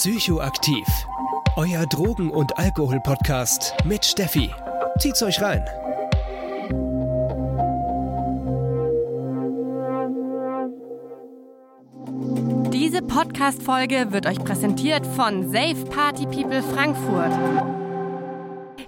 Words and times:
Psychoaktiv. 0.00 0.86
Euer 1.56 1.84
Drogen- 1.86 2.30
und 2.30 2.56
Alkohol-Podcast 2.56 3.74
mit 3.84 4.04
Steffi. 4.04 4.48
Zieht's 5.00 5.20
euch 5.24 5.42
rein. 5.42 5.64
Diese 12.72 13.02
Podcast-Folge 13.02 14.12
wird 14.12 14.26
euch 14.26 14.38
präsentiert 14.38 15.04
von 15.04 15.50
Safe 15.50 15.84
Party 15.86 16.26
People 16.26 16.62
Frankfurt. 16.62 17.32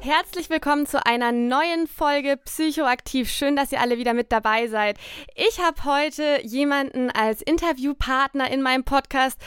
Herzlich 0.01 0.49
willkommen 0.49 0.87
zu 0.87 1.05
einer 1.05 1.33
neuen 1.33 1.89
Folge 1.89 2.37
Psychoaktiv. 2.37 3.29
Schön, 3.29 3.57
dass 3.57 3.73
ihr 3.73 3.81
alle 3.81 3.99
wieder 3.99 4.15
mit 4.15 4.31
dabei 4.31 4.69
seid. 4.69 4.97
Ich 5.35 5.61
habe 5.61 5.85
heute 5.85 6.41
jemanden 6.43 7.11
als 7.11 7.43
Interviewpartner 7.43 8.51
in 8.51 8.63
meinem 8.63 8.85
Podcast, 8.85 9.39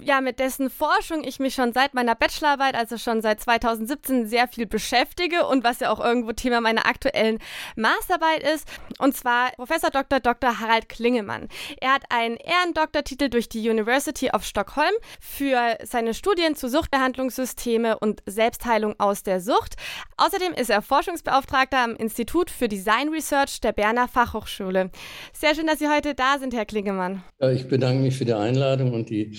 ja, 0.00 0.20
mit 0.20 0.38
dessen 0.38 0.68
Forschung 0.68 1.24
ich 1.24 1.38
mich 1.38 1.54
schon 1.54 1.72
seit 1.72 1.94
meiner 1.94 2.14
Bachelorarbeit, 2.14 2.74
also 2.74 2.98
schon 2.98 3.22
seit 3.22 3.40
2017, 3.40 4.26
sehr 4.26 4.46
viel 4.46 4.66
beschäftige 4.66 5.46
und 5.46 5.64
was 5.64 5.80
ja 5.80 5.90
auch 5.90 6.00
irgendwo 6.00 6.32
Thema 6.32 6.60
meiner 6.60 6.86
aktuellen 6.86 7.38
Masterarbeit 7.76 8.42
ist. 8.42 8.68
Und 8.98 9.16
zwar 9.16 9.52
Professor 9.52 9.90
Dr. 9.90 10.20
Dr. 10.20 10.60
Harald 10.60 10.88
Klingemann. 10.88 11.48
Er 11.80 11.94
hat 11.94 12.04
einen 12.10 12.36
Ehrendoktortitel 12.36 13.30
durch 13.30 13.48
die 13.48 13.68
University 13.68 14.30
of 14.30 14.44
Stockholm 14.44 14.92
für 15.20 15.78
seine 15.82 16.12
Studien 16.12 16.56
zu 16.56 16.68
Suchtbehandlungssysteme 16.68 17.98
und 17.98 18.22
Selbstheilung 18.26 18.96
aus 18.98 19.22
der 19.22 19.40
Sucht. 19.40 19.76
Außerdem 20.18 20.52
ist 20.52 20.70
er 20.70 20.82
Forschungsbeauftragter 20.82 21.78
am 21.78 21.96
Institut 21.96 22.50
für 22.50 22.68
Design 22.68 23.08
Research 23.08 23.60
der 23.62 23.72
Berner 23.72 24.08
Fachhochschule. 24.08 24.90
Sehr 25.32 25.54
schön, 25.54 25.66
dass 25.66 25.78
Sie 25.78 25.88
heute 25.88 26.14
da 26.14 26.38
sind, 26.38 26.54
Herr 26.54 26.66
Klingemann. 26.66 27.22
Ja, 27.40 27.50
ich 27.50 27.66
bedanke 27.66 28.02
mich 28.02 28.16
für 28.16 28.24
die 28.26 28.34
Einladung 28.34 28.92
und 28.92 29.08
die 29.08 29.38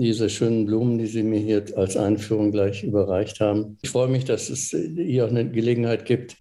diese 0.00 0.28
schönen 0.28 0.66
Blumen, 0.66 0.98
die 0.98 1.06
Sie 1.06 1.22
mir 1.22 1.40
hier 1.40 1.64
als 1.76 1.96
Einführung 1.96 2.52
gleich 2.52 2.84
überreicht 2.84 3.40
haben. 3.40 3.78
Ich 3.82 3.90
freue 3.90 4.08
mich, 4.08 4.24
dass 4.24 4.50
es 4.50 4.70
hier 4.70 5.24
auch 5.24 5.30
eine 5.30 5.50
Gelegenheit 5.50 6.04
gibt, 6.04 6.36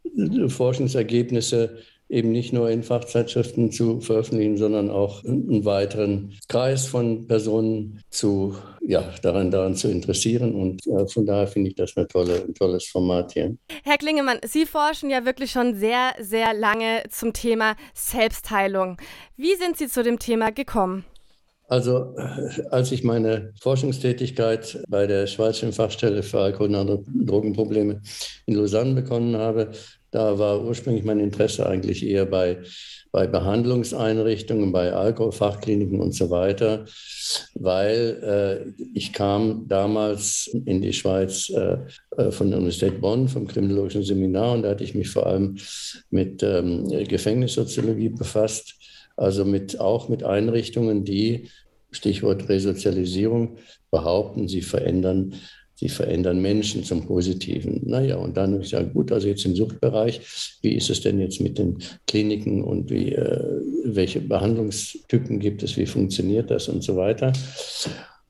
Forschungsergebnisse 0.48 1.78
eben 2.10 2.32
nicht 2.32 2.54
nur 2.54 2.70
in 2.70 2.84
Fachzeitschriften 2.84 3.72
zu 3.72 4.00
veröffentlichen, 4.00 4.58
sondern 4.58 4.90
auch 4.90 5.24
einen 5.24 5.66
weiteren 5.66 6.34
Kreis 6.48 6.86
von 6.86 7.28
Personen 7.28 8.02
zu, 8.10 8.56
ja, 8.82 9.04
daran, 9.22 9.50
daran 9.50 9.76
zu 9.76 9.90
interessieren. 9.90 10.54
Und 10.54 10.86
äh, 10.86 11.08
von 11.08 11.26
daher 11.26 11.48
finde 11.48 11.70
ich 11.70 11.76
das 11.76 11.94
tolle, 12.10 12.44
ein 12.48 12.54
tolles 12.54 12.86
Format 12.86 13.34
hier. 13.34 13.58
Herr 13.84 13.98
Klingemann, 13.98 14.38
Sie 14.46 14.66
forschen 14.66 15.10
ja 15.10 15.26
wirklich 15.26 15.52
schon 15.52 15.76
sehr, 15.76 16.14
sehr 16.20 16.54
lange 16.54 17.04
zum 17.10 17.34
Thema 17.34 17.76
Selbstheilung. 17.94 18.98
Wie 19.36 19.56
sind 19.56 19.78
Sie 19.78 19.88
zu 19.88 20.04
dem 20.04 20.20
Thema 20.20 20.52
gekommen? 20.52 21.06
Also 21.68 22.16
als 22.70 22.92
ich 22.92 23.04
meine 23.04 23.54
Forschungstätigkeit 23.60 24.84
bei 24.88 25.08
der 25.08 25.26
Schweizerischen 25.26 25.74
Fachstelle 25.74 26.22
für 26.22 26.40
Alkohol 26.40 26.68
und 26.68 26.76
andere 26.76 27.04
Drogenprobleme 27.08 28.02
in 28.46 28.56
Lausanne 28.56 28.94
begonnen 28.94 29.36
habe, 29.36 29.72
da 30.12 30.40
war 30.40 30.64
ursprünglich 30.64 31.04
mein 31.04 31.20
Interesse 31.20 31.68
eigentlich 31.68 32.06
eher 32.06 32.26
bei, 32.26 32.60
bei 33.12 33.28
Behandlungseinrichtungen, 33.28 34.72
bei 34.72 34.94
Alkoholfachkliniken 34.94 36.00
und 36.00 36.14
so 36.14 36.30
weiter, 36.30 36.86
weil 37.56 38.74
äh, 38.78 38.84
ich 38.94 39.12
kam 39.12 39.68
damals 39.68 40.56
in 40.66 40.82
die 40.82 40.94
Schweiz 40.94 41.50
äh, 41.50 41.80
äh, 42.16 42.32
von 42.32 42.50
der 42.50 42.60
Universität 42.60 43.02
Bonn, 43.02 43.28
vom 43.28 43.46
Kriminologischen 43.46 44.04
Seminar, 44.04 44.54
und 44.54 44.62
da 44.62 44.70
hatte 44.70 44.86
ich 44.86 44.96
mich 44.96 45.10
vor 45.10 45.26
allem 45.26 45.58
mit 46.12 46.42
ähm, 46.44 46.88
Gefängnissoziologie 47.10 48.10
befasst 48.10 48.76
also 49.16 49.46
mit, 49.46 49.80
auch 49.80 50.10
mit 50.10 50.24
Einrichtungen, 50.24 51.06
die, 51.06 51.50
Stichwort 51.92 52.50
Resozialisierung, 52.50 53.58
behaupten, 53.90 54.48
sie 54.48 54.62
verändern, 54.62 55.34
sie 55.76 55.90
verändern 55.90 56.42
Menschen 56.42 56.84
zum 56.84 57.06
Positiven. 57.06 57.82
Naja, 57.86 58.18
und 58.18 58.38
dann 58.38 58.54
habe 58.54 58.64
ich 58.64 58.72
gesagt, 58.72 58.94
gut, 58.94 59.12
also 59.12 59.28
jetzt 59.28 59.46
im 59.46 59.56
Suchtbereich, 59.56 60.22
wie 60.62 60.76
ist 60.76 60.90
es 60.90 61.02
denn 61.02 61.20
jetzt 61.20 61.42
mit 61.42 61.58
den 61.58 61.78
Kliniken 62.08 62.64
und 62.64 62.90
wie, 62.90 63.14
äh, 63.14 63.62
welche 63.86 64.20
Behandlungstypen 64.20 65.40
gibt 65.40 65.64
es, 65.64 65.78
wie 65.78 65.86
funktioniert 65.86 66.52
das 66.52 66.68
und 66.68 66.84
so 66.84 66.96
weiter. 66.96 67.34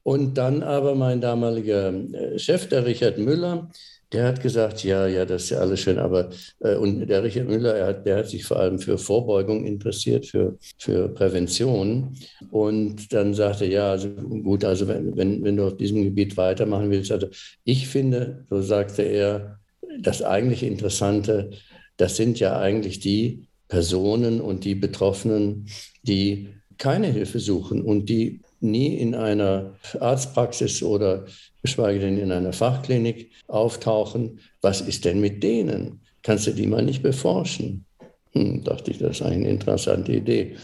Und 0.03 0.37
dann 0.37 0.61
aber 0.61 0.93
mein 0.93 1.19
damaliger 1.19 1.91
äh, 1.93 2.37
Chef, 2.37 2.69
der 2.69 2.85
Richard 2.85 3.17
Müller, 3.17 3.69
der 4.15 4.27
hat 4.27 4.41
gesagt, 4.41 4.83
ja, 4.85 5.07
ja, 5.07 5.25
das 5.25 5.43
ist 5.43 5.49
ja 5.49 5.57
alles 5.57 5.81
schön, 5.81 5.99
aber 5.99 6.29
äh, 6.61 6.75
und 6.75 7.05
der 7.05 7.21
Richard 7.21 7.49
Müller, 7.49 7.75
er 7.75 7.87
hat, 7.87 8.05
der 8.05 8.19
hat 8.19 8.29
sich 8.29 8.45
vor 8.45 8.57
allem 8.57 8.79
für 8.79 8.97
Vorbeugung 8.97 9.65
interessiert, 9.65 10.25
für, 10.25 10.57
für 10.77 11.09
Prävention. 11.09 12.15
Und 12.49 13.11
dann 13.11 13.33
sagte 13.33 13.65
ja, 13.65 13.91
also 13.91 14.09
gut, 14.09 14.63
also 14.63 14.87
wenn, 14.87 15.17
wenn, 15.17 15.43
wenn 15.43 15.57
du 15.57 15.67
auf 15.67 15.75
diesem 15.75 16.01
Gebiet 16.01 16.37
weitermachen 16.37 16.91
willst, 16.91 17.11
also 17.11 17.27
ich 17.65 17.89
finde, 17.89 18.45
so 18.49 18.61
sagte 18.61 19.01
er, 19.01 19.59
das 19.99 20.21
eigentlich 20.21 20.63
Interessante, 20.63 21.51
das 21.97 22.15
sind 22.15 22.39
ja 22.39 22.57
eigentlich 22.57 23.01
die 23.01 23.49
Personen 23.67 24.39
und 24.39 24.63
die 24.63 24.75
Betroffenen, 24.75 25.67
die 26.03 26.47
keine 26.77 27.07
Hilfe 27.07 27.39
suchen 27.39 27.81
und 27.81 28.07
die 28.07 28.39
nie 28.65 28.95
in 28.95 29.15
einer 29.15 29.75
Arztpraxis 29.99 30.83
oder 30.83 31.25
geschweige 31.61 31.99
denn 31.99 32.17
in 32.17 32.31
einer 32.31 32.53
Fachklinik 32.53 33.31
auftauchen. 33.47 34.39
Was 34.61 34.81
ist 34.81 35.05
denn 35.05 35.19
mit 35.21 35.43
denen? 35.43 36.01
Kannst 36.23 36.47
du 36.47 36.51
die 36.51 36.67
mal 36.67 36.83
nicht 36.83 37.03
beforschen? 37.03 37.85
Hm, 38.33 38.63
dachte 38.63 38.91
ich, 38.91 38.97
das 38.97 39.19
ist 39.19 39.21
eine 39.21 39.47
interessante 39.47 40.11
Idee. 40.11 40.55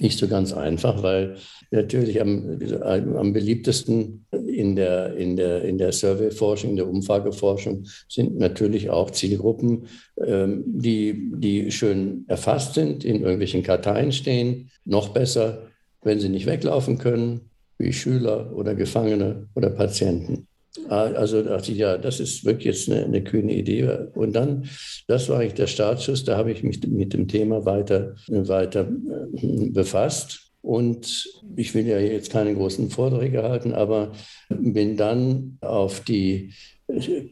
Nicht 0.00 0.18
so 0.18 0.28
ganz 0.28 0.52
einfach, 0.52 1.02
weil 1.02 1.36
natürlich 1.70 2.20
am, 2.20 2.58
am 2.82 3.32
beliebtesten 3.32 4.26
in 4.32 4.76
der, 4.76 5.14
in 5.16 5.36
der, 5.36 5.62
in 5.62 5.78
der 5.78 5.92
Survey-Forschung, 5.92 6.70
in 6.70 6.76
der 6.76 6.88
Umfrageforschung 6.88 7.84
sind 8.08 8.38
natürlich 8.38 8.88
auch 8.88 9.10
Zielgruppen, 9.10 9.86
ähm, 10.24 10.64
die, 10.66 11.30
die 11.34 11.70
schön 11.70 12.24
erfasst 12.28 12.74
sind, 12.74 13.04
in 13.04 13.20
irgendwelchen 13.20 13.62
Karteien 13.62 14.12
stehen. 14.12 14.70
Noch 14.84 15.08
besser 15.08 15.68
wenn 16.04 16.20
sie 16.20 16.28
nicht 16.28 16.46
weglaufen 16.46 16.98
können, 16.98 17.50
wie 17.78 17.92
Schüler 17.92 18.52
oder 18.54 18.74
Gefangene 18.74 19.48
oder 19.54 19.70
Patienten. 19.70 20.46
Also 20.88 21.42
dachte 21.42 21.70
ich, 21.70 21.78
ja, 21.78 21.98
das 21.98 22.18
ist 22.18 22.44
wirklich 22.44 22.66
jetzt 22.66 22.90
eine, 22.90 23.04
eine, 23.04 23.22
kühne 23.22 23.54
Idee. 23.54 24.08
Und 24.14 24.34
dann, 24.34 24.68
das 25.06 25.28
war 25.28 25.38
eigentlich 25.38 25.54
der 25.54 25.68
Startschuss, 25.68 26.24
da 26.24 26.36
habe 26.36 26.50
ich 26.50 26.64
mich 26.64 26.84
mit 26.86 27.12
dem 27.12 27.28
Thema 27.28 27.64
weiter, 27.64 28.16
weiter 28.28 28.88
äh, 29.36 29.70
befasst. 29.70 30.40
Und 30.62 31.28
ich 31.56 31.74
will 31.74 31.86
ja 31.86 31.98
jetzt 31.98 32.30
keine 32.30 32.54
großen 32.54 32.90
Vorträge 32.90 33.42
halten, 33.42 33.72
aber 33.72 34.12
bin 34.48 34.96
dann 34.96 35.58
auf 35.60 36.00
die 36.00 36.52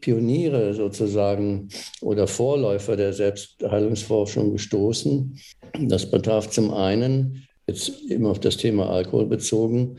Pioniere 0.00 0.74
sozusagen 0.74 1.68
oder 2.00 2.26
Vorläufer 2.26 2.96
der 2.96 3.12
Selbstheilungsforschung 3.12 4.52
gestoßen. 4.52 5.38
Das 5.80 6.10
betraf 6.10 6.50
zum 6.50 6.72
einen 6.72 7.46
jetzt 7.66 8.10
immer 8.10 8.30
auf 8.30 8.40
das 8.40 8.56
Thema 8.56 8.90
Alkohol 8.90 9.26
bezogen, 9.26 9.96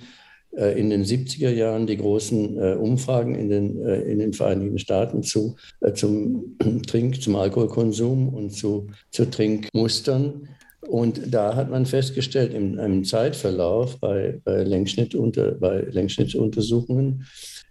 äh, 0.56 0.80
in 0.80 0.90
den 0.90 1.04
70er 1.04 1.50
Jahren 1.50 1.88
die 1.88 1.98
großen 1.98 2.58
äh, 2.58 2.74
Umfragen 2.76 3.36
in 3.36 3.50
den, 3.50 3.82
äh, 3.82 4.02
in 4.02 4.20
den 4.20 4.34
Vereinigten 4.34 4.78
Staaten 4.78 5.24
zu, 5.24 5.56
zum 5.96 6.58
Trink, 6.88 7.22
zum 7.22 7.36
Alkoholkonsum 7.36 8.30
und 8.30 8.52
zu, 8.52 8.88
zu 9.12 9.30
Trinkmustern. 9.30 10.50
Und 10.82 11.34
da 11.34 11.56
hat 11.56 11.72
man 11.72 11.86
festgestellt, 11.86 12.54
im, 12.54 12.78
im 12.78 13.04
Zeitverlauf 13.04 14.00
bei, 14.00 14.42
bei, 14.44 14.64
Längsschnittunter, 14.64 15.54
bei 15.54 15.82
Längsschnittsuntersuchungen, 15.90 17.26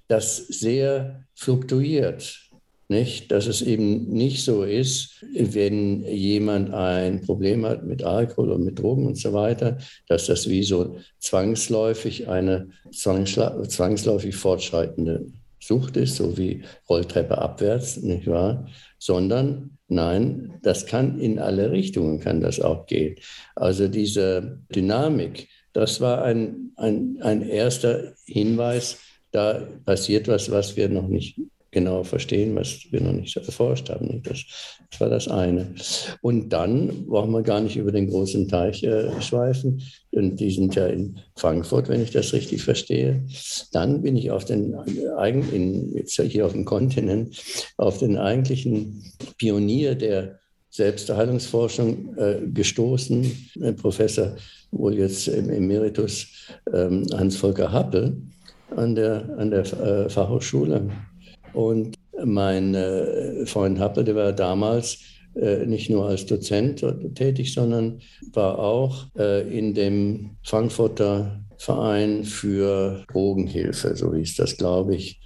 dass 0.08 0.38
sehr 0.38 1.24
fluktuiert 1.34 2.50
nicht? 2.92 3.32
Dass 3.32 3.48
es 3.48 3.62
eben 3.62 4.12
nicht 4.12 4.44
so 4.44 4.62
ist, 4.62 5.24
wenn 5.34 6.04
jemand 6.04 6.72
ein 6.72 7.22
Problem 7.22 7.66
hat 7.66 7.84
mit 7.84 8.04
Alkohol 8.04 8.52
und 8.52 8.64
mit 8.64 8.78
Drogen 8.78 9.06
und 9.06 9.18
so 9.18 9.32
weiter, 9.32 9.78
dass 10.06 10.26
das 10.26 10.48
wie 10.48 10.62
so 10.62 10.98
zwangsläufig 11.18 12.28
eine 12.28 12.68
zwangsläufig 12.92 14.36
fortschreitende 14.36 15.26
Sucht 15.58 15.96
ist, 15.96 16.16
so 16.16 16.36
wie 16.38 16.62
Rolltreppe 16.88 17.38
abwärts, 17.38 17.96
nicht 17.96 18.26
wahr? 18.26 18.66
Sondern 18.98 19.78
nein, 19.88 20.58
das 20.62 20.86
kann 20.86 21.18
in 21.18 21.38
alle 21.38 21.70
Richtungen, 21.70 22.20
kann 22.20 22.40
das 22.40 22.60
auch 22.60 22.86
gehen. 22.86 23.16
Also 23.54 23.88
diese 23.88 24.60
Dynamik, 24.74 25.48
das 25.72 26.00
war 26.00 26.22
ein, 26.22 26.72
ein, 26.76 27.18
ein 27.22 27.42
erster 27.42 28.14
Hinweis, 28.26 28.98
da 29.30 29.66
passiert 29.84 30.28
was, 30.28 30.50
was 30.50 30.76
wir 30.76 30.88
noch 30.88 31.08
nicht 31.08 31.38
genau 31.72 32.04
verstehen, 32.04 32.54
was 32.54 32.80
wir 32.90 33.00
noch 33.00 33.12
nicht 33.12 33.36
erforscht 33.36 33.90
haben. 33.90 34.22
Das, 34.22 34.44
das 34.90 35.00
war 35.00 35.08
das 35.08 35.26
eine. 35.26 35.74
Und 36.20 36.50
dann 36.50 37.06
brauchen 37.06 37.32
wir 37.32 37.42
gar 37.42 37.60
nicht 37.60 37.76
über 37.76 37.90
den 37.90 38.08
großen 38.08 38.46
Teich 38.46 38.84
äh, 38.84 39.20
schweifen. 39.20 39.82
Und 40.12 40.38
die 40.38 40.50
sind 40.50 40.74
ja 40.74 40.86
in 40.86 41.18
Frankfurt, 41.34 41.88
wenn 41.88 42.02
ich 42.02 42.10
das 42.10 42.32
richtig 42.34 42.62
verstehe. 42.62 43.24
Dann 43.72 44.02
bin 44.02 44.16
ich 44.16 44.30
auf 44.30 44.44
den 44.44 44.76
eigentlichen, 45.16 45.96
jetzt 45.96 46.20
hier 46.20 46.46
auf 46.46 46.52
dem 46.52 46.66
Kontinent, 46.66 47.42
auf 47.78 47.98
den 47.98 48.18
eigentlichen 48.18 49.02
Pionier 49.38 49.94
der 49.94 50.38
Selbstheilungsforschung 50.68 52.16
äh, 52.16 52.38
gestoßen, 52.52 53.50
äh, 53.60 53.72
Professor 53.72 54.36
wohl 54.70 54.94
jetzt 54.94 55.28
im 55.28 55.50
Emeritus 55.50 56.28
ähm, 56.72 57.06
Hans-Volker 57.12 57.70
Happel, 57.70 58.16
an 58.74 58.94
der, 58.94 59.28
an 59.38 59.50
der 59.50 59.60
äh, 59.60 60.08
Fachhochschule. 60.08 60.90
Und 61.52 61.96
mein 62.24 62.74
äh, 62.74 63.46
Freund 63.46 63.78
Happe, 63.78 64.04
der 64.04 64.14
war 64.14 64.32
damals 64.32 64.98
äh, 65.34 65.66
nicht 65.66 65.90
nur 65.90 66.06
als 66.06 66.26
Dozent 66.26 66.84
tätig, 67.14 67.54
sondern 67.54 68.00
war 68.32 68.58
auch 68.58 69.06
äh, 69.18 69.48
in 69.56 69.74
dem 69.74 70.36
Frankfurter 70.44 71.40
Verein 71.58 72.24
für 72.24 73.04
Drogenhilfe, 73.12 73.94
so 73.94 74.12
hieß 74.14 74.34
das, 74.36 74.56
glaube 74.56 74.96
ich, 74.96 75.20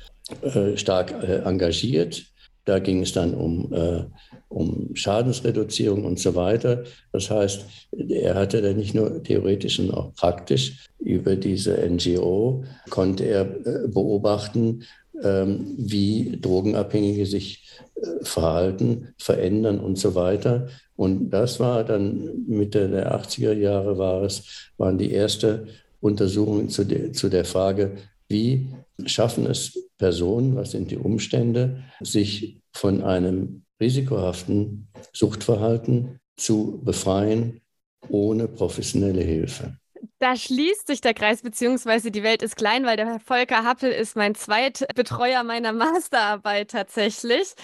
stark 0.75 1.15
engagiert. 1.47 2.27
Da 2.67 2.81
ging 2.81 3.01
es 3.01 3.13
dann 3.13 3.33
um, 3.33 3.73
äh, 3.73 4.05
um 4.49 4.91
Schadensreduzierung 4.95 6.05
und 6.05 6.19
so 6.19 6.35
weiter. 6.35 6.85
Das 7.13 7.31
heißt, 7.31 7.65
er 8.09 8.35
hatte 8.35 8.61
da 8.61 8.73
nicht 8.73 8.95
nur 8.95 9.23
theoretisch, 9.23 9.77
sondern 9.77 9.97
auch 9.97 10.15
praktisch 10.15 10.87
über 10.99 11.37
diese 11.37 11.79
NGO 11.89 12.65
konnte 12.91 13.25
er 13.25 13.45
beobachten, 13.45 14.83
wie 15.77 16.39
Drogenabhängige 16.41 17.27
sich 17.27 17.69
äh, 17.95 18.25
verhalten, 18.25 19.15
verändern 19.19 19.81
und 19.81 19.99
so 19.99 20.15
weiter. 20.15 20.69
Und 20.97 21.31
das 21.31 21.61
war 21.61 21.85
dann 21.85 22.47
Mitte 22.47 22.89
der 22.89 23.19
80er 23.19 23.53
Jahre 23.53 23.99
war 23.99 24.23
es, 24.23 24.71
waren 24.77 24.99
die 24.99 25.13
erste 25.13 25.67
Untersuchungen 26.01 26.69
zu 26.69 26.85
der, 26.85 27.13
zu 27.13 27.29
der 27.29 27.45
Frage, 27.45 27.97
wie 28.29 28.69
schaffen 29.07 29.47
es 29.47 29.79
Personen, 29.99 30.57
was 30.57 30.73
sind 30.73 30.91
die 30.91 30.99
Umstände, 30.99 31.85
sich 32.01 32.61
von 32.73 33.03
einem 33.03 33.63
risikohaften 33.81 34.89
Suchtverhalten 35.13 36.21
zu 36.37 36.81
befreien 36.85 37.61
ohne 38.09 38.49
professionelle 38.49 39.23
Hilfe. 39.23 39.79
Da 40.19 40.37
schließt 40.37 40.87
sich 40.87 41.01
der 41.01 41.15
Kreis, 41.15 41.43
beziehungsweise 41.43 42.11
die 42.11 42.23
Welt 42.23 42.43
ist 42.43 42.57
klein, 42.57 42.85
weil 42.85 42.97
der 42.97 43.21
Volker 43.21 43.65
Happel 43.65 43.91
ist 43.91 44.17
mein 44.17 44.35
Zweitbetreuer 44.35 45.43
meiner 45.43 45.73
Masterarbeit 45.73 46.71
tatsächlich. 46.71 47.55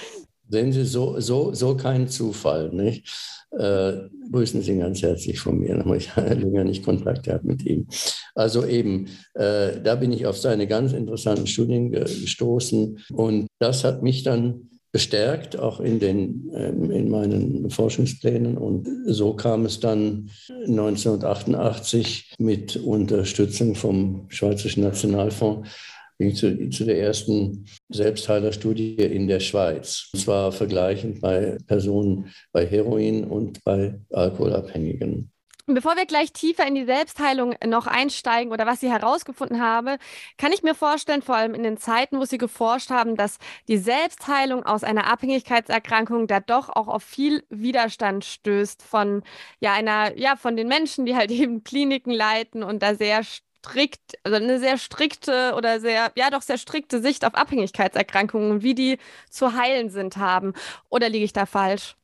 Sehen 0.49 0.73
Sie, 0.73 0.85
so, 0.85 1.19
so, 1.19 1.55
so 1.55 1.77
kein 1.77 2.09
Zufall, 2.09 2.71
nicht? 2.73 3.09
Äh, 3.53 4.09
grüßen 4.31 4.61
Sie 4.62 4.77
ganz 4.77 5.03
herzlich 5.03 5.41
von 5.41 5.59
mir. 5.59 5.79
Habe 5.85 5.97
ich 5.97 6.15
länger 6.15 6.65
nicht 6.65 6.85
Kontakt 6.85 7.25
gehabt 7.25 7.44
mit 7.44 7.65
ihm. 7.65 7.87
Also 8.35 8.67
eben, 8.67 9.09
äh, 9.35 9.81
da 9.83 9.94
bin 9.94 10.12
ich 10.12 10.27
auf 10.27 10.39
seine 10.39 10.67
ganz 10.67 10.93
interessanten 10.93 11.47
Studien 11.47 11.91
gestoßen 11.91 12.99
und 13.12 13.47
das 13.59 13.85
hat 13.85 14.03
mich 14.03 14.23
dann 14.23 14.69
bestärkt, 14.93 15.59
auch 15.59 15.81
in, 15.81 15.99
den, 15.99 16.50
ähm, 16.55 16.91
in 16.91 17.09
meinen 17.09 17.71
Forschungsplänen. 17.71 18.59
Und 18.59 18.87
so 19.06 19.33
kam 19.35 19.65
es 19.65 19.81
dann 19.81 20.31
1988 20.67 22.35
mit 22.39 22.77
Unterstützung 22.77 23.75
vom 23.75 24.27
Schweizerischen 24.29 24.85
Nationalfonds 24.85 25.69
zu, 26.35 26.69
zu 26.69 26.85
der 26.85 27.00
ersten 27.00 27.65
Selbstheilerstudie 27.89 28.94
in 28.94 29.27
der 29.27 29.41
Schweiz. 29.41 30.11
Und 30.12 30.21
zwar 30.21 30.53
vergleichend 30.53 31.21
bei 31.21 31.59
Personen 31.67 32.31
bei 32.53 32.67
Heroin 32.67 33.25
und 33.25 33.65
bei 33.65 33.99
Alkoholabhängigen. 34.11 35.31
Bevor 35.75 35.97
wir 35.97 36.07
gleich 36.07 36.33
tiefer 36.33 36.67
in 36.67 36.75
die 36.75 36.85
Selbstheilung 36.85 37.55
noch 37.65 37.87
einsteigen 37.87 38.53
oder 38.53 38.67
was 38.67 38.81
Sie 38.81 38.91
herausgefunden 38.91 39.61
haben, 39.61 39.97
kann 40.39 40.53
ich 40.53 40.63
mir 40.63 40.75
vorstellen, 40.75 41.23
vor 41.23 41.37
allem 41.37 41.55
in 41.55 41.63
den 41.63 41.77
Zeiten, 41.77 42.19
wo 42.19 42.25
Sie 42.25 42.39
geforscht 42.39 42.91
haben, 42.91 43.17
dass 43.17 43.39
die 43.69 43.79
Selbstheilung 43.79 44.65
aus 44.65 44.85
einer 44.85 45.07
Abhängigkeitserkrankung 45.07 46.27
da 46.27 46.41
doch 46.41 46.69
auch 46.69 46.89
auf 46.89 47.03
viel 47.03 47.45
Widerstand 47.51 48.25
stößt 48.25 48.83
von 48.83 49.23
ja 49.61 49.73
einer 49.73 50.17
ja 50.19 50.37
von 50.37 50.57
den 50.57 50.69
Menschen, 50.69 51.07
die 51.07 51.17
halt 51.17 51.31
eben 51.33 51.65
Kliniken 51.65 52.13
leiten 52.13 52.63
und 52.63 52.83
da 52.83 52.95
sehr 52.95 53.23
strikt, 53.25 54.19
also 54.25 54.37
eine 54.37 54.59
sehr 54.59 54.77
strikte 54.79 55.55
oder 55.57 55.81
sehr, 55.81 56.13
ja 56.17 56.31
doch 56.31 56.43
sehr 56.43 56.59
strikte 56.59 57.01
Sicht 57.01 57.25
auf 57.25 57.35
Abhängigkeitserkrankungen 57.35 58.63
wie 58.63 58.75
die 58.75 58.99
zu 59.31 59.55
heilen 59.55 59.91
sind 59.91 60.17
haben. 60.17 60.53
Oder 60.91 61.09
liege 61.09 61.25
ich 61.25 61.33
da 61.33 61.47
falsch? 61.47 61.97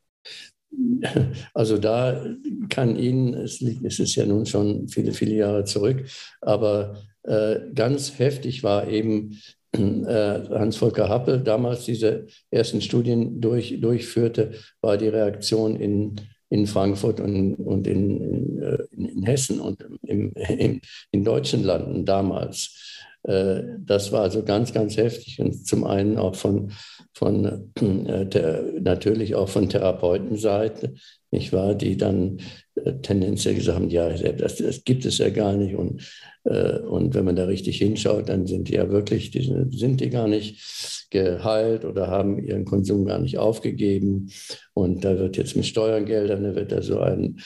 Also 1.54 1.78
da 1.78 2.24
kann 2.68 2.96
Ihnen, 2.96 3.34
es, 3.34 3.62
es 3.62 3.98
ist 3.98 4.14
ja 4.16 4.26
nun 4.26 4.46
schon 4.46 4.88
viele, 4.88 5.12
viele 5.12 5.34
Jahre 5.34 5.64
zurück, 5.64 6.04
aber 6.40 6.96
äh, 7.22 7.56
ganz 7.74 8.18
heftig 8.18 8.62
war 8.62 8.88
eben 8.88 9.38
äh, 9.72 9.78
Hans-Volker 9.78 11.08
Happel 11.08 11.40
damals 11.40 11.84
diese 11.84 12.26
ersten 12.50 12.80
Studien 12.80 13.40
durch, 13.40 13.80
durchführte, 13.80 14.52
war 14.80 14.96
die 14.96 15.08
Reaktion 15.08 15.76
in, 15.76 16.16
in 16.48 16.66
Frankfurt 16.66 17.20
und, 17.20 17.54
und 17.54 17.86
in, 17.86 18.20
in, 18.20 19.08
in 19.08 19.22
Hessen 19.24 19.60
und 19.60 19.84
im, 20.02 20.32
im, 20.34 20.80
in 21.12 21.24
deutschen 21.24 21.64
Landen 21.64 22.04
damals. 22.04 23.04
Äh, 23.24 23.62
das 23.80 24.10
war 24.12 24.22
also 24.22 24.42
ganz, 24.42 24.72
ganz 24.72 24.96
heftig 24.96 25.40
und 25.40 25.66
zum 25.66 25.84
einen 25.84 26.16
auch 26.16 26.34
von, 26.34 26.72
von 27.18 27.44
äh, 27.80 28.26
der, 28.26 28.62
natürlich 28.80 29.34
auch 29.34 29.48
von 29.48 29.68
Therapeutenseite, 29.68 30.94
nicht 31.32 31.52
wahr, 31.52 31.74
die 31.74 31.96
dann 31.96 32.38
äh, 32.76 32.94
tendenziell 33.02 33.56
gesagt 33.56 33.76
haben, 33.76 33.90
ja, 33.90 34.08
das, 34.08 34.56
das 34.56 34.84
gibt 34.84 35.04
es 35.04 35.18
ja 35.18 35.30
gar 35.30 35.54
nicht 35.54 35.74
und, 35.74 36.02
und 36.44 37.14
wenn 37.14 37.26
man 37.26 37.36
da 37.36 37.44
richtig 37.44 37.76
hinschaut, 37.76 38.30
dann 38.30 38.46
sind 38.46 38.68
die 38.68 38.74
ja 38.74 38.88
wirklich, 38.90 39.30
die 39.32 39.42
sind 39.70 40.00
die 40.00 40.08
gar 40.08 40.28
nicht 40.28 41.08
geheilt 41.10 41.84
oder 41.84 42.06
haben 42.06 42.38
ihren 42.38 42.64
Konsum 42.64 43.04
gar 43.04 43.18
nicht 43.18 43.36
aufgegeben 43.36 44.30
und 44.72 45.04
da 45.04 45.18
wird 45.18 45.36
jetzt 45.36 45.56
mit 45.56 45.66
Steuergeldern, 45.66 46.44
da 46.44 46.54
wird 46.54 46.72
da 46.72 46.80
so 46.80 47.00
ein, 47.00 47.40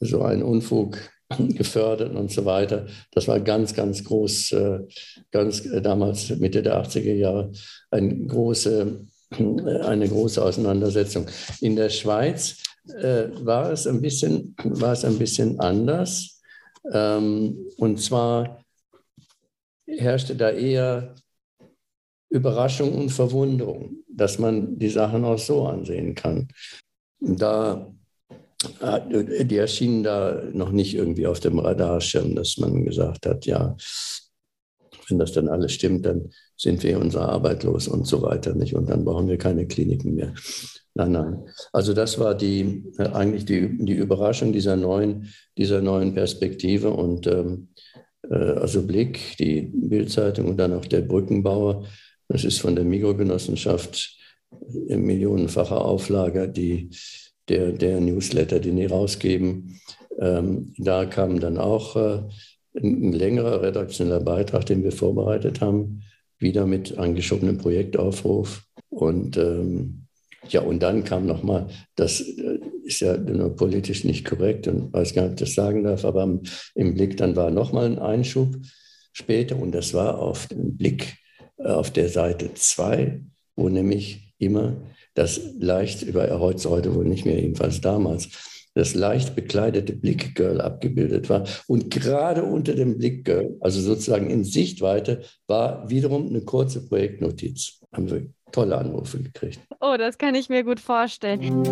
so 0.00 0.22
ein 0.22 0.42
Unfug 0.42 0.98
gefördert 1.38 2.14
und 2.14 2.30
so 2.30 2.44
weiter. 2.44 2.86
Das 3.12 3.28
war 3.28 3.40
ganz, 3.40 3.74
ganz 3.74 4.04
groß, 4.04 4.52
äh, 4.52 4.80
ganz 5.30 5.64
äh, 5.66 5.82
damals 5.82 6.30
Mitte 6.30 6.62
der 6.62 6.82
80er 6.82 7.14
Jahre 7.14 7.52
eine 7.90 8.26
große, 8.26 9.06
äh, 9.38 9.78
eine 9.80 10.08
große 10.08 10.42
Auseinandersetzung. 10.42 11.26
In 11.60 11.76
der 11.76 11.90
Schweiz 11.90 12.62
war, 12.84 13.70
es 13.70 13.86
ein 13.86 14.00
bisschen, 14.00 14.56
war 14.64 14.92
es 14.92 15.04
ein 15.04 15.18
bisschen 15.18 15.60
anders. 15.60 16.40
Ähm, 16.90 17.68
und 17.76 18.00
zwar 18.00 18.64
herrschte 19.86 20.34
da 20.34 20.48
eher 20.50 21.14
Überraschung 22.30 22.94
und 22.94 23.10
Verwunderung, 23.10 24.04
dass 24.08 24.38
man 24.38 24.78
die 24.78 24.88
Sachen 24.88 25.22
auch 25.26 25.38
so 25.38 25.66
ansehen 25.66 26.14
kann. 26.14 26.48
Da 27.20 27.92
die 28.60 29.56
erschienen 29.56 30.02
da 30.02 30.42
noch 30.52 30.72
nicht 30.72 30.94
irgendwie 30.94 31.26
auf 31.26 31.38
dem 31.40 31.58
Radarschirm, 31.58 32.34
dass 32.34 32.56
man 32.58 32.84
gesagt 32.84 33.26
hat, 33.26 33.46
ja, 33.46 33.76
wenn 35.08 35.18
das 35.18 35.32
dann 35.32 35.48
alles 35.48 35.72
stimmt, 35.72 36.06
dann 36.06 36.30
sind 36.56 36.82
wir 36.82 36.98
unserer 36.98 37.28
Arbeit 37.28 37.62
los 37.62 37.88
und 37.88 38.06
so 38.06 38.22
weiter 38.22 38.54
nicht 38.54 38.74
und 38.74 38.90
dann 38.90 39.04
brauchen 39.04 39.28
wir 39.28 39.38
keine 39.38 39.66
Kliniken 39.66 40.14
mehr. 40.14 40.34
Nein, 40.94 41.12
nein. 41.12 41.44
Also 41.72 41.94
das 41.94 42.18
war 42.18 42.34
die 42.34 42.84
äh, 42.98 43.08
eigentlich 43.10 43.44
die, 43.44 43.78
die 43.78 43.92
Überraschung 43.92 44.52
dieser 44.52 44.76
neuen, 44.76 45.32
dieser 45.56 45.80
neuen 45.80 46.14
Perspektive 46.14 46.90
und 46.90 47.28
ähm, 47.28 47.68
äh, 48.28 48.34
also 48.34 48.82
Blick, 48.82 49.36
die 49.38 49.70
Bildzeitung 49.72 50.46
und 50.46 50.56
dann 50.56 50.72
auch 50.72 50.86
der 50.86 51.02
Brückenbauer. 51.02 51.86
Das 52.26 52.44
ist 52.44 52.60
von 52.60 52.74
der 52.74 52.84
Mikrogenossenschaft 52.84 54.16
in 54.88 55.02
millionenfacher 55.02 55.84
Auflage, 55.84 56.48
die 56.48 56.90
der, 57.48 57.72
der 57.72 58.00
Newsletter, 58.00 58.60
den 58.60 58.76
die 58.76 58.86
rausgeben. 58.86 59.80
Ähm, 60.18 60.74
da 60.78 61.06
kam 61.06 61.40
dann 61.40 61.58
auch 61.58 61.96
äh, 61.96 62.22
ein, 62.76 63.08
ein 63.08 63.12
längerer 63.12 63.62
redaktioneller 63.62 64.20
Beitrag, 64.20 64.66
den 64.66 64.82
wir 64.82 64.92
vorbereitet 64.92 65.60
haben, 65.60 66.02
wieder 66.38 66.66
mit 66.66 66.98
angeschobenem 66.98 67.58
Projektaufruf. 67.58 68.64
Und 68.90 69.36
ähm, 69.36 70.08
ja, 70.48 70.62
und 70.62 70.82
dann 70.82 71.04
kam 71.04 71.26
nochmal, 71.26 71.68
das 71.96 72.20
äh, 72.20 72.58
ist 72.84 73.00
ja 73.00 73.16
nur 73.16 73.54
politisch 73.54 74.04
nicht 74.04 74.24
korrekt 74.24 74.66
und 74.68 74.92
weiß 74.92 75.14
gar 75.14 75.22
nicht, 75.22 75.32
ob 75.32 75.40
ich 75.40 75.46
das 75.46 75.54
sagen 75.54 75.84
darf, 75.84 76.04
aber 76.04 76.40
im, 76.74 76.94
Blick 76.94 77.16
dann 77.16 77.36
war 77.36 77.50
nochmal 77.50 77.86
ein 77.86 77.98
Einschub 77.98 78.56
später 79.12 79.56
und 79.56 79.72
das 79.72 79.94
war 79.94 80.18
auf 80.18 80.46
dem 80.46 80.76
Blick 80.76 81.16
äh, 81.58 81.68
auf 81.68 81.90
der 81.90 82.08
Seite 82.08 82.54
2, 82.54 83.20
wo 83.56 83.68
nämlich 83.68 84.32
immer 84.38 84.76
das 85.18 85.40
leicht, 85.58 86.02
über 86.02 86.38
heute, 86.38 86.70
heute 86.70 86.94
wohl 86.94 87.04
nicht 87.04 87.26
mehr, 87.26 87.40
jedenfalls 87.40 87.80
damals, 87.80 88.28
das 88.74 88.94
leicht 88.94 89.34
bekleidete 89.34 89.92
Blickgirl 89.92 90.60
abgebildet 90.60 91.28
war. 91.28 91.44
Und 91.66 91.90
gerade 91.90 92.44
unter 92.44 92.74
dem 92.74 92.98
Blickgirl, 92.98 93.56
also 93.60 93.80
sozusagen 93.80 94.30
in 94.30 94.44
Sichtweite, 94.44 95.22
war 95.48 95.90
wiederum 95.90 96.28
eine 96.28 96.42
kurze 96.42 96.86
Projektnotiz. 96.86 97.80
Haben 97.92 98.10
wir 98.10 98.26
tolle 98.52 98.78
Anrufe 98.78 99.20
gekriegt. 99.20 99.58
Oh, 99.80 99.96
das 99.98 100.18
kann 100.18 100.36
ich 100.36 100.48
mir 100.48 100.62
gut 100.62 100.78
vorstellen. 100.78 101.64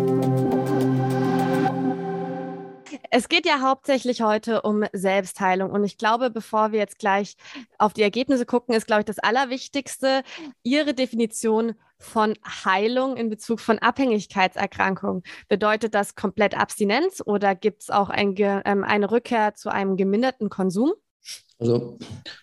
Es 3.11 3.29
geht 3.29 3.45
ja 3.45 3.61
hauptsächlich 3.61 4.21
heute 4.21 4.61
um 4.61 4.83
Selbstheilung. 4.93 5.71
Und 5.71 5.83
ich 5.83 5.97
glaube, 5.97 6.29
bevor 6.29 6.71
wir 6.71 6.79
jetzt 6.79 6.99
gleich 6.99 7.35
auf 7.77 7.93
die 7.93 8.01
Ergebnisse 8.01 8.45
gucken, 8.45 8.75
ist, 8.75 8.87
glaube 8.87 9.01
ich, 9.01 9.05
das 9.05 9.19
Allerwichtigste 9.19 10.23
Ihre 10.63 10.93
Definition 10.93 11.75
von 11.99 12.35
Heilung 12.65 13.17
in 13.17 13.29
Bezug 13.29 13.59
von 13.59 13.79
Abhängigkeitserkrankungen. 13.79 15.23
Bedeutet 15.47 15.95
das 15.95 16.15
komplett 16.15 16.57
Abstinenz 16.57 17.21
oder 17.25 17.55
gibt 17.55 17.83
es 17.83 17.89
auch 17.89 18.09
ein, 18.09 18.35
ähm, 18.37 18.83
eine 18.83 19.09
Rückkehr 19.09 19.55
zu 19.55 19.69
einem 19.69 19.97
geminderten 19.97 20.49
Konsum? 20.49 20.93
Also 21.59 21.97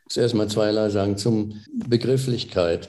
zuerst 0.08 0.34
mal 0.34 0.48
zweierlei 0.48 0.90
sagen 0.90 1.16
zum 1.16 1.60
Begrifflichkeit. 1.88 2.88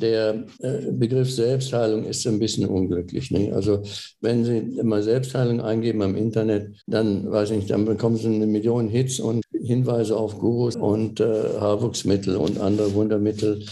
Der 0.00 0.44
äh, 0.58 0.90
Begriff 0.90 1.30
Selbstheilung 1.30 2.04
ist 2.04 2.26
ein 2.26 2.40
bisschen 2.40 2.66
unglücklich. 2.66 3.30
Ne? 3.30 3.52
Also 3.54 3.82
wenn 4.20 4.44
Sie 4.44 4.82
mal 4.82 5.02
Selbstheilung 5.02 5.60
eingeben 5.60 6.02
am 6.02 6.16
Internet, 6.16 6.82
dann 6.88 7.30
weiß 7.30 7.50
ich 7.50 7.56
nicht, 7.58 7.70
dann 7.70 7.84
bekommen 7.84 8.16
Sie 8.16 8.26
eine 8.26 8.46
Million 8.46 8.88
Hits 8.88 9.20
und 9.20 9.44
Hinweise 9.52 10.16
auf 10.16 10.38
Gurus 10.38 10.74
und 10.74 11.20
äh, 11.20 11.24
Haarwuchsmittel 11.60 12.36
und 12.36 12.58
andere 12.58 12.92
Wundermittel. 12.94 13.64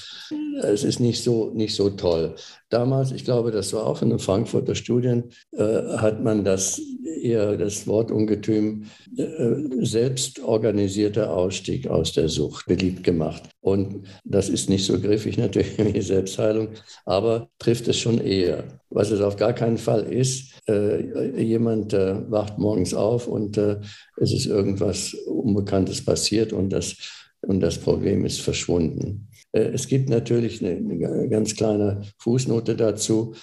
Es 0.63 0.85
ist 0.85 1.01
nicht 1.01 1.25
so, 1.25 1.51
nicht 1.51 1.75
so 1.75 1.91
toll. 1.91 2.37
Damals, 2.69 3.11
ich 3.11 3.25
glaube, 3.25 3.51
das 3.51 3.73
war 3.73 3.87
auch 3.87 4.01
in 4.03 4.11
den 4.11 4.19
Frankfurter 4.21 4.77
Studien, 4.77 5.25
äh, 5.53 5.65
hat 5.97 6.23
man 6.23 6.45
das 6.45 6.81
eher 7.21 7.57
das 7.57 7.87
Wortungetüm 7.87 8.85
äh, 9.17 9.55
selbstorganisierter 9.81 11.35
Ausstieg 11.35 11.80
aus 11.89 12.13
der 12.13 12.29
Sucht 12.29 12.67
beliebt 12.67 13.05
gemacht. 13.05 13.43
Und 13.61 14.07
das 14.25 14.49
ist 14.49 14.69
nicht 14.69 14.85
so 14.85 14.99
griffig 15.01 15.39
natürlich 15.39 15.79
wie 15.95 16.01
Selbstheilung, 16.01 16.69
aber 17.05 17.49
trifft 17.59 17.89
es 17.89 17.99
schon 17.99 18.21
eher. 18.21 18.65
Was 18.91 19.11
es 19.11 19.21
auf 19.21 19.37
gar 19.37 19.53
keinen 19.53 19.79
Fall 19.79 20.03
ist, 20.03 20.53
äh, 20.69 21.41
jemand 21.43 21.93
äh, 21.93 22.31
wacht 22.31 22.59
morgens 22.59 22.95
auf 22.95 23.27
und 23.27 23.57
äh, 23.57 23.79
es 24.17 24.33
ist 24.33 24.47
irgendwas 24.47 25.15
Unbekanntes 25.27 26.05
passiert 26.05 26.53
und 26.53 26.71
das, 26.71 26.97
und 27.43 27.61
das 27.61 27.79
Problem 27.79 28.25
ist 28.25 28.41
verschwunden. 28.41 29.29
Äh, 29.53 29.71
es 29.73 29.89
gibt 29.89 30.09
natürlich 30.09 30.65
eine, 30.65 30.77
eine 30.77 31.29
ganz 31.29 31.55
kleine 31.55 32.03
Fußnote 32.19 32.77
dazu, 32.77 33.35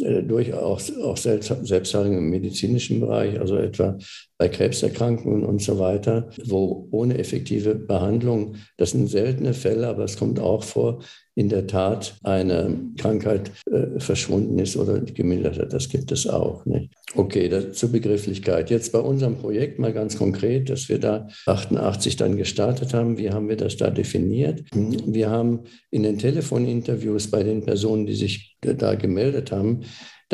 äh, 0.00 0.22
durchaus 0.22 0.96
auch 0.98 1.16
Selbstheilung 1.16 2.18
im 2.18 2.30
medizinischen 2.30 3.00
Bereich, 3.00 3.38
also 3.38 3.56
etwa 3.56 3.96
bei 4.38 4.48
Krebserkrankungen 4.48 5.44
und 5.44 5.62
so 5.62 5.78
weiter, 5.78 6.28
wo 6.44 6.88
ohne 6.90 7.18
effektive 7.18 7.74
Behandlung, 7.74 8.56
das 8.76 8.90
sind 8.90 9.06
seltene 9.08 9.54
Fälle, 9.54 9.86
aber 9.86 10.04
es 10.04 10.18
kommt 10.18 10.40
auch 10.40 10.64
vor, 10.64 11.00
in 11.36 11.48
der 11.48 11.66
Tat 11.66 12.16
eine 12.22 12.76
Krankheit 12.96 13.50
äh, 13.70 13.98
verschwunden 13.98 14.58
ist 14.58 14.76
oder 14.76 15.00
gemildert 15.00 15.58
hat. 15.58 15.72
Das 15.72 15.88
gibt 15.88 16.12
es 16.12 16.28
auch. 16.28 16.64
Nicht? 16.64 16.92
Okay, 17.16 17.48
das, 17.48 17.72
zur 17.72 17.90
Begrifflichkeit. 17.90 18.70
Jetzt 18.70 18.92
bei 18.92 19.00
unserem 19.00 19.36
Projekt 19.36 19.78
mal 19.78 19.92
ganz 19.92 20.16
konkret, 20.16 20.70
dass 20.70 20.88
wir 20.88 20.98
da 20.98 21.28
88 21.46 22.16
dann 22.16 22.36
gestartet 22.36 22.94
haben. 22.94 23.18
Wie 23.18 23.30
haben 23.30 23.48
wir 23.48 23.56
das 23.56 23.76
da 23.76 23.90
definiert? 23.90 24.62
Wir 24.72 25.30
haben 25.30 25.64
in 25.90 26.04
den 26.04 26.18
Telefoninterviews 26.18 27.30
bei 27.30 27.42
den 27.42 27.64
Personen, 27.64 28.06
die 28.06 28.14
sich 28.14 28.56
da 28.60 28.94
gemeldet 28.94 29.50
haben, 29.50 29.82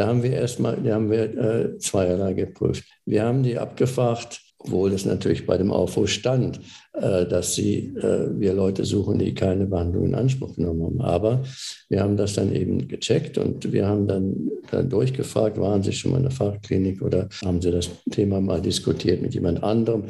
da 0.00 0.06
haben 0.06 0.22
wir 0.22 0.32
erstmal, 0.32 0.78
da 0.82 0.94
haben 0.94 1.10
wir 1.10 1.24
äh, 1.36 1.76
zweierlei 1.76 2.32
geprüft. 2.32 2.84
Wir 3.04 3.22
haben 3.22 3.42
die 3.42 3.58
abgefragt, 3.58 4.40
obwohl 4.58 4.94
es 4.94 5.04
natürlich 5.04 5.44
bei 5.44 5.58
dem 5.58 5.70
Aufruf 5.70 6.08
stand, 6.08 6.58
äh, 6.94 7.26
dass 7.26 7.54
sie, 7.54 7.94
äh, 7.98 8.30
wir 8.40 8.54
Leute 8.54 8.86
suchen, 8.86 9.18
die 9.18 9.34
keine 9.34 9.66
Behandlung 9.66 10.06
in 10.06 10.14
Anspruch 10.14 10.56
genommen 10.56 10.84
haben. 10.84 11.00
Aber 11.02 11.42
wir 11.90 12.00
haben 12.00 12.16
das 12.16 12.32
dann 12.32 12.50
eben 12.56 12.88
gecheckt 12.88 13.36
und 13.36 13.74
wir 13.74 13.86
haben 13.86 14.08
dann, 14.08 14.50
dann 14.70 14.88
durchgefragt, 14.88 15.58
waren 15.58 15.82
Sie 15.82 15.92
schon 15.92 16.12
mal 16.12 16.16
in 16.16 16.22
der 16.22 16.32
Fachklinik 16.32 17.02
oder 17.02 17.28
haben 17.44 17.60
Sie 17.60 17.70
das 17.70 17.90
Thema 18.10 18.40
mal 18.40 18.62
diskutiert 18.62 19.20
mit 19.20 19.34
jemand 19.34 19.62
anderem, 19.62 20.04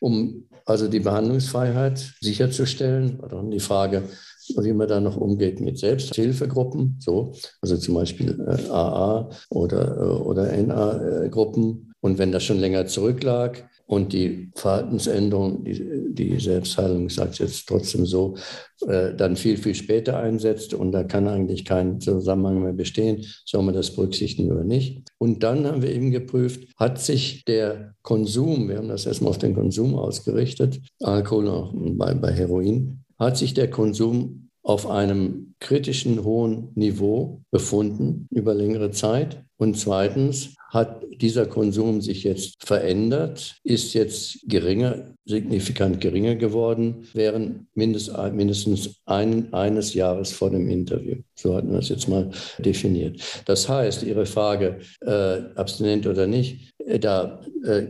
um 0.00 0.48
also 0.64 0.88
die 0.88 0.98
Behandlungsfreiheit 0.98 2.12
sicherzustellen. 2.20 3.20
Und 3.20 3.32
dann 3.32 3.52
die 3.52 3.60
Frage, 3.60 4.02
wie 4.56 4.72
man 4.72 4.88
da 4.88 5.00
noch 5.00 5.16
umgeht 5.16 5.60
mit 5.60 5.78
Selbsthilfegruppen, 5.78 6.96
so, 7.00 7.32
also 7.60 7.76
zum 7.76 7.94
Beispiel 7.94 8.38
äh, 8.46 8.70
AA 8.70 9.30
oder, 9.50 9.96
äh, 9.96 10.22
oder 10.22 10.56
NA-Gruppen. 10.56 11.92
Und 12.00 12.18
wenn 12.18 12.30
das 12.30 12.44
schon 12.44 12.60
länger 12.60 12.86
zurücklag 12.86 13.68
und 13.86 14.12
die 14.12 14.50
Verhaltensänderung, 14.54 15.64
die, 15.64 16.14
die 16.14 16.38
Selbstheilung, 16.38 17.06
ich 17.06 17.14
sage 17.14 17.30
es 17.30 17.38
jetzt 17.38 17.68
trotzdem 17.68 18.06
so, 18.06 18.36
äh, 18.86 19.14
dann 19.14 19.34
viel, 19.34 19.56
viel 19.56 19.74
später 19.74 20.18
einsetzt 20.18 20.74
und 20.74 20.92
da 20.92 21.02
kann 21.02 21.26
eigentlich 21.26 21.64
kein 21.64 22.00
Zusammenhang 22.00 22.62
mehr 22.62 22.74
bestehen, 22.74 23.24
soll 23.44 23.62
man 23.62 23.74
das 23.74 23.96
berücksichtigen 23.96 24.52
oder 24.52 24.62
nicht. 24.62 25.08
Und 25.18 25.42
dann 25.42 25.66
haben 25.66 25.82
wir 25.82 25.90
eben 25.90 26.10
geprüft, 26.10 26.68
hat 26.76 27.00
sich 27.00 27.44
der 27.46 27.94
Konsum, 28.02 28.68
wir 28.68 28.76
haben 28.76 28.88
das 28.88 29.06
erstmal 29.06 29.30
auf 29.30 29.38
den 29.38 29.54
Konsum 29.54 29.94
ausgerichtet, 29.94 30.80
Alkohol 31.02 31.48
auch 31.48 31.72
bei, 31.74 32.14
bei 32.14 32.32
Heroin, 32.32 32.97
hat 33.18 33.36
sich 33.36 33.54
der 33.54 33.70
Konsum 33.70 34.48
auf 34.62 34.86
einem 34.86 35.54
kritischen 35.60 36.24
hohen 36.24 36.72
Niveau 36.74 37.42
befunden 37.50 38.28
über 38.30 38.54
längere 38.54 38.90
Zeit. 38.90 39.42
Und 39.56 39.78
zweitens 39.78 40.54
hat 40.70 41.02
dieser 41.20 41.46
Konsum 41.46 42.00
sich 42.02 42.22
jetzt 42.24 42.56
verändert, 42.64 43.56
ist 43.64 43.94
jetzt 43.94 44.40
geringer, 44.46 45.14
signifikant 45.24 46.00
geringer 46.00 46.34
geworden, 46.34 47.08
während 47.14 47.66
mindest, 47.74 48.12
mindestens 48.34 48.96
ein, 49.06 49.52
eines 49.54 49.94
Jahres 49.94 50.32
vor 50.32 50.50
dem 50.50 50.68
Interview. 50.68 51.16
So 51.34 51.56
hatten 51.56 51.72
wir 51.72 51.78
es 51.78 51.88
jetzt 51.88 52.08
mal 52.08 52.30
definiert. 52.58 53.20
Das 53.46 53.68
heißt, 53.68 54.02
Ihre 54.02 54.26
Frage, 54.26 54.80
äh, 55.00 55.40
abstinent 55.54 56.06
oder 56.06 56.26
nicht, 56.26 56.70
äh, 56.84 56.98
da 56.98 57.40
äh, 57.64 57.86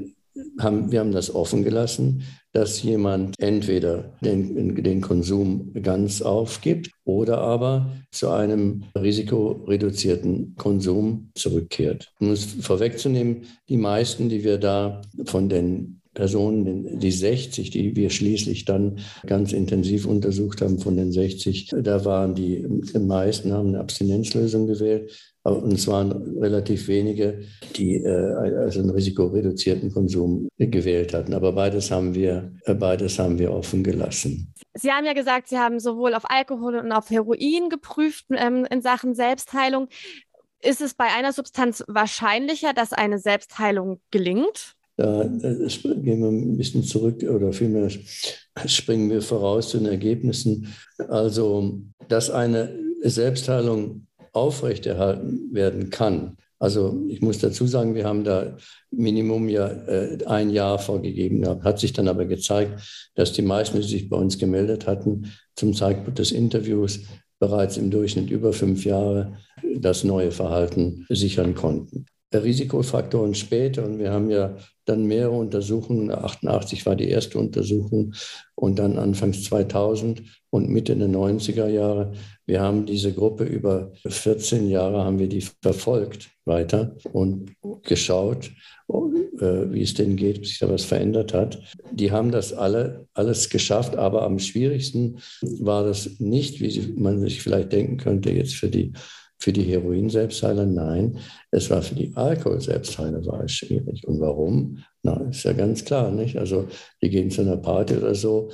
haben, 0.61 0.93
wir 0.93 1.01
haben 1.01 1.13
das 1.13 1.35
offen 1.35 1.65
gelassen, 1.65 2.23
dass 2.53 2.83
jemand 2.83 3.35
entweder 3.39 4.17
den, 4.21 4.83
den 4.83 5.01
Konsum 5.01 5.73
ganz 5.83 6.23
aufgibt 6.23 6.91
oder 7.05 7.39
aber 7.39 7.93
zu 8.11 8.31
einem 8.31 8.85
risikoreduzierten 8.97 10.55
Konsum 10.57 11.31
zurückkehrt. 11.35 12.13
Um 12.21 12.31
es 12.31 12.45
vorwegzunehmen, 12.61 13.43
die 13.69 13.77
meisten, 13.77 14.29
die 14.29 14.45
wir 14.45 14.59
da 14.59 15.03
von 15.25 15.49
den 15.49 15.98
Personen, 16.19 16.99
die 16.99 17.13
60, 17.13 17.71
die 17.71 17.95
wir 17.95 18.11
schließlich 18.11 18.65
dann 18.65 18.99
ganz 19.25 19.53
intensiv 19.53 20.05
untersucht 20.05 20.61
haben, 20.61 20.81
von 20.81 20.97
den 20.97 21.13
60, 21.13 21.73
da 21.81 22.05
waren 22.05 22.35
die, 22.35 22.67
meisten 22.99 23.53
haben 23.53 23.69
eine 23.69 23.79
Abstinenzlösung 23.79 24.67
gewählt. 24.67 25.13
Und 25.45 25.75
es 25.75 25.87
waren 25.87 26.11
relativ 26.41 26.89
wenige, 26.89 27.45
die 27.77 28.03
äh, 28.03 28.35
also 28.65 28.81
einen 28.81 28.91
risikoreduzierten 28.91 29.93
Konsum 29.93 30.49
gewählt 30.59 31.15
hatten. 31.15 31.35
Aber 31.35 31.53
beides 31.53 31.93
haben 31.93 32.17
wir, 32.17 32.53
äh, 32.65 32.75
beides 32.75 33.21
haben 33.21 33.39
wir 33.39 33.53
offen 33.53 33.85
gelassen. 33.85 34.53
Sie 34.75 34.91
haben 34.91 35.07
ja 35.07 35.13
gesagt, 35.13 35.49
Sie 35.49 35.57
haben 35.57 35.79
sowohl 35.79 36.15
auf 36.15 36.29
Alkohol 36.29 36.79
und 36.79 36.91
auf 36.91 37.11
Heroin 37.11 37.69
geprüft 37.71 38.27
ähm, 38.31 38.67
in 38.69 38.83
Sachen 38.83 39.15
Selbstheilung. 39.15 39.87
Ist 40.61 40.81
es 40.81 40.95
bei 40.95 41.07
einer 41.07 41.33
Substanz 41.33 41.85
wahrscheinlicher, 41.87 42.73
dass 42.75 42.93
eine 42.93 43.21
Selbstheilung 43.21 44.01
gelingt? 44.11 44.78
Da 44.99 45.23
äh, 45.23 45.69
gehen 46.03 46.21
wir 46.21 46.29
ein 46.29 46.57
bisschen 46.57 46.83
zurück 46.83 47.23
oder 47.23 47.53
vielmehr 47.53 47.89
springen 48.67 49.09
wir 49.11 49.23
voraus 49.23 49.71
zu 49.71 49.79
den 49.79 49.87
Ergebnissen. 49.87 50.75
Also, 51.09 51.81
dass 52.09 52.31
eine 52.31 52.77
Selbstheilung 53.03 54.09
aufrechterhalten 54.33 55.55
werden 55.55 55.91
kann. 55.91 56.37
Also 56.59 57.05
ich 57.09 57.23
muss 57.23 57.39
dazu 57.39 57.69
sagen, 57.69 57.95
wir 57.95 58.05
haben 58.05 58.25
da 58.25 58.57
Minimum 58.91 59.49
ja 59.49 59.69
äh, 59.69 60.19
ein 60.27 60.51
Jahr 60.51 60.81
vorgegeben 60.81 61.43
gehabt. 61.43 61.63
Hat 61.63 61.79
sich 61.79 61.93
dann 61.93 62.09
aber 62.09 62.25
gezeigt, 62.25 63.11
dass 63.15 63.33
die 63.33 63.43
meisten, 63.43 63.81
die 63.81 63.87
sich 63.87 64.09
bei 64.09 64.17
uns 64.17 64.39
gemeldet 64.39 64.89
hatten, 64.89 65.31
zum 65.55 65.75
Zeitpunkt 65.75 66.19
des 66.19 66.33
Interviews 66.33 67.01
bereits 67.39 67.77
im 67.77 67.93
Durchschnitt 67.93 68.31
über 68.31 68.53
fünf 68.53 68.85
Jahre 68.85 69.35
das 69.77 70.03
neue 70.03 70.33
Verhalten 70.33 71.07
sichern 71.09 71.55
konnten. 71.55 72.07
Risikofaktoren 72.33 73.35
später. 73.35 73.85
Und 73.85 73.99
wir 73.99 74.13
haben 74.13 74.31
ja 74.31 74.57
dann 74.85 75.07
mehrere 75.07 75.33
Untersuchungen. 75.37 76.11
88 76.11 76.85
war 76.87 76.97
die 76.97 77.09
erste 77.09 77.39
Untersuchung 77.39 78.15
und 78.55 78.79
dann 78.79 78.99
Anfangs 78.99 79.45
2000 79.45 80.23
und 80.51 80.69
Mitte 80.69 80.97
der 80.97 81.09
90er 81.09 81.69
Jahre. 81.69 82.13
Wir 82.47 82.61
haben 82.61 82.87
diese 82.87 83.13
Gruppe 83.13 83.45
über 83.45 83.93
14 84.07 84.69
Jahre 84.69 85.05
haben 85.05 85.19
wir 85.19 85.29
die 85.29 85.43
verfolgt 85.63 86.31
weiter 86.45 86.97
und 87.13 87.53
geschaut, 87.83 88.51
äh, 88.89 89.71
wie 89.71 89.83
es 89.83 89.95
denen 89.95 90.17
geht, 90.17 90.39
ob 90.39 90.47
sich 90.47 90.59
da 90.59 90.71
was 90.71 90.85
verändert 90.85 91.35
hat. 91.35 91.61
Die 91.93 92.11
haben 92.11 92.31
das 92.31 92.55
alle 92.55 93.07
alles 93.13 93.51
geschafft, 93.51 93.97
aber 93.97 94.23
am 94.23 94.39
schwierigsten 94.39 95.19
war 95.43 95.85
das 95.85 96.19
nicht, 96.19 96.61
wie 96.61 96.95
man 96.97 97.21
sich 97.21 97.43
vielleicht 97.43 97.73
denken 97.73 97.99
könnte, 97.99 98.31
jetzt 98.31 98.55
für 98.55 98.69
die 98.69 98.93
für 99.39 99.53
die 99.53 99.63
Heroin-Selbstheiler 99.63 100.67
nein, 100.67 101.19
es 101.51 101.71
war 101.71 101.81
für 101.81 101.95
die 101.95 102.13
Alkohol-Selbstheiler 102.15 103.25
war 103.25 103.45
es 103.45 103.53
schwierig. 103.53 104.07
Und 104.07 104.21
warum? 104.21 104.79
Na, 105.03 105.29
ist 105.31 105.45
ja 105.45 105.53
ganz 105.53 105.85
klar, 105.85 106.11
nicht? 106.11 106.37
Also 106.37 106.67
die 107.01 107.09
gehen 107.09 107.31
zu 107.31 107.43
einer 107.43 107.57
Party 107.57 107.97
oder 107.97 108.17
so. 108.17 108.51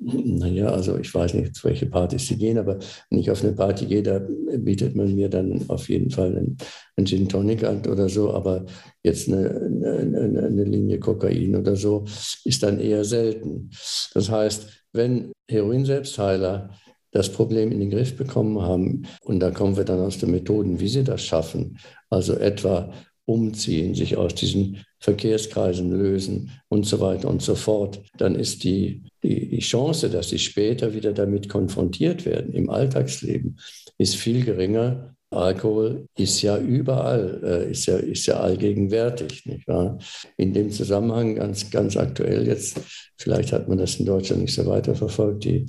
Naja, 0.00 0.68
also 0.68 0.98
ich 0.98 1.12
weiß 1.12 1.32
nicht, 1.34 1.54
zu 1.54 1.66
welche 1.66 1.86
Partys 1.86 2.26
sie 2.26 2.36
gehen, 2.36 2.58
aber 2.58 2.78
wenn 3.08 3.18
ich 3.18 3.30
auf 3.30 3.42
eine 3.42 3.54
Party 3.54 3.86
gehe, 3.86 4.02
da 4.02 4.20
bietet 4.58 4.94
man 4.94 5.14
mir 5.14 5.30
dann 5.30 5.64
auf 5.68 5.88
jeden 5.88 6.10
Fall 6.10 6.36
einen, 6.36 6.58
einen 6.96 7.06
Gin 7.06 7.28
Tonic 7.28 7.64
an 7.64 7.86
oder 7.86 8.10
so, 8.10 8.32
aber 8.34 8.66
jetzt 9.02 9.28
eine, 9.28 9.48
eine, 9.48 10.46
eine 10.46 10.64
Linie 10.64 10.98
Kokain 11.00 11.56
oder 11.56 11.74
so 11.74 12.04
ist 12.44 12.62
dann 12.62 12.78
eher 12.78 13.04
selten. 13.04 13.70
Das 14.12 14.30
heißt, 14.30 14.66
wenn 14.92 15.32
Heroin-Selbstheiler 15.50 16.70
das 17.18 17.32
Problem 17.32 17.72
in 17.72 17.80
den 17.80 17.90
Griff 17.90 18.16
bekommen 18.16 18.60
haben. 18.62 19.06
Und 19.22 19.40
da 19.40 19.50
kommen 19.50 19.76
wir 19.76 19.84
dann 19.84 20.00
aus 20.00 20.18
den 20.18 20.30
Methoden, 20.30 20.80
wie 20.80 20.88
sie 20.88 21.04
das 21.04 21.22
schaffen. 21.22 21.78
Also 22.10 22.34
etwa 22.34 22.92
umziehen, 23.24 23.94
sich 23.94 24.16
aus 24.16 24.34
diesen 24.34 24.78
Verkehrskreisen 25.00 25.90
lösen 25.90 26.50
und 26.68 26.86
so 26.86 27.00
weiter 27.00 27.28
und 27.28 27.42
so 27.42 27.54
fort. 27.54 28.00
Dann 28.16 28.34
ist 28.34 28.64
die 28.64 29.02
die, 29.22 29.48
die 29.48 29.58
Chance, 29.58 30.10
dass 30.10 30.28
sie 30.28 30.38
später 30.38 30.94
wieder 30.94 31.12
damit 31.12 31.48
konfrontiert 31.48 32.24
werden 32.24 32.52
im 32.52 32.70
Alltagsleben, 32.70 33.58
ist 33.98 34.16
viel 34.16 34.44
geringer. 34.44 35.14
Alkohol 35.30 36.06
ist 36.16 36.40
ja 36.40 36.58
überall, 36.58 37.40
äh, 37.44 37.70
ist, 37.70 37.86
ja, 37.86 37.96
ist 37.98 38.26
ja 38.26 38.40
allgegenwärtig. 38.40 39.44
Nicht 39.44 39.68
wahr? 39.68 39.98
In 40.36 40.54
dem 40.54 40.70
Zusammenhang 40.70 41.34
ganz, 41.34 41.70
ganz 41.70 41.96
aktuell 41.96 42.46
jetzt, 42.46 42.80
vielleicht 43.16 43.52
hat 43.52 43.68
man 43.68 43.78
das 43.78 43.96
in 43.96 44.06
Deutschland 44.06 44.42
nicht 44.42 44.54
so 44.54 44.64
weiterverfolgt, 44.66 45.44
die, 45.44 45.66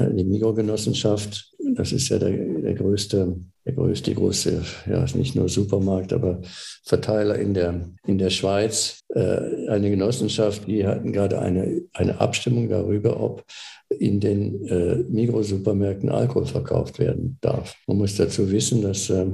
die 0.00 0.24
Mikrogenossenschaft, 0.24 1.52
das 1.74 1.92
ist 1.92 2.08
ja 2.10 2.18
der, 2.18 2.30
der 2.30 2.74
größte 2.74 3.36
der 3.66 3.74
größte, 3.74 4.14
große, 4.14 4.62
ja, 4.88 5.04
nicht 5.14 5.34
nur 5.34 5.48
Supermarkt, 5.48 6.12
aber 6.12 6.40
Verteiler 6.84 7.36
in 7.36 7.52
der, 7.52 7.90
in 8.06 8.16
der 8.16 8.30
Schweiz, 8.30 9.00
äh, 9.08 9.66
eine 9.68 9.90
Genossenschaft, 9.90 10.68
die 10.68 10.86
hatten 10.86 11.12
gerade 11.12 11.40
eine, 11.40 11.82
eine 11.92 12.20
Abstimmung 12.20 12.68
darüber, 12.68 13.20
ob 13.20 13.44
in 13.88 14.20
den 14.20 14.64
äh, 14.66 14.96
Migros-Supermärkten 15.08 16.10
Alkohol 16.10 16.46
verkauft 16.46 17.00
werden 17.00 17.38
darf. 17.40 17.74
Man 17.88 17.98
muss 17.98 18.16
dazu 18.16 18.50
wissen, 18.52 18.82
dass 18.82 19.10
äh, 19.10 19.26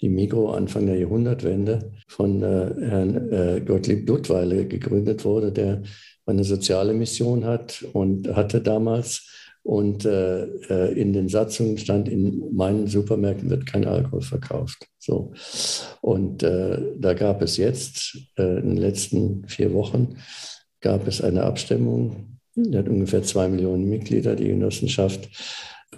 die 0.00 0.08
Migro 0.08 0.52
Anfang 0.52 0.86
der 0.86 0.96
Jahrhundertwende 0.96 1.92
von 2.08 2.42
äh, 2.42 2.74
Herrn 2.80 3.30
äh, 3.30 3.60
Gottlieb 3.60 4.06
Duttweiler 4.06 4.64
gegründet 4.64 5.24
wurde, 5.24 5.52
der 5.52 5.82
eine 6.24 6.44
soziale 6.44 6.94
Mission 6.94 7.44
hat 7.44 7.84
und 7.92 8.34
hatte 8.34 8.60
damals 8.60 9.35
und 9.66 10.04
äh, 10.04 10.44
äh, 10.70 10.92
in 10.92 11.12
den 11.12 11.28
Satzungen 11.28 11.76
stand, 11.76 12.08
in 12.08 12.54
meinen 12.54 12.86
Supermärkten 12.86 13.50
wird 13.50 13.66
kein 13.66 13.84
Alkohol 13.84 14.22
verkauft. 14.22 14.86
So. 15.00 15.32
Und 16.00 16.44
äh, 16.44 16.80
da 16.96 17.14
gab 17.14 17.42
es 17.42 17.56
jetzt, 17.56 18.16
äh, 18.38 18.60
in 18.60 18.68
den 18.68 18.76
letzten 18.76 19.44
vier 19.48 19.72
Wochen, 19.72 20.18
gab 20.80 21.08
es 21.08 21.20
eine 21.20 21.42
Abstimmung. 21.42 22.38
Die 22.54 22.78
hat 22.78 22.88
ungefähr 22.88 23.24
zwei 23.24 23.48
Millionen 23.48 23.88
Mitglieder, 23.88 24.36
die 24.36 24.46
Genossenschaft, 24.46 25.28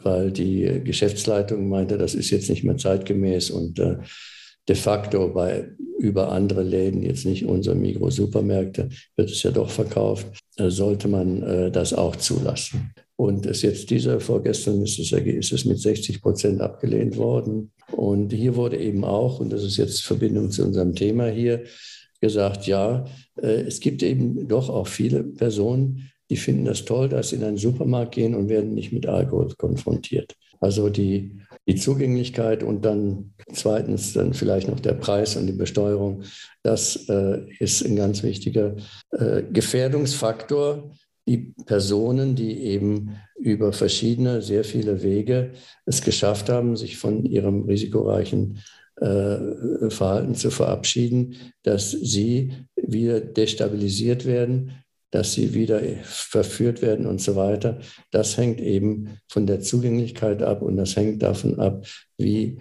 weil 0.02 0.32
die 0.32 0.80
Geschäftsleitung 0.82 1.68
meinte, 1.68 1.98
das 1.98 2.14
ist 2.14 2.30
jetzt 2.30 2.48
nicht 2.48 2.64
mehr 2.64 2.78
zeitgemäß 2.78 3.50
und 3.50 3.78
äh, 3.80 3.98
de 4.66 4.76
facto 4.76 5.28
bei 5.28 5.68
über 5.98 6.32
andere 6.32 6.62
Läden, 6.62 7.02
jetzt 7.02 7.26
nicht 7.26 7.44
unsere 7.44 7.76
Migros-Supermärkte, 7.76 8.88
wird 9.16 9.30
es 9.30 9.42
ja 9.42 9.50
doch 9.50 9.68
verkauft, 9.68 10.26
äh, 10.56 10.70
sollte 10.70 11.08
man 11.08 11.70
das 11.70 11.92
auch 11.92 12.16
zulassen. 12.16 12.94
Und 13.18 13.46
ist 13.46 13.62
jetzt 13.62 13.90
dieser, 13.90 14.20
vorgestern 14.20 14.80
ist 14.80 14.96
es, 15.00 15.10
ist 15.10 15.52
es 15.52 15.64
mit 15.64 15.80
60 15.80 16.22
Prozent 16.22 16.60
abgelehnt 16.60 17.16
worden. 17.16 17.72
Und 17.90 18.32
hier 18.32 18.54
wurde 18.54 18.78
eben 18.78 19.02
auch, 19.02 19.40
und 19.40 19.50
das 19.50 19.64
ist 19.64 19.76
jetzt 19.76 20.04
Verbindung 20.04 20.52
zu 20.52 20.64
unserem 20.64 20.94
Thema 20.94 21.26
hier, 21.26 21.64
gesagt, 22.20 22.68
ja, 22.68 23.06
äh, 23.42 23.62
es 23.62 23.80
gibt 23.80 24.04
eben 24.04 24.46
doch 24.46 24.68
auch 24.68 24.86
viele 24.86 25.24
Personen, 25.24 26.12
die 26.30 26.36
finden 26.36 26.64
das 26.64 26.84
toll, 26.84 27.08
dass 27.08 27.30
sie 27.30 27.36
in 27.36 27.44
einen 27.44 27.56
Supermarkt 27.56 28.14
gehen 28.14 28.36
und 28.36 28.48
werden 28.48 28.74
nicht 28.74 28.92
mit 28.92 29.06
Alkohol 29.06 29.52
konfrontiert. 29.56 30.36
Also 30.60 30.88
die, 30.88 31.40
die 31.66 31.74
Zugänglichkeit 31.74 32.62
und 32.62 32.84
dann 32.84 33.32
zweitens 33.52 34.12
dann 34.12 34.32
vielleicht 34.32 34.68
noch 34.68 34.78
der 34.78 34.92
Preis 34.92 35.34
und 35.34 35.48
die 35.48 35.52
Besteuerung, 35.52 36.22
das 36.62 37.08
äh, 37.08 37.40
ist 37.58 37.84
ein 37.84 37.96
ganz 37.96 38.22
wichtiger 38.22 38.76
äh, 39.10 39.42
Gefährdungsfaktor 39.42 40.92
die 41.28 41.54
Personen, 41.66 42.34
die 42.34 42.58
eben 42.62 43.16
über 43.38 43.72
verschiedene, 43.72 44.42
sehr 44.42 44.64
viele 44.64 45.02
Wege 45.02 45.52
es 45.84 46.02
geschafft 46.02 46.48
haben, 46.48 46.76
sich 46.76 46.96
von 46.96 47.24
ihrem 47.24 47.64
risikoreichen 47.64 48.60
äh, 48.96 49.90
Verhalten 49.90 50.34
zu 50.34 50.50
verabschieden, 50.50 51.36
dass 51.62 51.90
sie 51.90 52.52
wieder 52.74 53.20
destabilisiert 53.20 54.24
werden, 54.24 54.72
dass 55.10 55.34
sie 55.34 55.54
wieder 55.54 55.80
verführt 56.02 56.82
werden 56.82 57.06
und 57.06 57.20
so 57.20 57.36
weiter. 57.36 57.78
Das 58.10 58.36
hängt 58.36 58.60
eben 58.60 59.18
von 59.28 59.46
der 59.46 59.60
Zugänglichkeit 59.60 60.42
ab 60.42 60.62
und 60.62 60.76
das 60.76 60.96
hängt 60.96 61.22
davon 61.22 61.60
ab, 61.60 61.86
wie 62.16 62.58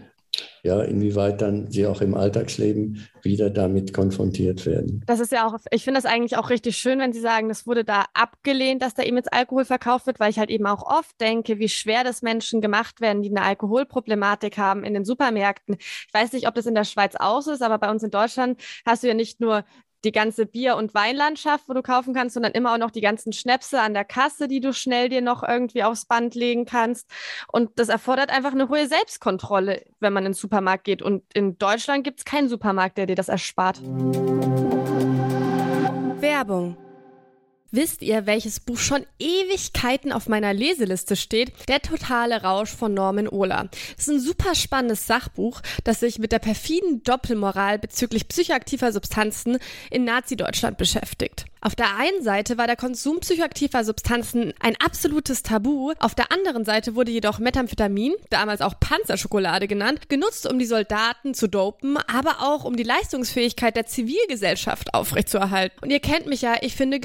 ja, 0.64 0.82
inwieweit 0.82 1.42
dann 1.42 1.72
sie 1.72 1.88
auch 1.88 2.02
im 2.02 2.14
Alltagsleben 2.14 3.08
wieder 3.22 3.50
damit 3.50 3.94
konfrontiert 3.94 4.66
werden. 4.66 5.04
Das 5.06 5.20
ist 5.20 5.32
ja 5.32 5.48
auch, 5.48 5.58
ich 5.72 5.84
finde 5.84 6.02
das 6.02 6.12
eigentlich 6.12 6.38
auch 6.38 6.50
richtig 6.50 6.78
schön, 6.78 7.00
wenn 7.00 7.14
Sie 7.14 7.20
sagen, 7.20 7.48
das 7.48 7.66
wurde 7.66 7.84
da 7.84 8.06
abgelehnt, 8.14 8.82
dass 8.82 8.94
da 8.94 9.04
eben 9.04 9.18
jetzt 9.18 9.32
Alkohol 9.34 9.66
verkauft 9.66 10.08
wird, 10.08 10.20
weil 10.20 10.30
ich 10.30 10.40
halt 10.40 10.50
eben 10.50 10.68
auch 10.68 10.84
oft 10.84 11.20
denke, 11.22 11.60
wie 11.60 11.70
schwer 11.70 12.04
das 12.04 12.22
Menschen 12.22 12.62
gemacht 12.62 13.02
werden, 13.02 13.22
die 13.22 13.30
eine 13.30 13.44
Alkoholproblematik 13.44 14.58
haben 14.58 14.84
in 14.84 14.94
den 14.94 15.06
Supermärkten. 15.06 15.78
Ich 15.80 16.14
weiß 16.14 16.34
nicht, 16.34 16.48
ob 16.48 16.56
das 16.56 16.66
in 16.66 16.76
der 16.76 16.84
Schweiz 16.84 17.16
auch 17.16 17.42
so 17.42 17.52
ist, 17.52 17.62
aber 17.62 17.78
bei 17.78 17.90
uns 17.90 18.04
in 18.04 18.12
Deutschland 18.12 18.60
hast 18.86 19.04
du 19.04 19.08
ja 19.08 19.14
nicht 19.14 19.40
nur 19.40 19.64
die 20.04 20.12
ganze 20.12 20.46
Bier- 20.46 20.76
und 20.76 20.94
Weinlandschaft, 20.94 21.68
wo 21.68 21.74
du 21.74 21.82
kaufen 21.82 22.14
kannst, 22.14 22.34
sondern 22.34 22.54
immer 22.54 22.74
auch 22.74 22.78
noch 22.78 22.92
die 22.92 23.02
ganzen 23.02 23.34
Schnäpse 23.34 23.82
an 23.82 23.94
der 23.94 24.06
Kasse, 24.06 24.48
die 24.48 24.60
du 24.60 24.74
schnell 24.74 25.10
dir 25.10 25.22
noch 25.22 25.44
irgendwie 25.44 25.84
aufs 25.84 26.06
Band 26.06 26.36
legen 26.36 26.66
kannst. 26.66 27.10
Und 27.52 27.72
das 27.80 27.90
erfordert 27.90 28.30
einfach 28.32 28.54
eine 28.54 28.70
hohe 28.70 28.88
Selbstkontrolle, 28.88 29.84
wenn 30.00 30.14
man 30.14 30.26
in 30.26 30.32
den 30.32 30.36
Supermarkt 30.36 30.84
geht. 30.84 31.02
Und 31.02 31.24
in 31.34 31.58
Deutschland 31.58 32.04
gibt 32.04 32.20
es 32.20 32.26
keinen 32.26 32.50
Supermarkt, 32.50 32.98
der 32.98 33.08
dir 33.08 33.16
das 33.16 33.30
erspart. 33.30 33.82
Werbung 36.20 36.78
Wisst 37.72 38.02
ihr, 38.02 38.26
welches 38.26 38.62
Buch 38.62 38.78
schon 38.78 39.06
Ewigkeiten 39.20 40.14
auf 40.14 40.30
meiner 40.30 40.54
Leseliste 40.54 41.18
steht? 41.18 41.52
Der 41.68 41.82
totale 41.82 42.42
Rausch 42.42 42.70
von 42.70 42.94
Norman 42.94 43.28
Ohler. 43.28 43.70
Das 43.98 44.08
ist 44.08 44.14
ein 44.14 44.20
super 44.22 44.56
spannendes 44.56 45.06
Sachbuch, 45.06 45.62
das 45.84 46.00
sich 46.00 46.18
mit 46.18 46.32
der 46.32 46.40
perfiden 46.40 47.04
Doppelmoral 47.04 47.78
bezüglich 47.78 48.30
psychoaktiver 48.30 48.94
Substanzen 48.94 49.58
in 49.92 50.06
Nazi-Deutschland 50.06 50.78
beschäftigt. 50.78 51.46
Auf 51.60 51.76
der 51.76 51.98
einen 51.98 52.24
Seite 52.24 52.58
war 52.58 52.68
der 52.68 52.76
Konsum 52.76 53.20
psychoaktiver 53.20 53.84
Substanzen 53.84 54.54
ein 54.60 54.76
absolutes 54.78 55.44
Tabu, 55.44 55.92
auf 56.00 56.16
der 56.16 56.32
anderen 56.32 56.66
Seite 56.66 56.96
wurde 56.96 57.12
jedoch 57.12 57.40
Methamphetamin, 57.40 58.14
damals 58.30 58.62
auch 58.62 58.80
Panzerschokolade 58.80 59.68
genannt, 59.68 60.08
genutzt, 60.08 60.50
um 60.50 60.60
die 60.60 60.66
Soldaten 60.66 61.34
zu 61.34 61.48
dopen, 61.48 61.98
aber 61.98 62.38
auch 62.42 62.64
um 62.64 62.78
die 62.78 62.84
Leistungsfähigkeit 62.84 63.76
der 63.76 63.88
Zivilgesellschaft 63.88 64.94
aufrechtzuerhalten. 64.94 65.78
Und 65.82 65.90
ihr 65.90 66.00
kennt 66.00 66.28
mich 66.28 66.42
ja, 66.42 66.56
ich 66.62 66.76
finde 66.76 67.00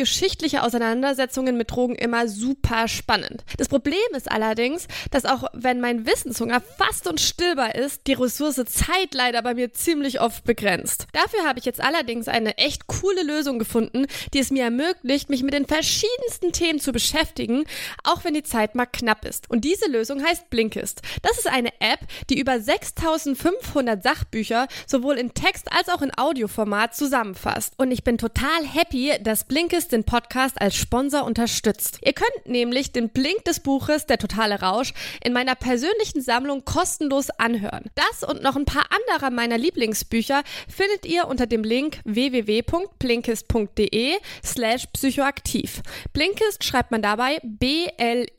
geschichtliche 0.52 0.62
Auseinandersetzungen 0.62 1.56
mit 1.56 1.70
Drogen 1.70 1.94
immer 1.94 2.28
super 2.28 2.86
spannend. 2.86 3.44
Das 3.56 3.68
Problem 3.68 3.96
ist 4.14 4.30
allerdings, 4.30 4.86
dass 5.10 5.24
auch 5.24 5.44
wenn 5.54 5.80
mein 5.80 6.06
Wissenshunger 6.06 6.60
fast 6.60 7.06
unstillbar 7.08 7.74
ist, 7.74 8.06
die 8.06 8.12
Ressource 8.12 8.62
Zeit 8.66 9.14
leider 9.14 9.42
bei 9.42 9.54
mir 9.54 9.72
ziemlich 9.72 10.20
oft 10.20 10.44
begrenzt. 10.44 11.06
Dafür 11.12 11.44
habe 11.46 11.58
ich 11.58 11.64
jetzt 11.64 11.80
allerdings 11.80 12.28
eine 12.28 12.58
echt 12.58 12.86
coole 12.86 13.22
Lösung 13.22 13.58
gefunden, 13.58 14.06
die 14.34 14.40
es 14.40 14.50
mir 14.50 14.64
ermöglicht, 14.64 15.30
mich 15.30 15.42
mit 15.42 15.54
den 15.54 15.66
verschiedensten 15.66 16.52
Themen 16.52 16.80
zu 16.80 16.92
beschäftigen, 16.92 17.64
auch 18.04 18.24
wenn 18.24 18.34
die 18.34 18.42
Zeit 18.42 18.74
mal 18.74 18.86
knapp 18.86 19.24
ist. 19.24 19.48
Und 19.50 19.64
diese 19.64 19.88
Lösung 19.88 20.22
heißt 20.22 20.50
Blinkist. 20.50 21.00
Das 21.22 21.38
ist 21.38 21.48
eine 21.48 21.72
App, 21.80 22.00
die 22.28 22.38
über 22.38 22.60
6500 22.60 24.02
Sachbücher 24.02 24.68
sowohl 24.86 25.16
in 25.16 25.34
Text 25.34 25.72
als 25.72 25.88
auch 25.88 26.02
in 26.02 26.12
Audioformat 26.16 26.94
zusammenfasst. 26.94 27.74
Und 27.78 27.90
ich 27.90 28.04
bin 28.04 28.18
total 28.18 28.66
happy, 28.66 29.12
dass 29.22 29.44
Blinkist 29.44 29.92
den 29.92 30.04
Podcast 30.04 30.41
als 30.56 30.74
Sponsor 30.74 31.24
unterstützt. 31.24 31.98
Ihr 32.04 32.12
könnt 32.12 32.46
nämlich 32.46 32.90
den 32.92 33.10
Blink 33.10 33.44
des 33.44 33.60
Buches 33.60 34.06
Der 34.06 34.18
totale 34.18 34.60
Rausch 34.60 34.92
in 35.22 35.32
meiner 35.32 35.54
persönlichen 35.54 36.20
Sammlung 36.20 36.64
kostenlos 36.64 37.30
anhören. 37.30 37.84
Das 37.94 38.28
und 38.28 38.42
noch 38.42 38.56
ein 38.56 38.64
paar 38.64 38.86
anderer 38.90 39.30
meiner 39.30 39.58
Lieblingsbücher 39.58 40.42
findet 40.68 41.06
ihr 41.06 41.28
unter 41.28 41.46
dem 41.46 41.62
Link 41.62 42.00
www.blinkist.de 42.04 44.14
slash 44.44 44.86
psychoaktiv. 44.92 45.82
Blinkist 46.12 46.64
schreibt 46.64 46.90
man 46.90 47.02
dabei 47.02 47.38
B-L-I-N-K-I-S-T. 47.44 48.32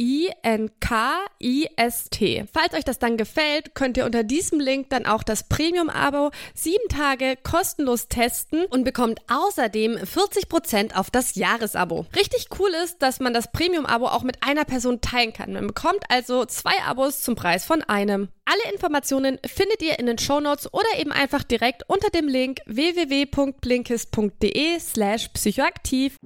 Falls 2.51 2.73
euch 2.73 2.83
das 2.83 2.99
dann 2.99 3.15
gefällt, 3.17 3.75
könnt 3.75 3.95
ihr 3.97 4.05
unter 4.05 4.23
diesem 4.23 4.59
Link 4.59 4.89
dann 4.89 5.05
auch 5.05 5.21
das 5.23 5.47
Premium-Abo 5.47 6.31
sieben 6.53 6.89
Tage 6.89 7.37
kostenlos 7.41 8.07
testen 8.07 8.65
und 8.65 8.83
bekommt 8.83 9.21
außerdem 9.29 9.97
40% 9.97 10.95
auf 10.95 11.11
das 11.11 11.35
Jahresabo. 11.35 11.92
Richtig 12.15 12.47
cool 12.59 12.69
ist, 12.83 13.01
dass 13.01 13.19
man 13.19 13.33
das 13.33 13.51
Premium-Abo 13.51 14.05
auch 14.07 14.23
mit 14.23 14.37
einer 14.41 14.63
Person 14.65 15.01
teilen 15.01 15.33
kann. 15.33 15.53
Man 15.53 15.67
bekommt 15.67 16.03
also 16.09 16.45
zwei 16.45 16.73
Abos 16.85 17.21
zum 17.21 17.35
Preis 17.35 17.65
von 17.65 17.81
einem. 17.83 18.29
Alle 18.45 18.73
Informationen 18.73 19.39
findet 19.45 19.81
ihr 19.81 19.99
in 19.99 20.05
den 20.05 20.17
Shownotes 20.17 20.73
oder 20.73 20.87
eben 20.97 21.11
einfach 21.11 21.43
direkt 21.43 21.83
unter 21.87 22.09
dem 22.09 22.27
Link 22.27 22.61
www.blinkist.de 22.65 24.79
slash 24.79 25.27
psychoaktiv. 25.29 26.17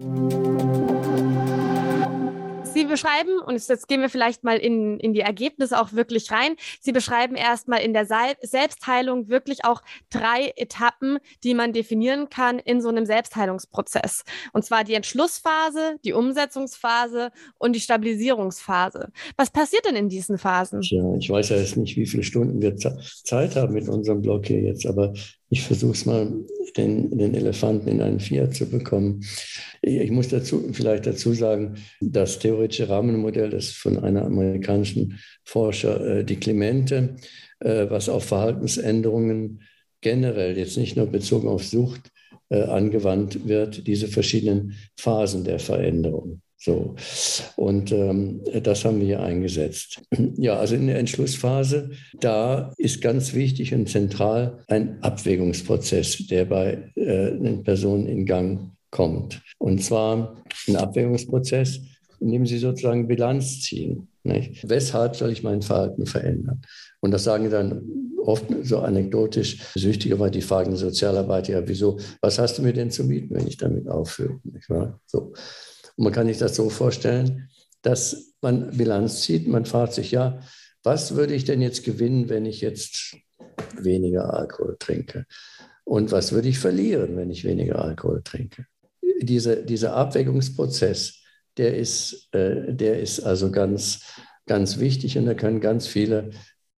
Sie 2.77 2.85
beschreiben, 2.85 3.39
und 3.39 3.55
jetzt 3.67 3.87
gehen 3.87 4.01
wir 4.01 4.09
vielleicht 4.09 4.43
mal 4.43 4.57
in, 4.57 4.99
in 4.99 5.13
die 5.13 5.21
Ergebnisse 5.21 5.81
auch 5.81 5.93
wirklich 5.93 6.31
rein, 6.31 6.55
Sie 6.79 6.91
beschreiben 6.91 7.35
erstmal 7.35 7.81
in 7.81 7.91
der 7.91 8.05
Selbstheilung 8.05 9.29
wirklich 9.29 9.65
auch 9.65 9.81
drei 10.11 10.53
Etappen, 10.55 11.17
die 11.43 11.55
man 11.55 11.73
definieren 11.73 12.29
kann 12.29 12.59
in 12.59 12.79
so 12.79 12.89
einem 12.89 13.07
Selbstheilungsprozess. 13.07 14.23
Und 14.53 14.63
zwar 14.63 14.83
die 14.83 14.93
Entschlussphase, 14.93 15.95
die 16.05 16.13
Umsetzungsphase 16.13 17.31
und 17.57 17.75
die 17.75 17.79
Stabilisierungsphase. 17.79 19.09
Was 19.37 19.49
passiert 19.49 19.85
denn 19.85 19.95
in 19.95 20.07
diesen 20.07 20.37
Phasen? 20.37 20.81
Ja, 20.83 21.15
ich 21.15 21.31
weiß 21.31 21.49
ja 21.49 21.57
jetzt 21.57 21.77
nicht, 21.77 21.97
wie 21.97 22.05
viele 22.05 22.23
Stunden 22.23 22.61
wir 22.61 22.75
Zeit 22.75 23.55
haben 23.55 23.73
mit 23.73 23.89
unserem 23.89 24.21
Blog 24.21 24.45
hier 24.45 24.61
jetzt, 24.61 24.85
aber 24.85 25.13
ich 25.49 25.61
versuche 25.61 25.93
es 25.93 26.05
mal 26.05 26.31
den, 26.75 27.17
den 27.17 27.33
Elefanten 27.33 27.87
in 27.87 28.01
einen 28.01 28.19
Fiat 28.19 28.55
zu 28.55 28.69
bekommen. 28.69 29.25
Ich 29.81 30.11
muss 30.11 30.27
dazu 30.27 30.69
vielleicht 30.71 31.05
dazu 31.05 31.33
sagen, 31.33 31.75
das 32.01 32.39
theoretische 32.39 32.89
Rahmenmodell, 32.89 33.49
das 33.49 33.71
von 33.71 33.97
einer 33.97 34.25
amerikanischen 34.25 35.19
Forscher, 35.43 36.19
äh, 36.19 36.25
die 36.25 36.35
Clemente, 36.35 37.15
äh, 37.59 37.89
was 37.89 38.09
auf 38.09 38.25
Verhaltensänderungen 38.25 39.61
generell, 40.01 40.57
jetzt 40.57 40.77
nicht 40.77 40.97
nur 40.97 41.07
bezogen 41.07 41.47
auf 41.47 41.63
Sucht, 41.63 42.11
äh, 42.49 42.61
angewandt 42.61 43.47
wird, 43.47 43.87
diese 43.87 44.07
verschiedenen 44.07 44.75
Phasen 44.97 45.43
der 45.43 45.59
Veränderung. 45.59 46.41
So. 46.57 46.95
Und 47.55 47.91
ähm, 47.91 48.41
das 48.63 48.83
haben 48.83 48.99
wir 48.99 49.21
eingesetzt. 49.21 50.01
Ja, 50.39 50.57
also 50.57 50.75
in 50.75 50.87
der 50.87 50.99
Entschlussphase, 50.99 51.91
da 52.19 52.71
ist 52.77 53.01
ganz 53.01 53.33
wichtig 53.33 53.73
und 53.73 53.89
zentral 53.89 54.59
ein 54.67 55.01
Abwägungsprozess, 55.01 56.27
der 56.27 56.45
bei 56.45 56.91
äh, 56.95 57.31
den 57.31 57.63
Personen 57.63 58.07
in 58.07 58.25
Gang 58.25 58.71
kommt. 58.91 59.41
Und 59.57 59.83
zwar 59.83 60.43
ein 60.67 60.75
Abwägungsprozess, 60.75 61.79
in 62.19 62.31
dem 62.31 62.45
sie 62.45 62.57
sozusagen 62.57 63.07
Bilanz 63.07 63.61
ziehen. 63.61 64.07
Nicht? 64.23 64.67
Weshalb 64.69 65.15
soll 65.15 65.31
ich 65.31 65.43
mein 65.43 65.61
Verhalten 65.61 66.05
verändern? 66.05 66.61
Und 66.99 67.11
das 67.11 67.23
sagen 67.23 67.49
dann 67.49 67.81
oft 68.23 68.45
so 68.63 68.79
anekdotisch 68.79 69.59
Süchtige, 69.75 70.19
weil 70.19 70.31
die 70.31 70.41
fragen 70.41 70.75
Sozialarbeiter, 70.75 71.53
ja, 71.53 71.67
wieso, 71.67 71.99
was 72.21 72.37
hast 72.37 72.57
du 72.57 72.61
mir 72.61 72.73
denn 72.73 72.91
zu 72.91 73.07
bieten, 73.07 73.33
wenn 73.35 73.47
ich 73.47 73.57
damit 73.57 73.87
aufhöre? 73.87 74.39
Nicht 74.43 74.69
wahr? 74.69 74.99
So. 75.05 75.33
Und 75.97 76.05
man 76.05 76.13
kann 76.13 76.27
sich 76.27 76.37
das 76.37 76.55
so 76.55 76.69
vorstellen, 76.69 77.49
dass 77.81 78.33
man 78.41 78.75
Bilanz 78.77 79.21
zieht. 79.21 79.47
Man 79.47 79.65
fragt 79.65 79.93
sich, 79.93 80.11
ja, 80.11 80.39
was 80.83 81.15
würde 81.15 81.33
ich 81.33 81.43
denn 81.43 81.61
jetzt 81.61 81.83
gewinnen, 81.83 82.29
wenn 82.29 82.45
ich 82.45 82.61
jetzt 82.61 83.15
weniger 83.77 84.33
Alkohol 84.33 84.77
trinke? 84.79 85.25
Und 85.83 86.11
was 86.11 86.31
würde 86.31 86.47
ich 86.47 86.59
verlieren, 86.59 87.17
wenn 87.17 87.29
ich 87.29 87.43
weniger 87.43 87.81
Alkohol 87.81 88.21
trinke? 88.23 88.65
Diese, 89.21 89.63
dieser 89.63 89.95
Abwägungsprozess, 89.95 91.23
der 91.57 91.75
ist, 91.75 92.29
äh, 92.33 92.73
der 92.73 92.99
ist 92.99 93.19
also 93.19 93.51
ganz, 93.51 94.01
ganz 94.45 94.79
wichtig 94.79 95.17
und 95.17 95.25
da 95.25 95.33
können 95.33 95.59
ganz 95.59 95.87
viele 95.87 96.29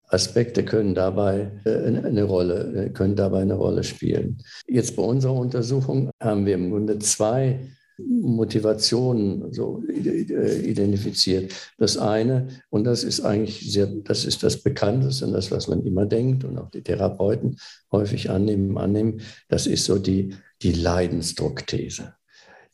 Aspekte 0.10 0.66
können 0.66 0.96
dabei 0.96 1.52
äh, 1.66 1.70
eine 1.70 2.24
Rolle, 2.24 2.86
äh, 2.86 2.90
können 2.90 3.16
dabei 3.16 3.42
eine 3.42 3.54
Rolle 3.56 3.84
spielen. 3.84 4.44
Jetzt 4.68 4.96
bei 4.96 5.04
unserer 5.04 5.36
Untersuchung 5.36 6.10
haben 6.22 6.46
wir 6.46 6.56
im 6.56 6.72
Grunde 6.72 6.98
zwei 7.00 7.60
Motivationen 8.08 9.52
so 9.54 9.82
identifiziert. 9.88 11.54
Das 11.78 11.98
eine, 11.98 12.48
und 12.70 12.84
das 12.84 13.04
ist 13.04 13.22
eigentlich 13.22 13.72
sehr, 13.72 13.88
das 13.88 14.26
ist 14.26 14.44
das 14.44 14.62
Bekannteste 14.64 15.26
und 15.26 15.34
das, 15.34 15.52
was 15.52 15.68
man 15.68 15.86
immer 15.86 16.06
denkt 16.06 16.44
und 16.44 16.58
auch 16.58 16.70
die 16.70 16.84
Therapeuten 16.84 17.58
häufig 17.92 18.30
annehmen, 18.30 18.78
annehmen, 18.78 19.22
das 19.48 19.68
ist 19.68 19.86
so 19.86 19.98
die, 19.98 20.36
die 20.62 20.74
Leidensdruckthese. 20.74 22.14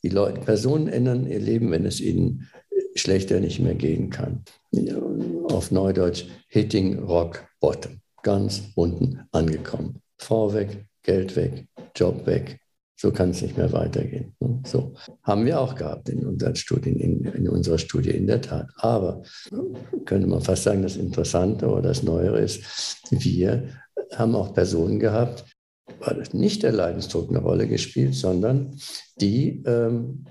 Die 0.04 0.10
Leute, 0.10 0.42
Personen 0.42 0.88
ändern 0.88 1.28
ihr 1.28 1.40
Leben, 1.40 1.72
wenn 1.72 1.86
es 1.86 2.00
ihnen 2.00 2.48
schlechter 2.96 3.40
nicht 3.40 3.60
mehr 3.60 3.76
gehen 3.76 4.10
kann. 4.10 4.44
Auf 5.50 5.72
Neudeutsch 5.72 6.26
Hitting 6.48 7.00
Rock 7.00 7.48
Bottom, 7.60 8.00
ganz 8.24 8.62
unten 8.76 9.22
angekommen. 9.32 10.02
Frau 10.18 10.54
weg, 10.54 10.86
Geld 11.04 11.36
weg, 11.36 11.68
Job 11.96 12.26
weg, 12.26 12.60
so 13.06 13.12
kann 13.12 13.30
es 13.30 13.44
nicht 13.44 13.56
mehr 13.56 13.72
weitergehen. 13.72 14.34
Ne? 14.40 14.64
So 14.66 14.96
haben 15.22 15.46
wir 15.46 15.62
auch 15.62 15.76
gehabt 15.76 16.10
in 16.10 16.26
unseren 16.26 16.56
Studien, 16.56 17.00
in, 17.00 17.24
in, 17.24 17.48
unserer 17.48 17.78
Studie 17.78 18.10
in 18.10 18.26
der 18.26 18.42
Tat. 18.42 18.68
Aber 18.78 19.22
könnte 20.06 20.26
man 20.26 20.42
fast 20.42 20.64
sagen, 20.64 20.82
das 20.82 20.96
Interessante 20.96 21.68
oder 21.68 21.84
das 21.90 22.02
Neuere 22.02 22.40
ist, 22.40 22.98
wir 23.12 23.70
haben 24.16 24.34
auch 24.34 24.56
Personen 24.56 25.00
gehabt, 25.00 25.46
weil 26.00 26.24
nicht 26.32 26.64
der 26.64 26.72
Leidensdruck 26.72 27.30
eine 27.30 27.42
Rolle 27.42 27.68
gespielt, 27.68 28.16
sondern 28.16 28.76
die 29.22 29.62
ähm, 29.68 30.26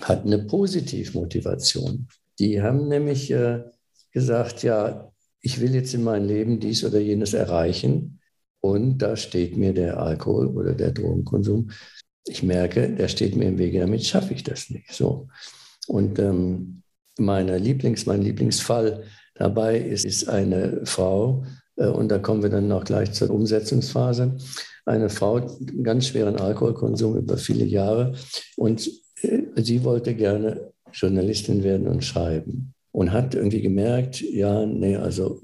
hatten 0.00 0.32
eine 0.32 0.44
Positivmotivation. 0.44 2.06
Die 2.38 2.62
haben 2.62 2.86
nämlich 2.86 3.32
äh, 3.32 3.64
gesagt, 4.12 4.62
ja, 4.62 5.10
ich 5.40 5.60
will 5.60 5.74
jetzt 5.74 5.92
in 5.92 6.04
meinem 6.04 6.28
Leben 6.28 6.60
dies 6.60 6.84
oder 6.84 7.00
jenes 7.00 7.34
erreichen. 7.34 8.20
Und 8.60 8.98
da 8.98 9.16
steht 9.16 9.56
mir 9.56 9.74
der 9.74 9.98
Alkohol 9.98 10.46
oder 10.46 10.72
der 10.72 10.92
Drogenkonsum 10.92 11.70
ich 12.26 12.42
merke, 12.42 12.90
der 12.90 13.08
steht 13.08 13.36
mir 13.36 13.48
im 13.48 13.58
Wege, 13.58 13.80
damit 13.80 14.04
schaffe 14.04 14.34
ich 14.34 14.42
das 14.42 14.70
nicht. 14.70 14.92
So. 14.92 15.28
Und 15.88 16.18
ähm, 16.18 16.82
meine 17.18 17.58
Lieblings, 17.58 18.06
mein 18.06 18.22
Lieblingsfall 18.22 19.04
dabei 19.34 19.78
ist, 19.78 20.04
ist 20.04 20.28
eine 20.28 20.80
Frau, 20.84 21.44
äh, 21.76 21.86
und 21.86 22.08
da 22.08 22.18
kommen 22.18 22.42
wir 22.42 22.50
dann 22.50 22.68
noch 22.68 22.84
gleich 22.84 23.12
zur 23.12 23.30
Umsetzungsphase, 23.30 24.36
eine 24.84 25.08
Frau, 25.08 25.46
ganz 25.82 26.06
schweren 26.06 26.36
Alkoholkonsum 26.36 27.16
über 27.16 27.36
viele 27.36 27.64
Jahre 27.64 28.14
und 28.56 28.88
äh, 29.22 29.42
sie 29.56 29.84
wollte 29.84 30.14
gerne 30.14 30.72
Journalistin 30.92 31.62
werden 31.62 31.86
und 31.88 32.04
schreiben 32.04 32.74
und 32.90 33.12
hat 33.12 33.34
irgendwie 33.34 33.62
gemerkt, 33.62 34.20
ja, 34.20 34.66
nee, 34.66 34.96
also 34.96 35.40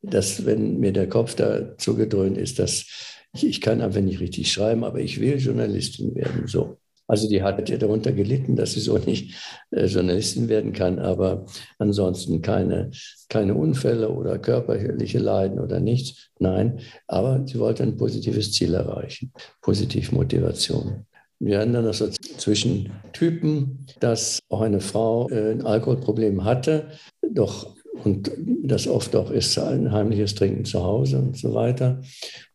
dass 0.00 0.46
wenn 0.46 0.78
mir 0.78 0.92
der 0.92 1.08
Kopf 1.08 1.34
da 1.34 1.76
zugedröhnt 1.76 2.38
ist, 2.38 2.58
dass 2.58 2.86
ich, 3.32 3.46
ich 3.46 3.60
kann 3.60 3.80
einfach 3.80 4.00
nicht 4.00 4.20
richtig 4.20 4.50
schreiben, 4.52 4.84
aber 4.84 5.00
ich 5.00 5.20
will 5.20 5.38
Journalistin 5.38 6.14
werden. 6.14 6.46
So. 6.46 6.78
Also 7.08 7.26
die 7.26 7.42
hat 7.42 7.68
ja 7.70 7.78
darunter 7.78 8.12
gelitten, 8.12 8.54
dass 8.54 8.72
sie 8.72 8.80
so 8.80 8.98
nicht 8.98 9.34
äh, 9.70 9.86
Journalistin 9.86 10.48
werden 10.48 10.72
kann, 10.72 10.98
aber 10.98 11.46
ansonsten 11.78 12.42
keine, 12.42 12.90
keine 13.30 13.54
Unfälle 13.54 14.10
oder 14.10 14.38
körperliche 14.38 15.18
Leiden 15.18 15.58
oder 15.58 15.80
nichts. 15.80 16.28
Nein, 16.38 16.80
aber 17.06 17.46
sie 17.46 17.58
wollte 17.58 17.82
ein 17.82 17.96
positives 17.96 18.52
Ziel 18.52 18.74
erreichen, 18.74 19.32
Positivmotivation. 19.62 21.06
Wir 21.40 21.60
haben 21.60 21.72
dann 21.72 21.86
also 21.86 22.08
zwischen 22.08 22.92
Typen, 23.12 23.86
dass 24.00 24.40
auch 24.50 24.60
eine 24.60 24.80
Frau 24.80 25.30
äh, 25.30 25.52
ein 25.52 25.64
Alkoholproblem 25.64 26.44
hatte, 26.44 26.88
doch 27.32 27.74
und 28.04 28.30
das 28.62 28.86
oft 28.86 29.14
auch 29.16 29.30
ist 29.30 29.58
ein 29.58 29.92
heimliches 29.92 30.34
Trinken 30.34 30.64
zu 30.64 30.82
Hause 30.82 31.18
und 31.18 31.36
so 31.36 31.54
weiter. 31.54 32.00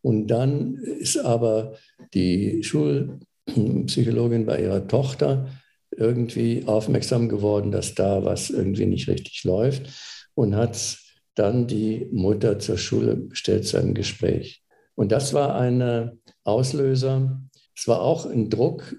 Und 0.02 0.28
dann 0.28 0.74
ist 0.76 1.18
aber 1.18 1.74
die 2.14 2.62
Schulpsychologin 2.62 4.46
bei 4.46 4.62
ihrer 4.62 4.86
Tochter 4.86 5.48
irgendwie 5.90 6.64
aufmerksam 6.66 7.28
geworden, 7.28 7.70
dass 7.70 7.94
da 7.94 8.24
was 8.24 8.50
irgendwie 8.50 8.86
nicht 8.86 9.08
richtig 9.08 9.44
läuft 9.44 9.90
und 10.34 10.56
hat 10.56 10.98
dann 11.34 11.66
die 11.66 12.08
Mutter 12.12 12.58
zur 12.58 12.78
Schule 12.78 13.16
bestellt 13.16 13.66
zu 13.66 13.76
einem 13.76 13.94
Gespräch. 13.94 14.62
Und 14.94 15.12
das 15.12 15.34
war 15.34 15.56
ein 15.56 16.20
Auslöser. 16.44 17.40
Es 17.76 17.88
war 17.88 18.00
auch 18.00 18.26
ein 18.26 18.50
Druck 18.50 18.94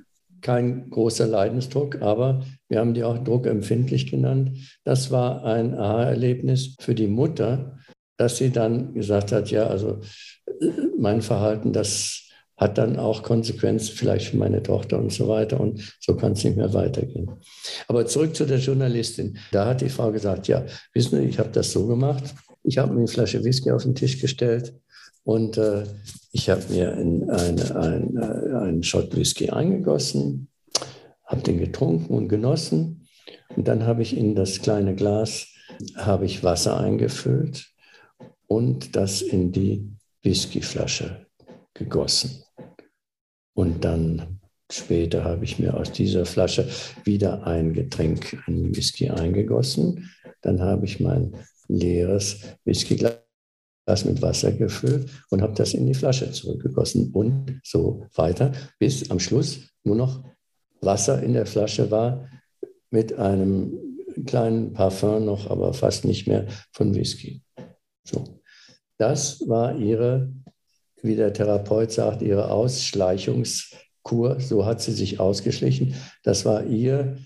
kein 0.46 0.92
großer 0.92 1.26
Leidensdruck, 1.26 2.04
aber 2.04 2.46
wir 2.70 2.78
haben 2.80 2.94
die 2.94 3.04
auch 3.04 3.18
druckempfindlich 3.18 4.12
genannt. 4.12 4.52
Das 4.84 5.10
war 5.10 5.44
ein 5.44 5.74
Aha-Erlebnis 5.74 6.76
für 6.80 6.94
die 6.94 7.08
Mutter, 7.08 7.80
dass 8.18 8.38
sie 8.38 8.52
dann 8.52 8.94
gesagt 8.94 9.32
hat, 9.32 9.50
ja, 9.50 9.66
also 9.66 10.02
mein 11.00 11.24
Verhalten, 11.24 11.74
das 11.74 12.22
hat 12.58 12.78
dann 12.78 12.98
auch 12.98 13.24
Konsequenzen 13.24 13.96
vielleicht 13.96 14.28
für 14.28 14.38
meine 14.38 14.62
Tochter 14.62 15.00
und 15.00 15.12
so 15.12 15.28
weiter 15.28 15.60
und 15.60 15.82
so 16.00 16.16
kann 16.16 16.34
es 16.34 16.44
nicht 16.44 16.58
mehr 16.58 16.76
weitergehen. 16.76 17.32
Aber 17.88 18.06
zurück 18.06 18.36
zu 18.36 18.46
der 18.46 18.60
Journalistin. 18.60 19.40
Da 19.52 19.66
hat 19.66 19.82
die 19.82 19.90
Frau 19.90 20.12
gesagt, 20.12 20.48
ja, 20.48 20.64
wissen 20.94 21.20
Sie, 21.20 21.28
ich 21.28 21.40
habe 21.40 21.50
das 21.50 21.72
so 21.72 21.88
gemacht. 21.88 22.24
Ich 22.62 22.78
habe 22.78 22.94
mir 22.94 23.00
eine 23.00 23.08
Flasche 23.08 23.44
Whisky 23.44 23.72
auf 23.72 23.82
den 23.82 23.96
Tisch 23.96 24.22
gestellt 24.22 24.76
und 25.24 25.58
äh, 25.58 25.86
ich 26.36 26.50
habe 26.50 26.65
mir 26.67 26.91
in 26.98 27.30
eine, 27.30 27.76
ein, 27.78 28.17
äh, 28.17 28.58
einen 28.58 28.84
Shot 28.84 29.15
Whisky 29.15 29.52
eingegossen, 29.52 30.50
habe 31.24 31.41
den 31.41 31.60
getrunken 31.60 32.13
und 32.13 32.28
genossen. 32.28 33.08
Und 33.56 33.69
dann 33.69 33.86
habe 33.86 34.02
ich 34.02 34.17
in 34.17 34.36
das 34.36 34.62
kleine 34.62 34.95
Glas 34.95 35.48
habe 35.95 36.26
ich 36.26 36.43
Wasser 36.43 36.78
eingefüllt 36.78 37.71
und 38.48 38.98
das 38.98 39.21
in 39.21 39.54
die 39.54 39.89
Whiskyflasche 40.24 41.26
gegossen. 41.74 42.43
Und 43.54 43.86
dann 43.86 44.41
später 44.69 45.24
habe 45.24 45.45
ich 45.45 45.58
mir 45.58 45.74
aus 45.74 45.93
dieser 45.93 46.26
Flasche 46.26 46.67
wieder 47.06 47.48
ein 47.48 47.71
Getränk, 47.71 48.43
einen 48.45 48.76
Whisky 48.76 49.10
eingegossen. 49.10 50.12
Dann 50.41 50.60
habe 50.60 50.86
ich 50.86 51.00
mein 51.00 51.34
leeres 51.69 52.41
Whiskyglas 52.65 53.25
Glas 53.86 54.06
mit 54.06 54.21
Wasser 54.21 54.52
gefüllt 54.52 55.10
und 55.30 55.41
habe 55.41 55.54
das 55.54 55.74
in 55.74 55.86
die 55.86 55.93
Flasche 55.93 56.32
zurückgegossen 56.32 57.12
und 57.12 57.62
so 57.63 58.08
weiter, 58.15 58.52
bis 58.80 59.12
am 59.12 59.19
Schluss 59.19 59.69
nur 59.84 59.95
noch 59.95 60.24
Wasser 60.82 61.21
in 61.21 61.34
der 61.34 61.45
Flasche 61.45 61.91
war 61.91 62.28
mit 62.89 63.13
einem 63.13 63.78
kleinen 64.26 64.74
Parfum 64.74 65.26
noch, 65.26 65.50
aber 65.50 65.74
fast 65.74 66.06
nicht 66.06 66.28
mehr 66.28 66.48
von 66.71 66.95
Whisky. 66.95 67.41
So. 68.04 68.24
Das 68.98 69.48
war 69.48 69.78
ihre, 69.78 70.32
wie 71.02 71.15
der 71.15 71.34
Therapeut 71.34 71.91
sagt, 71.91 72.21
ihre 72.21 72.50
Ausschleichungskur. 72.50 74.39
So 74.39 74.65
hat 74.65 74.82
sie 74.82 74.93
sich 74.93 75.19
ausgeschlichen. 75.19 75.95
Das 76.24 76.45
war 76.45 76.63
ihr, 76.65 77.17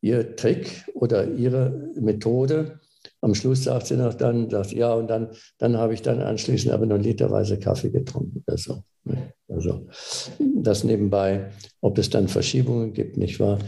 ihr 0.00 0.36
Trick 0.36 0.84
oder 0.94 1.26
ihre 1.32 1.90
Methode, 1.98 2.80
am 3.24 3.34
Schluss 3.34 3.64
sagt 3.64 3.86
sie 3.86 3.96
noch 3.96 4.14
dann, 4.14 4.50
sagt, 4.50 4.72
ja, 4.72 4.92
und 4.92 5.08
dann, 5.08 5.30
dann 5.58 5.78
habe 5.78 5.94
ich 5.94 6.02
dann 6.02 6.20
anschließend 6.20 6.72
aber 6.72 6.84
noch 6.84 6.98
literweise 6.98 7.58
Kaffee 7.58 7.90
getrunken 7.90 8.44
oder 8.46 8.58
so. 8.58 8.84
Ne? 9.04 9.32
Also 9.48 9.86
das 10.38 10.84
nebenbei, 10.84 11.50
ob 11.80 11.96
es 11.98 12.10
dann 12.10 12.28
Verschiebungen 12.28 12.92
gibt, 12.92 13.16
nicht 13.16 13.40
wahr, 13.40 13.58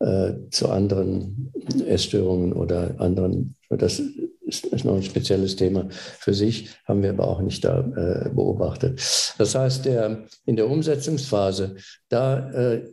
äh, 0.00 0.34
zu 0.50 0.68
anderen 0.68 1.52
Essstörungen 1.86 2.52
oder 2.52 2.94
anderen, 2.98 3.54
das 3.70 4.02
ist, 4.46 4.66
ist 4.66 4.84
noch 4.84 4.96
ein 4.96 5.02
spezielles 5.02 5.56
Thema 5.56 5.88
für 5.90 6.34
sich, 6.34 6.68
haben 6.84 7.02
wir 7.02 7.10
aber 7.10 7.26
auch 7.26 7.40
nicht 7.40 7.64
da 7.64 7.80
äh, 7.80 8.28
beobachtet. 8.28 9.00
Das 9.38 9.54
heißt, 9.54 9.86
der, 9.86 10.24
in 10.44 10.56
der 10.56 10.68
Umsetzungsphase, 10.68 11.76
da 12.10 12.50
äh, 12.50 12.84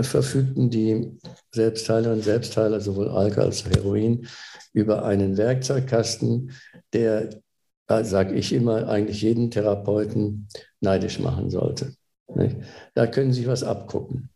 verfügten 0.00 0.70
die 0.70 1.18
Selbstheiler 1.52 2.12
und 2.12 2.22
Selbstheiler, 2.22 2.80
sowohl 2.80 3.08
Alkohol 3.08 3.44
als 3.44 3.64
auch 3.64 3.70
Heroin, 3.70 4.26
über 4.72 5.04
einen 5.04 5.36
Werkzeugkasten, 5.36 6.52
der, 6.92 7.30
sage 7.88 8.34
ich 8.34 8.52
immer, 8.52 8.88
eigentlich 8.88 9.22
jeden 9.22 9.50
Therapeuten 9.50 10.48
neidisch 10.80 11.18
machen 11.18 11.50
sollte. 11.50 11.94
Da 12.94 13.06
können 13.06 13.32
Sie 13.32 13.46
was 13.46 13.64
abgucken. 13.64 14.29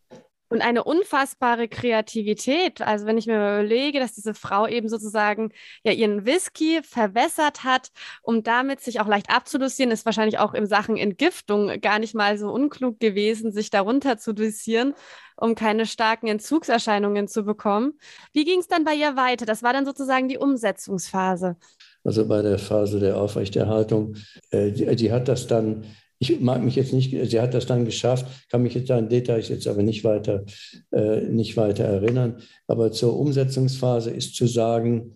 Und 0.55 0.61
eine 0.61 0.85
unfassbare 0.85 1.67
Kreativität. 1.67 2.81
Also 2.81 3.07
wenn 3.07 3.19
ich 3.19 3.27
mir 3.27 3.35
überlege, 3.35 3.99
dass 3.99 4.15
diese 4.15 4.35
Frau 4.35 4.69
eben 4.69 4.89
sozusagen 4.89 5.51
ja 5.83 5.91
ihren 5.91 6.27
Whisky 6.27 6.81
verwässert 6.85 7.65
hat, 7.65 7.91
um 8.23 8.45
damit 8.45 8.79
sich 8.79 9.01
auch 9.01 9.09
leicht 9.09 9.31
abzudosieren, 9.31 9.91
ist 9.91 10.07
wahrscheinlich 10.07 10.39
auch 10.39 10.55
in 10.55 10.67
Sachen 10.67 10.97
Entgiftung 10.97 11.81
gar 11.81 11.99
nicht 11.99 12.15
mal 12.15 12.39
so 12.39 12.53
unklug 12.53 13.01
gewesen, 13.01 13.51
sich 13.51 13.71
darunter 13.71 14.17
zu 14.17 14.33
dosieren, 14.33 14.95
um 15.37 15.57
keine 15.57 15.87
starken 15.87 16.29
Entzugserscheinungen 16.29 17.27
zu 17.27 17.43
bekommen. 17.43 17.95
Wie 18.33 18.45
ging 18.45 18.61
es 18.61 18.69
dann 18.69 18.85
bei 18.85 18.95
ihr 18.95 19.17
weiter? 19.17 19.47
Das 19.47 19.65
war 19.65 19.73
dann 19.73 19.85
sozusagen 19.85 20.29
die 20.29 20.39
Umsetzungsphase. 20.39 21.57
Also 22.05 22.29
bei 22.29 22.43
der 22.43 22.61
Phase 22.61 23.01
der 23.01 23.17
Aufrechterhaltung, 23.17 24.15
äh, 24.51 24.71
die, 24.71 24.95
die 24.95 25.11
hat 25.11 25.27
das 25.27 25.49
dann 25.49 25.85
ich 26.19 26.41
mag 26.41 26.63
mich 26.63 26.77
jetzt 26.77 26.93
nicht, 26.93 27.11
sie 27.31 27.41
hat 27.41 27.55
das 27.55 27.67
dann 27.67 27.85
geschafft, 27.85 28.27
kann 28.51 28.63
mich 28.63 28.75
jetzt 28.75 28.91
an 28.91 29.09
Details 29.09 29.49
jetzt 29.49 29.67
aber 29.67 29.83
nicht 29.83 30.05
weiter, 30.05 30.45
äh, 30.93 31.23
nicht 31.23 31.57
weiter 31.57 31.85
erinnern. 31.85 32.39
Aber 32.67 32.93
zur 32.93 33.19
Umsetzungsphase 33.19 34.11
ist 34.11 34.35
zu 34.37 34.47
sagen, 34.47 35.15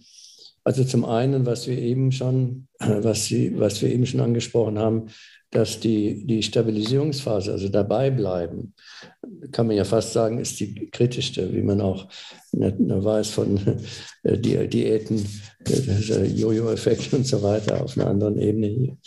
also 0.65 0.85
zum 0.85 1.05
einen, 1.05 1.47
was 1.47 1.67
wir 1.67 1.79
eben 1.79 2.13
schon, 2.13 2.69
was, 2.79 3.25
Sie, 3.25 3.59
was 3.59 3.81
wir 3.81 3.91
eben 3.91 4.07
schon 4.07 4.21
angesprochen 4.21 4.79
haben, 4.79 5.07
dass 5.51 5.81
die, 5.81 6.27
die 6.27 6.43
Stabilisierungsphase, 6.43 7.53
also 7.53 7.69
dabei 7.71 8.11
bleiben, 8.11 8.75
kann 9.51 9.67
man 9.67 9.77
ja 9.77 9.85
fast 9.85 10.13
sagen, 10.13 10.39
ist 10.39 10.61
die 10.61 10.91
kritischste, 10.91 11.55
wie 11.55 11.63
man 11.63 11.81
auch 11.81 12.09
weiß 12.53 13.31
von 13.31 13.59
äh, 14.25 14.37
Diäten, 14.39 15.19
äh, 15.19 15.58
Jojo-Effekt 15.69 17.15
und 17.15 17.27
so 17.27 17.43
weiter 17.43 17.83
auf 17.83 17.97
einer 17.97 18.09
anderen 18.09 18.39
Ebene 18.39 18.67
hier, 18.67 18.99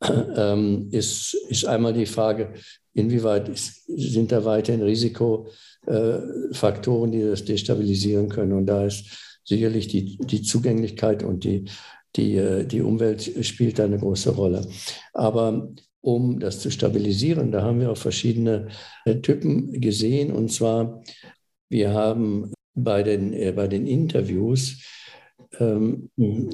ähm, 0.36 0.88
ist, 0.90 1.34
ist 1.48 1.66
einmal 1.66 1.92
die 1.92 2.06
Frage, 2.06 2.54
inwieweit 2.92 3.48
ist, 3.48 3.84
sind 3.86 4.32
da 4.32 4.44
weiterhin 4.44 4.82
Risikofaktoren, 4.82 7.12
die 7.12 7.22
das 7.22 7.44
destabilisieren 7.44 8.28
können. 8.28 8.52
Und 8.52 8.66
da 8.66 8.86
ist 8.86 9.04
sicherlich 9.44 9.86
die, 9.88 10.18
die 10.18 10.42
Zugänglichkeit 10.42 11.22
und 11.22 11.44
die 11.44 11.66
die, 12.16 12.36
äh, 12.36 12.64
die 12.64 12.82
Umwelt 12.82 13.44
spielt 13.44 13.78
da 13.78 13.84
eine 13.84 13.98
große 13.98 14.30
Rolle. 14.30 14.66
Aber 15.12 15.68
um 16.00 16.38
das 16.38 16.60
zu 16.60 16.70
stabilisieren, 16.70 17.50
da 17.50 17.62
haben 17.62 17.80
wir 17.80 17.90
auch 17.90 17.96
verschiedene 17.96 18.68
äh, 19.04 19.16
Typen 19.16 19.80
gesehen. 19.80 20.32
Und 20.32 20.52
zwar, 20.52 21.02
wir 21.68 21.92
haben 21.92 22.52
bei 22.74 23.02
den, 23.02 23.32
äh, 23.32 23.52
bei 23.52 23.68
den 23.68 23.86
Interviews, 23.86 24.82
ähm, 25.58 26.10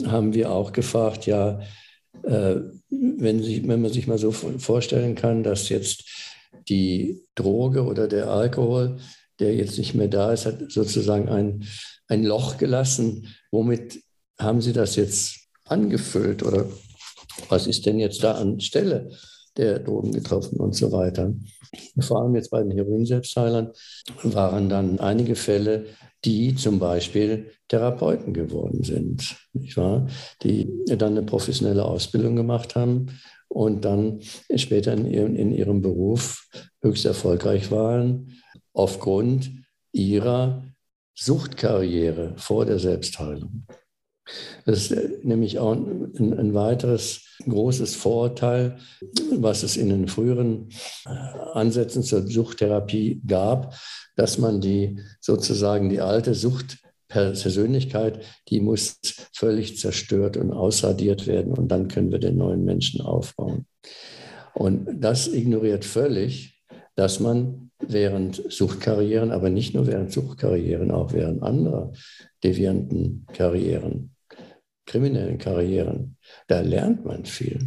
haben 0.07 0.35
wir 0.35 0.51
auch 0.51 0.73
gefragt, 0.73 1.27
ja, 1.27 1.61
äh, 2.23 2.57
wenn, 2.91 3.43
sich, 3.43 3.67
wenn 3.67 3.83
man 3.83 3.93
sich 3.93 4.07
mal 4.07 4.19
so 4.19 4.33
vorstellen 4.33 5.15
kann, 5.15 5.43
dass 5.43 5.69
jetzt 5.69 6.05
die 6.69 7.23
Droge 7.35 7.85
oder 7.85 8.09
der 8.09 8.29
Alkohol, 8.29 8.99
der 9.39 9.55
jetzt 9.55 9.79
nicht 9.79 9.95
mehr 9.95 10.09
da 10.09 10.33
ist, 10.33 10.47
hat 10.47 10.71
sozusagen 10.71 11.29
ein, 11.29 11.65
ein 12.09 12.25
Loch 12.25 12.59
gelassen. 12.59 13.29
Womit 13.51 14.03
haben 14.39 14.61
Sie 14.61 14.73
das 14.73 14.97
jetzt 14.97 15.49
angefüllt 15.65 16.43
oder 16.43 16.67
was 17.49 17.67
ist 17.67 17.87
denn 17.87 17.99
jetzt 17.99 18.23
da 18.23 18.33
an 18.33 18.61
Stelle 18.61 19.11
der 19.57 19.81
Drogen 19.81 20.13
getroffen 20.13 20.59
und 20.59 20.75
so 20.75 20.93
weiter. 20.93 21.33
Vor 22.01 22.23
allem 22.23 22.35
jetzt 22.35 22.51
bei 22.51 22.63
den 22.63 22.73
Heroin-Selbstheilern 22.73 23.73
waren 24.23 24.69
dann 24.69 25.01
einige 25.01 25.35
Fälle, 25.37 25.87
die 26.25 26.55
zum 26.55 26.79
Beispiel 26.79 27.51
Therapeuten 27.69 28.35
geworden 28.35 28.83
sind, 28.83 29.37
nicht 29.53 29.77
wahr? 29.77 30.07
die 30.43 30.69
dann 30.87 31.17
eine 31.17 31.23
professionelle 31.23 31.85
Ausbildung 31.85 32.37
gemacht 32.37 32.77
haben 32.77 33.19
und 33.49 33.85
dann 33.85 34.21
später 34.55 34.93
in 34.93 35.07
ihrem, 35.07 35.37
in 35.37 35.53
ihrem 35.53 35.83
Beruf 35.83 36.47
höchst 36.83 37.07
erfolgreich 37.07 37.71
waren, 37.71 38.33
aufgrund 38.73 39.51
ihrer 39.93 40.65
Suchtkarriere 41.15 42.35
vor 42.37 42.65
der 42.65 42.79
Selbstheilung. 42.79 43.67
Das 44.65 44.91
ist 44.91 45.25
nämlich 45.25 45.59
auch 45.59 45.73
ein, 45.73 46.13
ein, 46.19 46.55
weiteres 46.55 47.23
großes 47.49 47.95
Vorurteil, 47.97 48.79
was 49.33 49.63
es 49.63 49.77
in 49.77 49.89
den 49.89 50.09
früheren 50.09 50.69
äh, 51.07 51.11
Ansätzen 51.55 52.03
zur 52.03 52.27
Suchttherapie 52.27 53.23
gab, 53.27 53.75
dass 54.17 54.39
man 54.39 54.61
die 54.61 55.01
sozusagen 55.21 55.89
die 55.89 56.01
alte 56.01 56.35
Suchtpersönlichkeit, 56.35 58.25
die 58.49 58.61
muss 58.61 59.01
völlig 59.33 59.79
zerstört 59.79 60.37
und 60.37 60.53
ausradiert 60.53 61.27
werden 61.27 61.55
und 61.55 61.69
dann 61.69 61.89
können 61.89 62.13
wir 62.13 62.19
den 62.19 62.37
neuen 62.37 62.65
Menschen 62.65 63.01
aufbauen. 63.01 63.67
Und 64.55 64.87
das 65.01 65.29
ignoriert 65.29 65.85
völlig, 65.85 66.63
dass 66.95 67.21
man 67.21 67.70
während 67.81 68.53
Suchtkarrieren, 68.53 69.31
aber 69.31 69.51
nicht 69.51 69.75
nur 69.75 69.87
während 69.87 70.13
Suchtkarrieren, 70.13 70.91
auch 70.91 71.13
während 71.13 71.43
anderer 71.43 71.93
devianten 72.45 73.27
Karrieren, 73.33 74.15
kriminellen 74.87 75.39
Karrieren, 75.39 76.17
da 76.47 76.61
lernt 76.61 77.05
man 77.05 77.25
viel. 77.25 77.59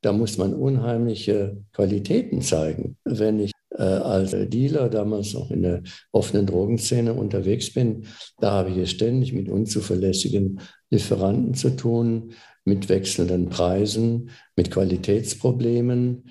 Da 0.00 0.12
muss 0.12 0.36
man 0.38 0.54
unheimliche 0.54 1.62
Qualitäten 1.72 2.42
zeigen. 2.42 2.96
Wenn 3.04 3.38
ich 3.38 3.52
äh, 3.70 3.82
als 3.82 4.32
Dealer 4.32 4.88
damals 4.88 5.32
noch 5.34 5.50
in 5.50 5.62
der 5.62 5.82
offenen 6.10 6.46
Drogenszene 6.46 7.14
unterwegs 7.14 7.72
bin, 7.72 8.06
da 8.38 8.50
habe 8.50 8.70
ich 8.70 8.78
es 8.78 8.90
ständig 8.90 9.32
mit 9.32 9.48
unzuverlässigen 9.48 10.60
Lieferanten 10.90 11.54
zu 11.54 11.70
tun, 11.70 12.32
mit 12.64 12.88
wechselnden 12.88 13.48
Preisen, 13.48 14.30
mit 14.56 14.70
Qualitätsproblemen. 14.70 16.24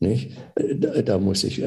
Nicht? 0.00 0.36
Da, 0.56 1.02
da 1.02 1.18
muss 1.18 1.44
ich 1.44 1.62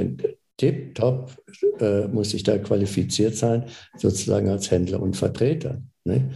tipptopp, 0.58 1.38
äh, 1.80 2.08
muss 2.08 2.34
ich 2.34 2.44
da 2.44 2.58
qualifiziert 2.58 3.36
sein, 3.36 3.66
sozusagen 3.96 4.50
als 4.50 4.70
Händler 4.72 5.02
und 5.02 5.16
Vertreter. 5.16 5.82
Ne? 6.04 6.32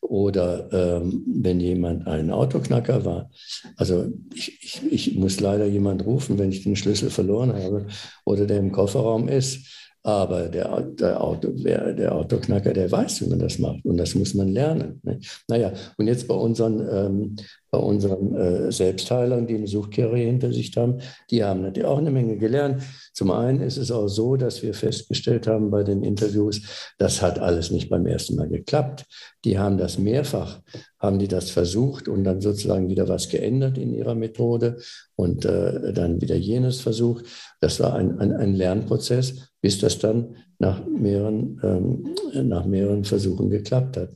Oder 0.00 0.68
ähm, 0.72 1.24
wenn 1.26 1.60
jemand 1.60 2.06
ein 2.06 2.30
Autoknacker 2.30 3.04
war. 3.04 3.30
Also 3.76 4.08
ich, 4.34 4.58
ich, 4.62 4.82
ich 4.90 5.14
muss 5.14 5.40
leider 5.40 5.66
jemand 5.66 6.04
rufen, 6.04 6.38
wenn 6.38 6.50
ich 6.50 6.64
den 6.64 6.74
Schlüssel 6.74 7.10
verloren 7.10 7.52
habe 7.52 7.86
oder 8.24 8.46
der 8.46 8.58
im 8.58 8.72
Kofferraum 8.72 9.28
ist. 9.28 9.66
Aber 10.02 10.48
der, 10.48 10.80
der, 10.80 11.22
Auto, 11.22 11.48
der, 11.50 11.92
der 11.92 12.14
Autoknacker, 12.14 12.72
der 12.72 12.90
weiß, 12.90 13.20
wie 13.20 13.28
man 13.28 13.38
das 13.38 13.58
macht. 13.58 13.84
Und 13.84 13.98
das 13.98 14.14
muss 14.14 14.32
man 14.32 14.48
lernen. 14.48 14.98
Ne? 15.02 15.20
Naja, 15.46 15.72
und 15.98 16.06
jetzt 16.06 16.26
bei 16.26 16.34
unseren, 16.34 16.80
ähm, 16.90 17.36
bei 17.70 17.78
unseren 17.78 18.34
äh, 18.34 18.72
Selbstheilern, 18.72 19.46
die 19.46 19.54
eine 19.54 19.66
Suchkarriere 19.66 20.16
hinter 20.16 20.52
sich 20.52 20.76
haben, 20.76 21.00
die 21.30 21.44
haben 21.44 21.62
natürlich 21.62 21.88
auch 21.88 21.98
eine 21.98 22.10
Menge 22.10 22.36
gelernt. 22.36 22.82
Zum 23.14 23.30
einen 23.30 23.60
ist 23.60 23.76
es 23.76 23.90
auch 23.90 24.08
so, 24.08 24.36
dass 24.36 24.62
wir 24.62 24.74
festgestellt 24.74 25.46
haben 25.46 25.70
bei 25.70 25.82
den 25.82 26.02
Interviews, 26.02 26.92
das 26.98 27.22
hat 27.22 27.38
alles 27.38 27.70
nicht 27.70 27.88
beim 27.88 28.06
ersten 28.06 28.36
Mal 28.36 28.48
geklappt. 28.48 29.04
Die 29.44 29.58
haben 29.58 29.78
das 29.78 29.98
mehrfach, 29.98 30.60
haben 30.98 31.18
die 31.18 31.28
das 31.28 31.50
versucht 31.50 32.08
und 32.08 32.24
dann 32.24 32.40
sozusagen 32.40 32.88
wieder 32.88 33.08
was 33.08 33.28
geändert 33.28 33.78
in 33.78 33.94
ihrer 33.94 34.14
Methode 34.14 34.78
und 35.14 35.44
äh, 35.44 35.92
dann 35.92 36.20
wieder 36.20 36.36
jenes 36.36 36.80
versucht. 36.80 37.24
Das 37.60 37.78
war 37.78 37.94
ein, 37.94 38.18
ein, 38.18 38.32
ein 38.32 38.54
Lernprozess, 38.54 39.50
bis 39.60 39.78
das 39.78 39.98
dann 39.98 40.36
nach 40.60 40.86
mehreren, 40.86 41.58
ähm, 41.64 42.48
nach 42.48 42.66
mehreren 42.66 43.04
Versuchen 43.04 43.50
geklappt 43.50 43.96
hat. 43.96 44.10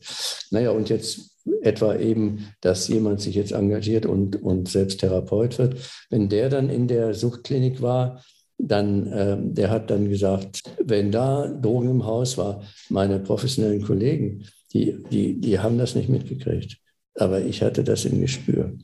Naja, 0.50 0.70
und 0.70 0.88
jetzt 0.90 1.34
etwa 1.62 1.96
eben, 1.96 2.46
dass 2.60 2.88
jemand 2.88 3.20
sich 3.20 3.34
jetzt 3.34 3.52
engagiert 3.52 4.06
und, 4.06 4.42
und 4.42 4.68
selbst 4.68 5.00
Therapeut 5.00 5.58
wird. 5.58 5.76
Wenn 6.10 6.28
der 6.28 6.50
dann 6.50 6.68
in 6.70 6.86
der 6.86 7.14
Suchtklinik 7.14 7.82
war, 7.82 8.22
dann, 8.58 9.06
äh, 9.08 9.36
der 9.40 9.70
hat 9.70 9.90
dann 9.90 10.08
gesagt, 10.08 10.62
wenn 10.82 11.10
da 11.10 11.48
Drogen 11.48 11.90
im 11.90 12.06
Haus 12.06 12.38
war, 12.38 12.62
meine 12.88 13.18
professionellen 13.18 13.82
Kollegen, 13.82 14.44
die, 14.72 15.02
die, 15.10 15.40
die 15.40 15.58
haben 15.58 15.78
das 15.78 15.94
nicht 15.94 16.08
mitgekriegt. 16.08 16.78
Aber 17.16 17.40
ich 17.40 17.62
hatte 17.62 17.84
das 17.84 18.04
im 18.04 18.20
Gespür, 18.20 18.76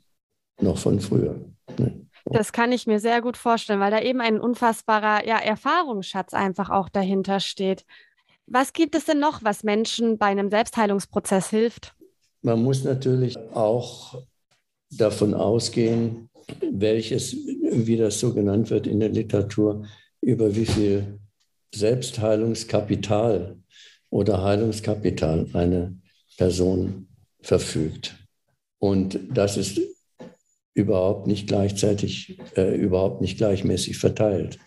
noch 0.60 0.78
von 0.78 1.00
früher. 1.00 1.40
Ne? 1.78 2.06
Das 2.32 2.52
kann 2.52 2.72
ich 2.72 2.86
mir 2.86 3.00
sehr 3.00 3.22
gut 3.22 3.36
vorstellen, 3.36 3.80
weil 3.80 3.90
da 3.90 4.00
eben 4.00 4.20
ein 4.20 4.40
unfassbarer 4.40 5.26
ja, 5.26 5.38
Erfahrungsschatz 5.38 6.32
einfach 6.32 6.70
auch 6.70 6.88
dahinter 6.88 7.40
steht. 7.40 7.84
Was 8.46 8.72
gibt 8.72 8.94
es 8.94 9.04
denn 9.04 9.18
noch, 9.18 9.42
was 9.44 9.64
Menschen 9.64 10.18
bei 10.18 10.26
einem 10.26 10.50
Selbstheilungsprozess 10.50 11.50
hilft? 11.50 11.94
Man 12.42 12.62
muss 12.62 12.84
natürlich 12.84 13.36
auch 13.54 14.22
davon 14.90 15.34
ausgehen, 15.34 16.30
welches, 16.72 17.32
wie 17.34 17.96
das 17.96 18.18
so 18.18 18.32
genannt 18.32 18.70
wird 18.70 18.86
in 18.86 19.00
der 19.00 19.10
Literatur, 19.10 19.86
über 20.20 20.54
wie 20.54 20.66
viel 20.66 21.20
Selbstheilungskapital 21.74 23.56
oder 24.10 24.42
Heilungskapital 24.42 25.46
eine 25.52 25.96
Person 26.36 27.08
verfügt. 27.40 28.16
Und 28.78 29.20
das 29.32 29.56
ist 29.56 29.80
überhaupt 30.80 31.26
nicht 31.26 31.46
gleichzeitig, 31.46 32.38
äh, 32.56 32.74
überhaupt 32.74 33.20
nicht 33.20 33.38
gleichmäßig 33.38 33.98
verteilt. 33.98 34.58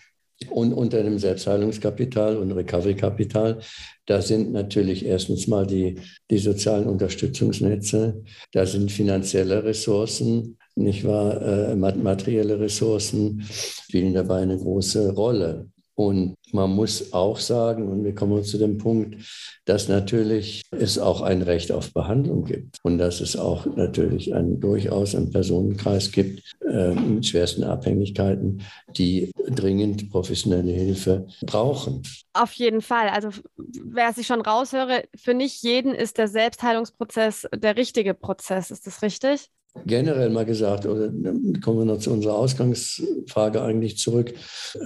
Und 0.49 0.73
unter 0.73 1.03
dem 1.03 1.19
Selbstheilungskapital 1.19 2.37
und 2.37 2.51
Recovery-Kapital, 2.51 3.59
da 4.05 4.21
sind 4.21 4.51
natürlich 4.51 5.05
erstens 5.05 5.47
mal 5.47 5.65
die, 5.65 5.99
die 6.29 6.37
sozialen 6.37 6.87
Unterstützungsnetze, 6.87 8.23
da 8.51 8.65
sind 8.65 8.91
finanzielle 8.91 9.63
Ressourcen, 9.63 10.57
nicht 10.75 11.05
wahr, 11.05 11.41
äh, 11.41 11.75
materielle 11.75 12.59
Ressourcen 12.59 13.43
spielen 13.47 14.13
dabei 14.13 14.41
eine 14.41 14.57
große 14.57 15.13
Rolle. 15.13 15.69
Und 15.95 16.35
man 16.51 16.71
muss 16.71 17.13
auch 17.13 17.37
sagen, 17.37 17.87
und 17.87 18.03
wir 18.03 18.15
kommen 18.15 18.43
zu 18.43 18.57
dem 18.57 18.77
Punkt, 18.77 19.23
dass 19.65 19.87
natürlich 19.87 20.63
es 20.71 20.97
auch 20.97 21.21
ein 21.21 21.41
Recht 21.41 21.71
auf 21.71 21.93
Behandlung 21.93 22.45
gibt 22.45 22.77
und 22.83 22.97
dass 22.97 23.21
es 23.21 23.35
auch 23.35 23.65
natürlich 23.65 24.33
ein, 24.33 24.59
durchaus 24.59 25.15
einen 25.15 25.31
Personenkreis 25.31 26.11
gibt 26.11 26.41
äh, 26.67 26.93
mit 26.93 27.27
schwersten 27.27 27.63
Abhängigkeiten, 27.63 28.63
die 28.97 29.31
dringend 29.47 30.09
professionelle 30.11 30.71
Hilfe 30.71 31.27
brauchen. 31.41 32.01
Auf 32.33 32.53
jeden 32.53 32.81
Fall. 32.81 33.09
Also 33.09 33.29
wer 33.57 34.13
sich 34.13 34.25
schon 34.25 34.41
raushöre, 34.41 35.03
für 35.15 35.33
nicht 35.33 35.63
jeden 35.63 35.93
ist 35.93 36.17
der 36.17 36.27
Selbstheilungsprozess 36.27 37.47
der 37.55 37.77
richtige 37.77 38.13
Prozess. 38.13 38.71
Ist 38.71 38.87
das 38.87 39.01
richtig? 39.01 39.49
Generell 39.85 40.29
mal 40.29 40.45
gesagt, 40.45 40.85
oder 40.85 41.07
kommen 41.61 41.79
wir 41.79 41.85
noch 41.85 41.97
zu 41.97 42.11
unserer 42.11 42.35
Ausgangsfrage 42.35 43.61
eigentlich 43.61 43.97
zurück. 43.97 44.33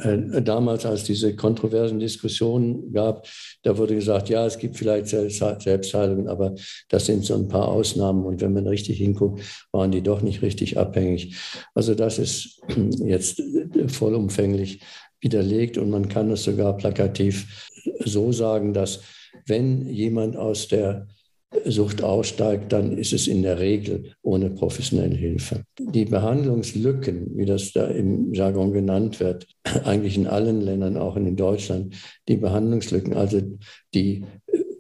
Äh, 0.04 0.42
damals, 0.42 0.86
als 0.86 1.04
diese 1.04 1.36
kontroversen 1.36 2.00
Diskussionen 2.00 2.92
gab, 2.94 3.28
da 3.64 3.78
wurde 3.78 3.96
gesagt, 3.96 4.30
ja, 4.30 4.46
es 4.46 4.58
gibt 4.58 4.78
vielleicht 4.78 5.08
Selbstheilungen, 5.08 6.28
aber 6.28 6.56
das 6.90 7.06
sind 7.06 7.26
so 7.26 7.36
ein 7.36 7.48
paar 7.48 7.68
Ausnahmen. 7.68 8.26
Und 8.26 8.42
wenn 8.42 8.54
man 8.54 8.68
richtig 8.68 8.98
hinguckt, 8.98 9.42
waren 9.72 9.92
die 9.92 10.02
doch 10.02 10.22
nicht 10.22 10.42
richtig 10.42 10.78
abhängig. 10.78 11.36
Also 11.74 11.94
das 11.94 12.18
ist 12.18 12.62
jetzt 13.06 13.42
vollumfänglich 13.88 14.80
widerlegt 15.20 15.78
und 15.78 15.90
man 15.90 16.10
kann 16.10 16.32
es 16.32 16.44
sogar 16.44 16.78
plakativ 16.78 17.68
so 18.06 18.32
sagen, 18.32 18.74
dass 18.74 19.02
wenn 19.46 19.88
jemand 19.88 20.36
aus 20.38 20.68
der 20.68 21.08
Sucht 21.66 22.04
aussteigt, 22.04 22.74
dann 22.74 22.98
ist 22.98 23.14
es 23.14 23.28
in 23.28 23.42
der 23.42 23.60
Regel 23.60 24.14
ohne 24.22 24.50
professionelle 24.50 25.16
Hilfe. 25.16 25.64
Die 25.80 26.04
Behandlungslücken, 26.04 27.38
wie 27.38 27.46
das 27.46 27.72
da 27.72 27.88
im 27.88 28.34
Jargon 28.34 28.74
genannt 28.74 29.20
wird, 29.22 29.48
eigentlich 29.86 30.18
in 30.18 30.28
allen 30.28 30.62
Ländern, 30.62 30.98
auch 30.98 31.16
in 31.16 31.36
Deutschland, 31.36 31.96
die 32.28 32.36
Behandlungslücken, 32.36 33.14
also 33.14 33.42
die, 33.94 34.26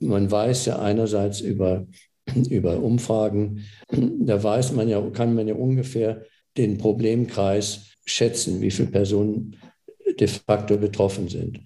man 0.01 0.29
weiß 0.29 0.65
ja 0.65 0.79
einerseits 0.79 1.39
über, 1.39 1.87
über 2.49 2.83
Umfragen, 2.83 3.63
da 3.91 4.43
weiß 4.43 4.73
man 4.73 4.89
ja, 4.89 5.01
kann 5.11 5.35
man 5.35 5.47
ja 5.47 5.55
ungefähr 5.55 6.23
den 6.57 6.77
Problemkreis 6.77 7.93
schätzen, 8.05 8.61
wie 8.61 8.71
viele 8.71 8.89
Personen 8.89 9.55
de 10.19 10.27
facto 10.27 10.77
betroffen 10.77 11.29
sind. 11.29 11.61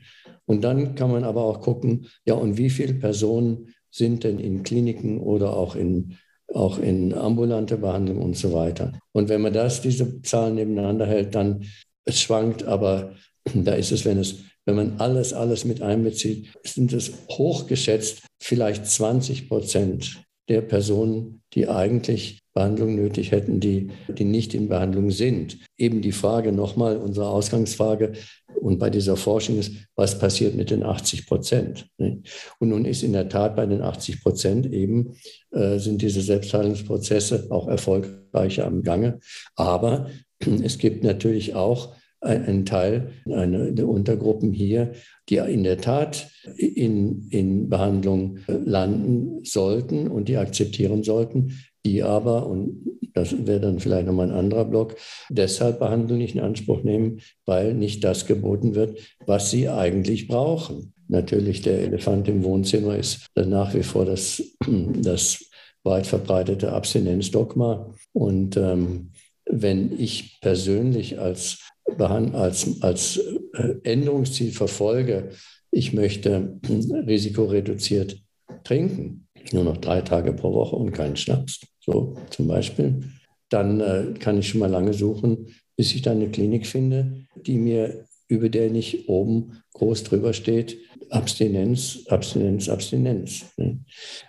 Und 0.45 0.63
dann 0.63 0.95
kann 0.95 1.11
man 1.11 1.23
aber 1.23 1.43
auch 1.43 1.61
gucken, 1.61 2.07
ja, 2.25 2.33
und 2.33 2.57
wie 2.57 2.69
viele 2.69 2.95
Personen 2.95 3.73
sind 3.91 4.23
denn 4.23 4.39
in 4.39 4.63
Kliniken 4.63 5.19
oder 5.19 5.55
auch 5.55 5.75
in, 5.75 6.17
auch 6.47 6.79
in 6.79 7.13
ambulante 7.13 7.77
Behandlung 7.77 8.21
und 8.21 8.37
so 8.37 8.53
weiter. 8.53 8.93
Und 9.11 9.29
wenn 9.29 9.41
man 9.41 9.53
das, 9.53 9.81
diese 9.81 10.21
Zahlen 10.21 10.55
nebeneinander 10.55 11.05
hält, 11.05 11.35
dann 11.35 11.65
es 12.05 12.19
schwankt, 12.19 12.63
aber 12.63 13.15
da 13.53 13.73
ist 13.73 13.91
es, 13.91 14.05
wenn 14.05 14.17
es, 14.17 14.39
wenn 14.65 14.75
man 14.75 14.95
alles, 14.99 15.33
alles 15.33 15.65
mit 15.65 15.81
einbezieht, 15.81 16.49
sind 16.63 16.93
es 16.93 17.11
hochgeschätzt 17.29 18.23
vielleicht 18.41 18.85
20 18.85 19.49
Prozent 19.49 20.23
der 20.49 20.61
Personen, 20.61 21.41
die 21.53 21.67
eigentlich 21.67 22.40
Behandlung 22.53 22.95
nötig 22.95 23.31
hätten, 23.31 23.59
die, 23.59 23.89
die 24.09 24.25
nicht 24.25 24.53
in 24.53 24.67
Behandlung 24.67 25.11
sind. 25.11 25.57
Eben 25.77 26.01
die 26.01 26.11
Frage 26.11 26.51
nochmal, 26.51 26.97
unsere 26.97 27.29
Ausgangsfrage, 27.29 28.13
und 28.61 28.77
bei 28.77 28.91
dieser 28.91 29.17
Forschung 29.17 29.57
ist, 29.57 29.73
was 29.95 30.19
passiert 30.19 30.55
mit 30.55 30.69
den 30.69 30.83
80 30.83 31.25
Prozent? 31.25 31.87
Und 31.97 32.23
nun 32.59 32.85
ist 32.85 33.01
in 33.01 33.13
der 33.13 33.27
Tat 33.27 33.55
bei 33.55 33.65
den 33.65 33.81
80 33.81 34.21
Prozent 34.21 34.71
eben, 34.71 35.15
äh, 35.51 35.79
sind 35.79 36.01
diese 36.01 36.21
Selbstheilungsprozesse 36.21 37.47
auch 37.49 37.67
erfolgreicher 37.67 38.67
am 38.67 38.83
Gange. 38.83 39.19
Aber 39.55 40.09
es 40.63 40.77
gibt 40.77 41.03
natürlich 41.03 41.55
auch 41.55 41.95
einen 42.19 42.67
Teil 42.67 43.13
eine, 43.25 43.73
der 43.73 43.87
Untergruppen 43.87 44.53
hier, 44.53 44.91
die 45.27 45.37
in 45.37 45.63
der 45.63 45.79
Tat 45.79 46.29
in, 46.55 47.27
in 47.31 47.67
Behandlung 47.67 48.37
landen 48.47 49.43
sollten 49.43 50.07
und 50.07 50.29
die 50.29 50.37
akzeptieren 50.37 51.01
sollten, 51.01 51.57
die 51.85 52.03
aber, 52.03 52.47
und 52.47 52.99
das 53.13 53.45
wäre 53.45 53.59
dann 53.59 53.79
vielleicht 53.79 54.07
nochmal 54.07 54.29
ein 54.29 54.37
anderer 54.37 54.65
Block, 54.65 54.95
deshalb 55.29 55.79
Behandlung 55.79 56.19
nicht 56.19 56.35
in 56.35 56.41
Anspruch 56.41 56.83
nehmen, 56.83 57.21
weil 57.45 57.73
nicht 57.73 58.03
das 58.03 58.25
geboten 58.25 58.75
wird, 58.75 58.99
was 59.25 59.51
sie 59.51 59.69
eigentlich 59.69 60.27
brauchen. 60.27 60.93
Natürlich, 61.07 61.61
der 61.61 61.79
Elefant 61.79 62.27
im 62.27 62.43
Wohnzimmer 62.43 62.95
ist 62.95 63.25
nach 63.35 63.73
wie 63.73 63.83
vor 63.83 64.05
das, 64.05 64.41
das 64.67 65.45
weit 65.83 66.07
verbreitete 66.07 66.71
Abstinenzdogma. 66.71 67.93
Und 68.13 68.55
ähm, 68.57 69.11
wenn 69.45 69.99
ich 69.99 70.39
persönlich 70.41 71.19
als, 71.19 71.59
als, 71.97 72.81
als 72.81 73.17
äh, 73.53 73.73
Änderungsziel 73.83 74.51
verfolge, 74.51 75.29
ich 75.71 75.93
möchte 75.93 76.59
risikoreduziert 77.07 78.21
trinken, 78.63 79.27
nur 79.51 79.63
noch 79.63 79.77
drei 79.77 80.01
Tage 80.01 80.33
pro 80.33 80.53
Woche 80.53 80.75
und 80.75 80.91
keinen 80.91 81.15
Schnaps, 81.15 81.61
so 81.81 82.15
zum 82.29 82.47
Beispiel, 82.47 83.03
dann 83.49 83.81
äh, 83.81 84.13
kann 84.19 84.37
ich 84.37 84.47
schon 84.47 84.59
mal 84.59 84.69
lange 84.69 84.93
suchen, 84.93 85.47
bis 85.75 85.93
ich 85.93 86.01
dann 86.01 86.17
eine 86.17 86.29
Klinik 86.29 86.65
finde, 86.65 87.25
die 87.35 87.57
mir, 87.57 88.05
über 88.27 88.47
der 88.47 88.69
nicht 88.69 89.09
oben 89.09 89.61
groß 89.73 90.03
drüber 90.03 90.31
steht, 90.31 90.77
Abstinenz, 91.09 92.05
Abstinenz, 92.07 92.69
Abstinenz. 92.69 93.45
Ne? 93.57 93.83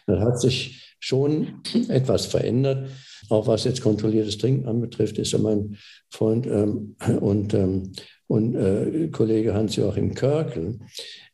Da 0.06 0.18
hat 0.18 0.40
sich 0.40 0.96
schon 0.98 1.60
etwas 1.88 2.26
verändert. 2.26 2.88
Auch 3.28 3.46
was 3.46 3.64
jetzt 3.64 3.80
kontrolliertes 3.80 4.38
Trinken 4.38 4.66
anbetrifft, 4.66 5.18
ist 5.18 5.32
ja 5.32 5.38
mein 5.38 5.76
Freund 6.10 6.46
ähm, 6.46 6.96
und, 7.20 7.54
ähm, 7.54 7.92
und 8.26 8.56
äh, 8.56 9.08
Kollege 9.12 9.54
Hans-Joachim 9.54 10.14
Körkel 10.14 10.80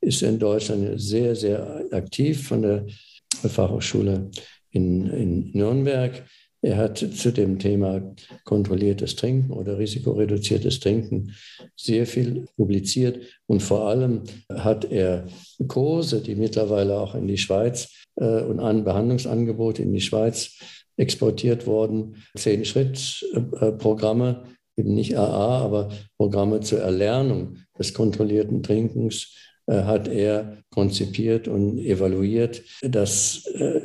ist 0.00 0.22
in 0.22 0.38
Deutschland 0.38 1.00
sehr, 1.00 1.34
sehr 1.34 1.86
aktiv 1.90 2.48
von 2.48 2.62
der 2.62 2.86
Fachhochschule 3.30 4.30
in, 4.70 5.06
in 5.06 5.50
Nürnberg. 5.52 6.24
Er 6.60 6.76
hat 6.76 6.98
zu 6.98 7.30
dem 7.30 7.60
Thema 7.60 8.02
kontrolliertes 8.44 9.14
Trinken 9.14 9.52
oder 9.52 9.78
risikoreduziertes 9.78 10.80
Trinken 10.80 11.36
sehr 11.76 12.04
viel 12.04 12.46
publiziert 12.56 13.20
und 13.46 13.62
vor 13.62 13.86
allem 13.86 14.24
hat 14.52 14.90
er 14.90 15.28
Kurse, 15.68 16.20
die 16.20 16.34
mittlerweile 16.34 16.98
auch 16.98 17.14
in 17.14 17.28
die 17.28 17.38
Schweiz 17.38 17.92
äh, 18.16 18.42
und 18.42 18.58
an 18.58 18.82
Behandlungsangebote 18.82 19.82
in 19.82 19.92
die 19.92 20.00
Schweiz 20.00 20.58
exportiert 20.96 21.68
wurden, 21.68 22.16
Zehn-Schritt-Programme, 22.36 24.42
eben 24.76 24.94
nicht 24.94 25.16
AA, 25.16 25.58
aber 25.58 25.90
Programme 26.16 26.58
zur 26.60 26.80
Erlernung 26.80 27.58
des 27.78 27.94
kontrollierten 27.94 28.64
Trinkens 28.64 29.32
äh, 29.66 29.82
hat 29.82 30.08
er 30.08 30.64
konzipiert 30.70 31.46
und 31.46 31.78
evaluiert. 31.78 32.64
Das 32.82 33.46
äh, 33.54 33.80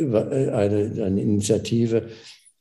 eine, 0.00 1.04
eine 1.04 1.20
Initiative, 1.20 2.08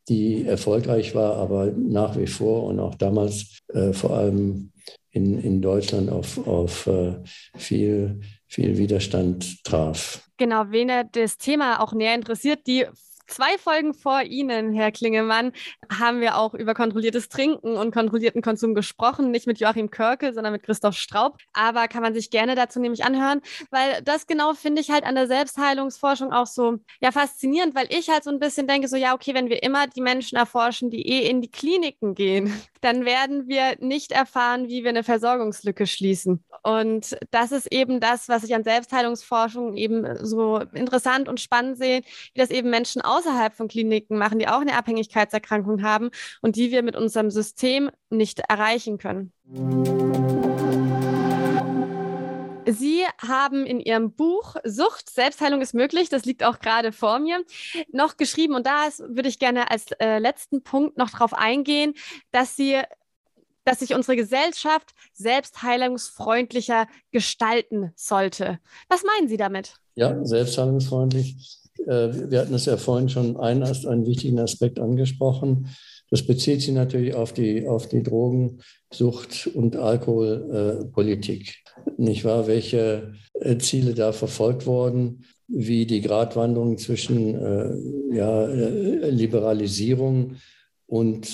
die 0.10 0.46
erfolgreich 0.46 1.16
war, 1.16 1.36
aber 1.36 1.72
nach 1.72 2.18
wie 2.18 2.28
vor 2.28 2.64
und 2.64 2.80
auch 2.80 2.96
damals 2.96 3.60
äh, 3.74 3.94
vor 3.94 4.12
allem 4.12 4.72
in, 5.12 5.40
in 5.40 5.62
Deutschland 5.62 6.10
auf, 6.10 6.46
auf 6.48 6.88
äh, 6.88 7.14
viel, 7.56 8.22
viel 8.48 8.78
Widerstand 8.78 9.64
traf. 9.64 10.28
Genau, 10.38 10.64
wen 10.70 10.90
das 11.12 11.38
Thema 11.38 11.82
auch 11.82 11.94
näher 11.94 12.16
interessiert, 12.16 12.66
die 12.66 12.86
zwei 13.28 13.58
Folgen 13.58 13.94
vor 13.94 14.22
Ihnen, 14.22 14.74
Herr 14.74 14.92
Klingemann, 14.92 15.52
haben 15.92 16.22
wir 16.22 16.38
auch 16.38 16.54
über 16.54 16.74
kontrolliertes 16.74 17.30
Trinken 17.30 17.78
und 17.78 17.92
kontrollierten 17.92 18.42
Konsum 18.42 18.76
gesprochen. 18.76 19.32
Nicht 19.32 19.48
mit 19.48 19.60
Joachim 19.60 19.90
Körkel, 19.90 20.34
sondern 20.34 20.54
mit 20.54 20.64
Christoph 20.64 20.96
Straub. 20.96 21.38
Aber 21.54 21.88
kann 21.88 22.02
man 22.02 22.14
sich 22.14 22.30
gerne 22.30 22.56
dazu 22.56 22.80
nämlich 22.80 23.04
anhören, 23.04 23.42
weil 23.70 24.02
das 24.04 24.28
genau 24.28 24.54
finde 24.54 24.82
ich 24.82 24.92
halt 24.92 25.04
an 25.04 25.16
der 25.16 25.28
Selbstheilungsforschung 25.28 26.32
auch 26.32 26.48
so 26.48 26.78
ja, 27.02 27.12
faszinierend, 27.12 27.76
weil 27.76 27.88
ich 27.90 28.10
halt 28.10 28.24
so 28.24 28.30
ein 28.30 28.40
bisschen 28.40 28.68
denke, 28.68 28.88
so 28.88 28.96
ja, 28.96 29.14
okay, 29.14 29.34
wenn 29.34 29.50
wir 29.50 29.64
immer 29.64 29.88
die 29.88 30.02
Menschen 30.02 30.38
erforschen, 30.38 30.90
die 30.90 31.08
eh 31.08 31.30
in 31.30 31.42
die 31.42 31.52
Kliniken 31.52 32.16
gehen, 32.16 32.54
dann 32.82 33.06
werden 33.06 33.48
wir 33.48 33.78
nicht 33.80 34.12
erfahren, 34.12 34.68
wie 34.68 34.84
wir 34.84 34.90
eine 34.90 35.04
Versorgungslücke 35.04 35.88
schließen. 35.88 36.44
Und 36.64 37.18
das 37.32 37.52
ist 37.52 37.72
eben 37.72 38.00
das, 38.00 38.30
was 38.30 38.44
ich 38.44 38.54
an 38.54 38.64
Selbstheilungsforschung 38.64 39.76
eben 39.76 40.06
so 40.24 40.60
interessant 40.74 41.30
und 41.30 41.40
spannend 41.40 41.78
sehe, 41.78 42.02
wie 42.34 42.40
das 42.40 42.52
eben 42.52 42.70
Menschen 42.70 43.02
außerhalb 43.02 43.54
von 43.54 43.68
Kliniken 43.68 44.18
machen, 44.18 44.40
die 44.40 44.48
auch 44.48 44.62
eine 44.62 44.78
Abhängigkeitserkrankung 44.78 45.82
haben 45.84 46.10
und 46.42 46.56
die 46.56 46.72
wir 46.72 46.84
mit 46.84 46.96
unserem 46.96 47.32
System 47.32 47.90
nicht 48.10 48.40
erreichen 48.48 48.98
können. 48.98 49.32
Sie 52.66 53.03
haben 53.18 53.66
in 53.66 53.80
Ihrem 53.80 54.12
Buch 54.12 54.55
Sucht, 54.64 55.09
Selbstheilung 55.09 55.62
ist 55.62 55.74
möglich, 55.74 56.09
das 56.09 56.26
liegt 56.26 56.43
auch 56.43 56.59
gerade 56.59 56.91
vor 56.91 57.20
mir, 57.20 57.43
noch 57.91 58.18
geschrieben. 58.18 58.55
Und 58.55 58.68
da 58.68 58.88
würde 58.99 59.30
ich 59.30 59.39
gerne 59.39 59.72
als 59.72 59.88
äh, 59.99 60.20
letzten 60.20 60.62
Punkt 60.64 60.97
noch 60.97 61.09
darauf 61.09 61.34
eingehen, 61.34 61.93
dass 62.32 62.55
Sie 62.55 62.80
dass 63.64 63.78
sich 63.78 63.93
unsere 63.93 64.16
Gesellschaft 64.16 64.89
selbstheilungsfreundlicher 65.14 66.88
gestalten 67.12 67.91
sollte. 67.95 68.57
Was 68.89 69.03
meinen 69.03 69.28
Sie 69.28 69.38
damit? 69.38 69.76
Ja, 69.93 70.26
selbstheilungsfreundlich. 70.26 71.59
Äh, 71.86 72.32
wir 72.32 72.39
hatten 72.39 72.55
es 72.55 72.66
ja 72.66 72.78
vorhin 72.78 73.09
schon 73.09 73.38
einen, 73.38 73.64
einen 73.64 74.05
wichtigen 74.07 74.39
Aspekt 74.39 74.80
angesprochen. 74.80 75.70
Das 76.12 76.24
bezieht 76.24 76.62
sich 76.62 76.74
natürlich 76.74 77.16
auf 77.16 77.34
die, 77.34 77.66
auf 77.68 77.88
die 77.88 78.03
Drogensucht- 78.03 79.47
und 79.53 79.78
Alkoholpolitik. 79.78 81.64
Nicht 81.97 82.26
wahr? 82.26 82.47
Welche 82.47 83.14
äh, 83.39 83.57
Ziele 83.57 83.93
da 83.93 84.12
verfolgt 84.12 84.66
wurden, 84.68 85.24
wie 85.47 85.86
die 85.86 86.01
Gratwanderung 86.01 86.78
zwischen 86.78 87.36
äh, 87.36 88.16
ja, 88.16 88.45
äh, 88.45 89.09
Liberalisierung 89.09 90.36
und 90.86 91.28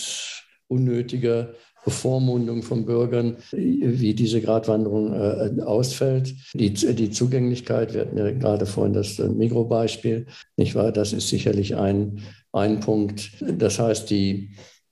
unnötiger 0.68 1.54
Bevormundung 1.84 2.64
von 2.64 2.86
Bürgern, 2.86 3.38
wie 3.54 4.14
diese 4.14 4.42
Gratwanderung 4.42 5.14
äh, 5.14 5.62
ausfällt. 5.62 6.36
Die, 6.54 6.74
die 6.74 7.12
Zugänglichkeit, 7.12 7.94
wir 7.94 8.02
hatten 8.02 8.18
ja 8.18 8.30
gerade 8.32 8.66
vorhin 8.66 8.92
das 8.94 9.18
Mikrobeispiel, 9.20 10.26
nicht 10.58 10.76
wahr? 10.76 10.92
Das 10.92 11.14
ist 11.14 11.30
sicherlich 11.30 11.78
ein, 11.78 12.20
ein 12.52 12.80
Punkt. 12.80 13.32
Das 13.42 13.80
heißt, 13.80 14.10
die, 14.10 14.52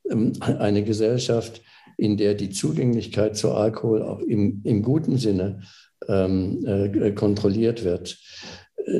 ähm, 0.09 0.33
eine 0.41 0.83
Gesellschaft, 0.83 1.61
in 1.97 2.17
der 2.17 2.33
die 2.33 2.49
Zugänglichkeit 2.49 3.37
zu 3.37 3.51
Alkohol 3.51 4.01
auch 4.01 4.19
im, 4.19 4.61
im 4.63 4.81
guten 4.81 5.17
Sinne 5.17 5.61
ähm, 6.07 6.65
äh, 6.65 7.11
kontrolliert 7.11 7.83
wird. 7.83 8.17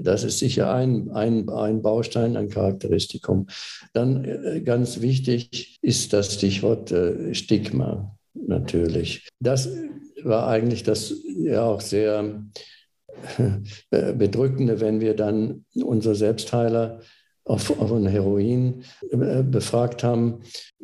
Das 0.02 0.24
ist 0.24 0.40
sicher 0.40 0.74
ein, 0.74 1.12
ein, 1.12 1.50
ein 1.50 1.82
Baustein, 1.82 2.38
ein 2.38 2.50
Charakteristikum. 2.50 3.48
Dann 3.94 4.26
äh, 4.26 4.62
ganz 4.62 5.02
wichtig 5.02 5.78
ist 5.82 6.14
das 6.14 6.34
Stichwort 6.34 6.92
äh, 6.92 7.36
Stigma 7.36 8.18
natürlich. 8.34 9.28
Das 9.40 9.70
war 10.24 10.48
eigentlich 10.48 10.84
das 10.84 11.14
ja 11.38 11.64
auch 11.64 11.82
sehr 11.82 12.44
äh, 13.92 14.14
bedrückende, 14.14 14.80
wenn 14.80 15.02
wir 15.02 15.16
dann 15.16 15.66
unsere 15.76 16.16
Selbstheiler 16.16 17.02
auf, 17.46 17.80
ein 17.80 18.08
Heroin 18.08 18.84
befragt 19.12 20.04
haben, 20.04 20.42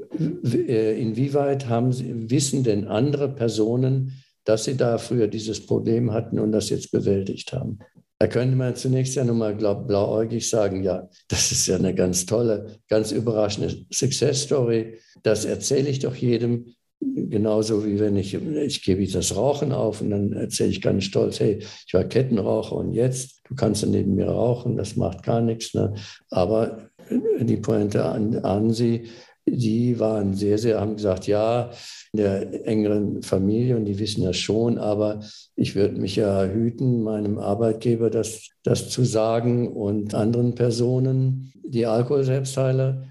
inwieweit 0.07 1.67
haben 1.67 1.91
sie, 1.91 2.29
wissen 2.29 2.63
denn 2.63 2.87
andere 2.87 3.29
Personen, 3.29 4.23
dass 4.43 4.63
sie 4.63 4.77
da 4.77 4.97
früher 4.97 5.27
dieses 5.27 5.65
Problem 5.65 6.13
hatten 6.13 6.39
und 6.39 6.51
das 6.51 6.69
jetzt 6.69 6.91
bewältigt 6.91 7.51
haben. 7.53 7.79
Da 8.19 8.27
könnte 8.27 8.55
man 8.55 8.75
zunächst 8.75 9.15
ja 9.15 9.23
nochmal 9.23 9.55
blauäugig 9.55 10.47
sagen, 10.47 10.83
ja, 10.83 11.09
das 11.27 11.51
ist 11.51 11.65
ja 11.65 11.77
eine 11.77 11.95
ganz 11.95 12.27
tolle, 12.27 12.77
ganz 12.87 13.11
überraschende 13.11 13.75
Success 13.91 14.43
Story. 14.43 14.99
Das 15.23 15.45
erzähle 15.45 15.89
ich 15.89 15.97
doch 15.99 16.15
jedem. 16.15 16.75
Genauso 17.03 17.85
wie 17.85 17.99
wenn 17.99 18.15
ich, 18.15 18.35
ich 18.35 18.83
gebe 18.83 19.07
das 19.07 19.35
Rauchen 19.35 19.71
auf 19.71 20.01
und 20.01 20.11
dann 20.11 20.33
erzähle 20.33 20.69
ich 20.69 20.81
ganz 20.81 21.05
stolz, 21.05 21.39
hey, 21.39 21.59
ich 21.87 21.93
war 21.93 22.03
Kettenraucher 22.03 22.75
und 22.75 22.93
jetzt, 22.93 23.41
du 23.45 23.55
kannst 23.55 23.85
neben 23.87 24.13
mir 24.15 24.27
rauchen, 24.27 24.77
das 24.77 24.95
macht 24.95 25.23
gar 25.23 25.41
nichts. 25.41 25.73
Ne? 25.73 25.95
Aber 26.29 26.89
die 27.09 27.57
Pointe 27.57 28.05
an, 28.05 28.35
an 28.39 28.71
Sie, 28.71 29.07
die 29.47 29.99
waren 29.99 30.35
sehr, 30.35 30.57
sehr, 30.57 30.79
haben 30.79 30.95
gesagt, 30.95 31.25
ja, 31.25 31.71
in 32.13 32.17
der 32.19 32.67
engeren 32.67 33.23
Familie 33.23 33.77
und 33.77 33.85
die 33.85 33.97
wissen 33.97 34.23
das 34.23 34.37
schon, 34.37 34.77
aber 34.77 35.21
ich 35.55 35.75
würde 35.75 35.99
mich 35.99 36.15
ja 36.17 36.45
hüten, 36.45 37.03
meinem 37.03 37.39
Arbeitgeber 37.39 38.09
das, 38.09 38.49
das 38.63 38.89
zu 38.89 39.03
sagen 39.03 39.69
und 39.69 40.13
anderen 40.13 40.53
Personen, 40.53 41.51
die 41.65 41.85
Alkoholselbstheiler, 41.85 43.10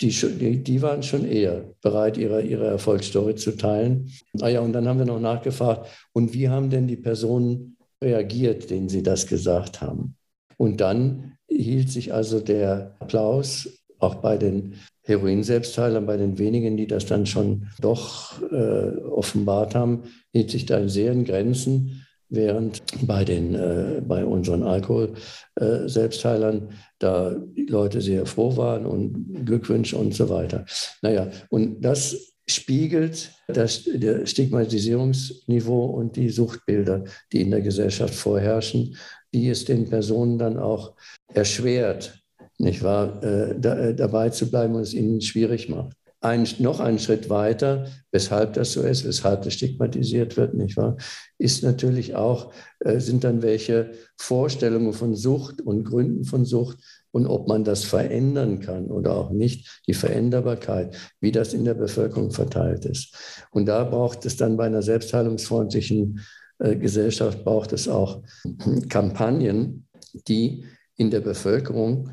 die, 0.00 0.10
die, 0.10 0.62
die, 0.62 0.82
waren 0.82 1.02
schon 1.02 1.26
eher 1.26 1.64
bereit, 1.80 2.16
ihre, 2.16 2.42
ihre 2.42 2.66
Erfolgsstory 2.66 3.36
zu 3.36 3.56
teilen. 3.56 4.10
Ah 4.40 4.48
ja, 4.48 4.60
und 4.60 4.72
dann 4.72 4.88
haben 4.88 4.98
wir 4.98 5.06
noch 5.06 5.20
nachgefragt, 5.20 5.88
und 6.12 6.32
wie 6.34 6.48
haben 6.48 6.70
denn 6.70 6.86
die 6.86 6.96
Personen 6.96 7.76
reagiert, 8.02 8.70
denen 8.70 8.88
sie 8.88 9.02
das 9.02 9.26
gesagt 9.26 9.80
haben? 9.80 10.16
Und 10.56 10.80
dann 10.80 11.36
hielt 11.48 11.90
sich 11.90 12.12
also 12.12 12.40
der 12.40 12.96
Applaus 12.98 13.68
auch 13.98 14.16
bei 14.16 14.36
den 14.36 14.74
Heroin-Selbstheilern, 15.02 16.06
bei 16.06 16.16
den 16.16 16.38
wenigen, 16.38 16.76
die 16.76 16.86
das 16.86 17.06
dann 17.06 17.26
schon 17.26 17.68
doch 17.80 18.40
äh, 18.50 18.96
offenbart 18.98 19.74
haben, 19.74 20.04
hielt 20.32 20.50
sich 20.50 20.66
da 20.66 20.86
sehr 20.88 21.12
in 21.12 21.24
Grenzen, 21.24 22.03
während 22.28 22.82
bei, 23.06 23.24
den, 23.24 23.54
äh, 23.54 24.02
bei 24.06 24.24
unseren 24.24 24.62
Alkohol-Selbstheilern 24.62 26.68
äh, 26.68 26.72
da 26.98 27.36
die 27.56 27.66
Leute 27.66 28.00
sehr 28.00 28.26
froh 28.26 28.56
waren 28.56 28.86
und 28.86 29.44
Glückwünsche 29.44 29.96
und 29.96 30.14
so 30.14 30.28
weiter. 30.28 30.64
Naja, 31.02 31.30
und 31.50 31.84
das 31.84 32.34
spiegelt 32.46 33.32
das 33.48 33.88
Stigmatisierungsniveau 34.24 35.86
und 35.86 36.16
die 36.16 36.28
Suchtbilder, 36.28 37.04
die 37.32 37.42
in 37.42 37.50
der 37.50 37.62
Gesellschaft 37.62 38.14
vorherrschen, 38.14 38.96
die 39.32 39.48
es 39.48 39.64
den 39.64 39.88
Personen 39.88 40.38
dann 40.38 40.58
auch 40.58 40.94
erschwert, 41.32 42.22
nicht 42.58 42.82
wahr, 42.82 43.22
äh, 43.22 43.54
da, 43.58 43.78
äh, 43.78 43.94
dabei 43.94 44.30
zu 44.30 44.50
bleiben 44.50 44.74
und 44.74 44.82
es 44.82 44.94
ihnen 44.94 45.20
schwierig 45.20 45.68
macht. 45.68 45.96
Ein, 46.24 46.48
noch 46.58 46.80
einen 46.80 46.98
Schritt 46.98 47.28
weiter, 47.28 47.86
weshalb 48.10 48.54
das 48.54 48.72
so 48.72 48.80
ist, 48.80 49.06
weshalb 49.06 49.42
das 49.42 49.52
stigmatisiert 49.52 50.38
wird, 50.38 50.54
nicht 50.54 50.76
wahr, 50.78 50.96
ist 51.36 51.62
natürlich 51.62 52.14
auch, 52.14 52.50
äh, 52.80 52.98
sind 52.98 53.24
dann 53.24 53.42
welche 53.42 53.92
Vorstellungen 54.16 54.94
von 54.94 55.14
Sucht 55.14 55.60
und 55.60 55.84
Gründen 55.84 56.24
von 56.24 56.46
Sucht 56.46 56.78
und 57.10 57.26
ob 57.26 57.46
man 57.46 57.62
das 57.62 57.84
verändern 57.84 58.60
kann 58.60 58.86
oder 58.86 59.14
auch 59.14 59.30
nicht, 59.32 59.82
die 59.86 59.92
Veränderbarkeit, 59.92 60.96
wie 61.20 61.30
das 61.30 61.52
in 61.52 61.66
der 61.66 61.74
Bevölkerung 61.74 62.30
verteilt 62.30 62.86
ist. 62.86 63.14
Und 63.50 63.66
da 63.66 63.84
braucht 63.84 64.24
es 64.24 64.36
dann 64.38 64.56
bei 64.56 64.64
einer 64.64 64.80
selbstheilungsfreundlichen 64.80 66.20
äh, 66.58 66.74
Gesellschaft, 66.76 67.44
braucht 67.44 67.74
es 67.74 67.86
auch 67.86 68.22
Kampagnen, 68.88 69.86
die 70.26 70.64
in 70.96 71.10
der 71.10 71.20
Bevölkerung 71.20 72.08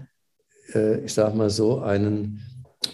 äh, 0.73 1.05
ich 1.05 1.13
sage 1.13 1.35
mal 1.35 1.49
so, 1.49 1.79
einen, 1.79 2.41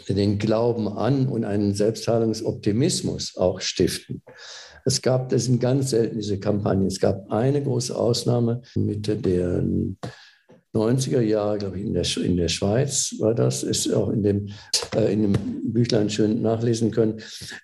den 0.10 0.38
Glauben 0.38 0.88
an 0.88 1.28
und 1.28 1.44
einen 1.44 1.74
Selbstheilungsoptimismus 1.74 3.38
auch 3.38 3.62
stiften. 3.62 4.22
Es 4.86 5.02
gab, 5.02 5.30
das 5.30 5.46
sind 5.46 5.60
ganz 5.60 5.90
selten 5.90 6.18
diese 6.18 6.40
Kampagnen. 6.40 6.88
Es 6.88 7.00
gab 7.00 7.30
eine 7.30 7.62
große 7.62 7.96
Ausnahme 7.96 8.62
Mitte 8.76 9.18
der 9.18 9.64
90er 10.74 11.22
Jahre, 11.22 11.58
glaube 11.58 11.80
ich, 11.80 11.86
in 11.86 11.94
der, 11.94 12.06
in 12.18 12.38
der 12.38 12.48
Schweiz 12.48 13.16
war 13.20 13.34
das, 13.34 13.64
ist 13.64 13.92
auch 13.94 14.10
in 14.10 14.24
dem, 14.24 14.50
äh, 14.96 15.12
in 15.12 15.24
dem 15.24 15.74
Büchlein 15.74 16.10
schön 16.10 16.42
nachlesen 16.42 16.92
können. 16.92 17.20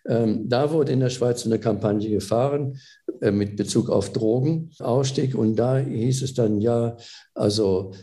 Ähm, 0.08 0.50
da 0.50 0.72
wurde 0.72 0.92
in 0.92 1.00
der 1.00 1.10
Schweiz 1.10 1.46
eine 1.46 1.60
Kampagne 1.60 2.10
gefahren 2.10 2.78
äh, 3.22 3.32
mit 3.32 3.56
Bezug 3.56 3.90
auf 3.90 4.12
Drogenausstieg 4.14 5.36
und 5.36 5.56
da 5.56 5.78
hieß 5.78 6.24
es 6.24 6.34
dann, 6.34 6.60
ja, 6.60 6.98
also 7.36 7.94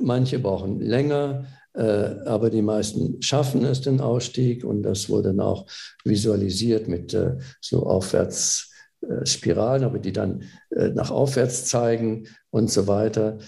manche 0.00 0.38
brauchen 0.38 0.80
länger, 0.80 1.46
aber 1.82 2.50
die 2.50 2.62
meisten 2.62 3.22
schaffen 3.22 3.64
es, 3.64 3.80
den 3.80 4.00
Ausstieg. 4.00 4.64
Und 4.64 4.82
das 4.82 5.08
wurde 5.08 5.28
dann 5.28 5.40
auch 5.40 5.66
visualisiert 6.04 6.88
mit 6.88 7.14
äh, 7.14 7.36
so 7.60 7.86
Aufwärtsspiralen, 7.86 9.84
aber 9.84 9.98
die 9.98 10.12
dann 10.12 10.42
äh, 10.70 10.88
nach 10.88 11.10
aufwärts 11.10 11.66
zeigen 11.66 12.26
und 12.50 12.70
so 12.70 12.86
weiter. 12.86 13.38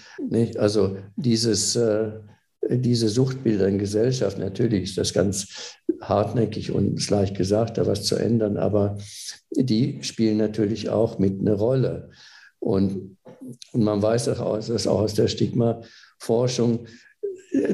Also 0.58 0.98
dieses, 1.16 1.78
diese 2.68 3.08
Suchtbilder 3.08 3.66
in 3.66 3.78
Gesellschaft, 3.78 4.38
natürlich 4.38 4.90
ist 4.90 4.98
das 4.98 5.14
ganz 5.14 5.76
hartnäckig 6.02 6.70
und 6.70 6.98
ist 6.98 7.10
leicht 7.10 7.34
gesagt, 7.36 7.78
da 7.78 7.86
was 7.86 8.04
zu 8.04 8.16
ändern, 8.16 8.58
aber 8.58 8.98
die 9.50 10.02
spielen 10.02 10.36
natürlich 10.36 10.90
auch 10.90 11.18
mit 11.18 11.40
eine 11.40 11.54
Rolle. 11.54 12.10
Und, 12.58 13.16
und 13.72 13.82
man 13.82 14.02
weiß 14.02 14.28
auch, 14.28 14.58
dass 14.58 14.86
auch 14.86 15.00
aus 15.00 15.14
der 15.14 15.28
Stigma-Forschung, 15.28 16.86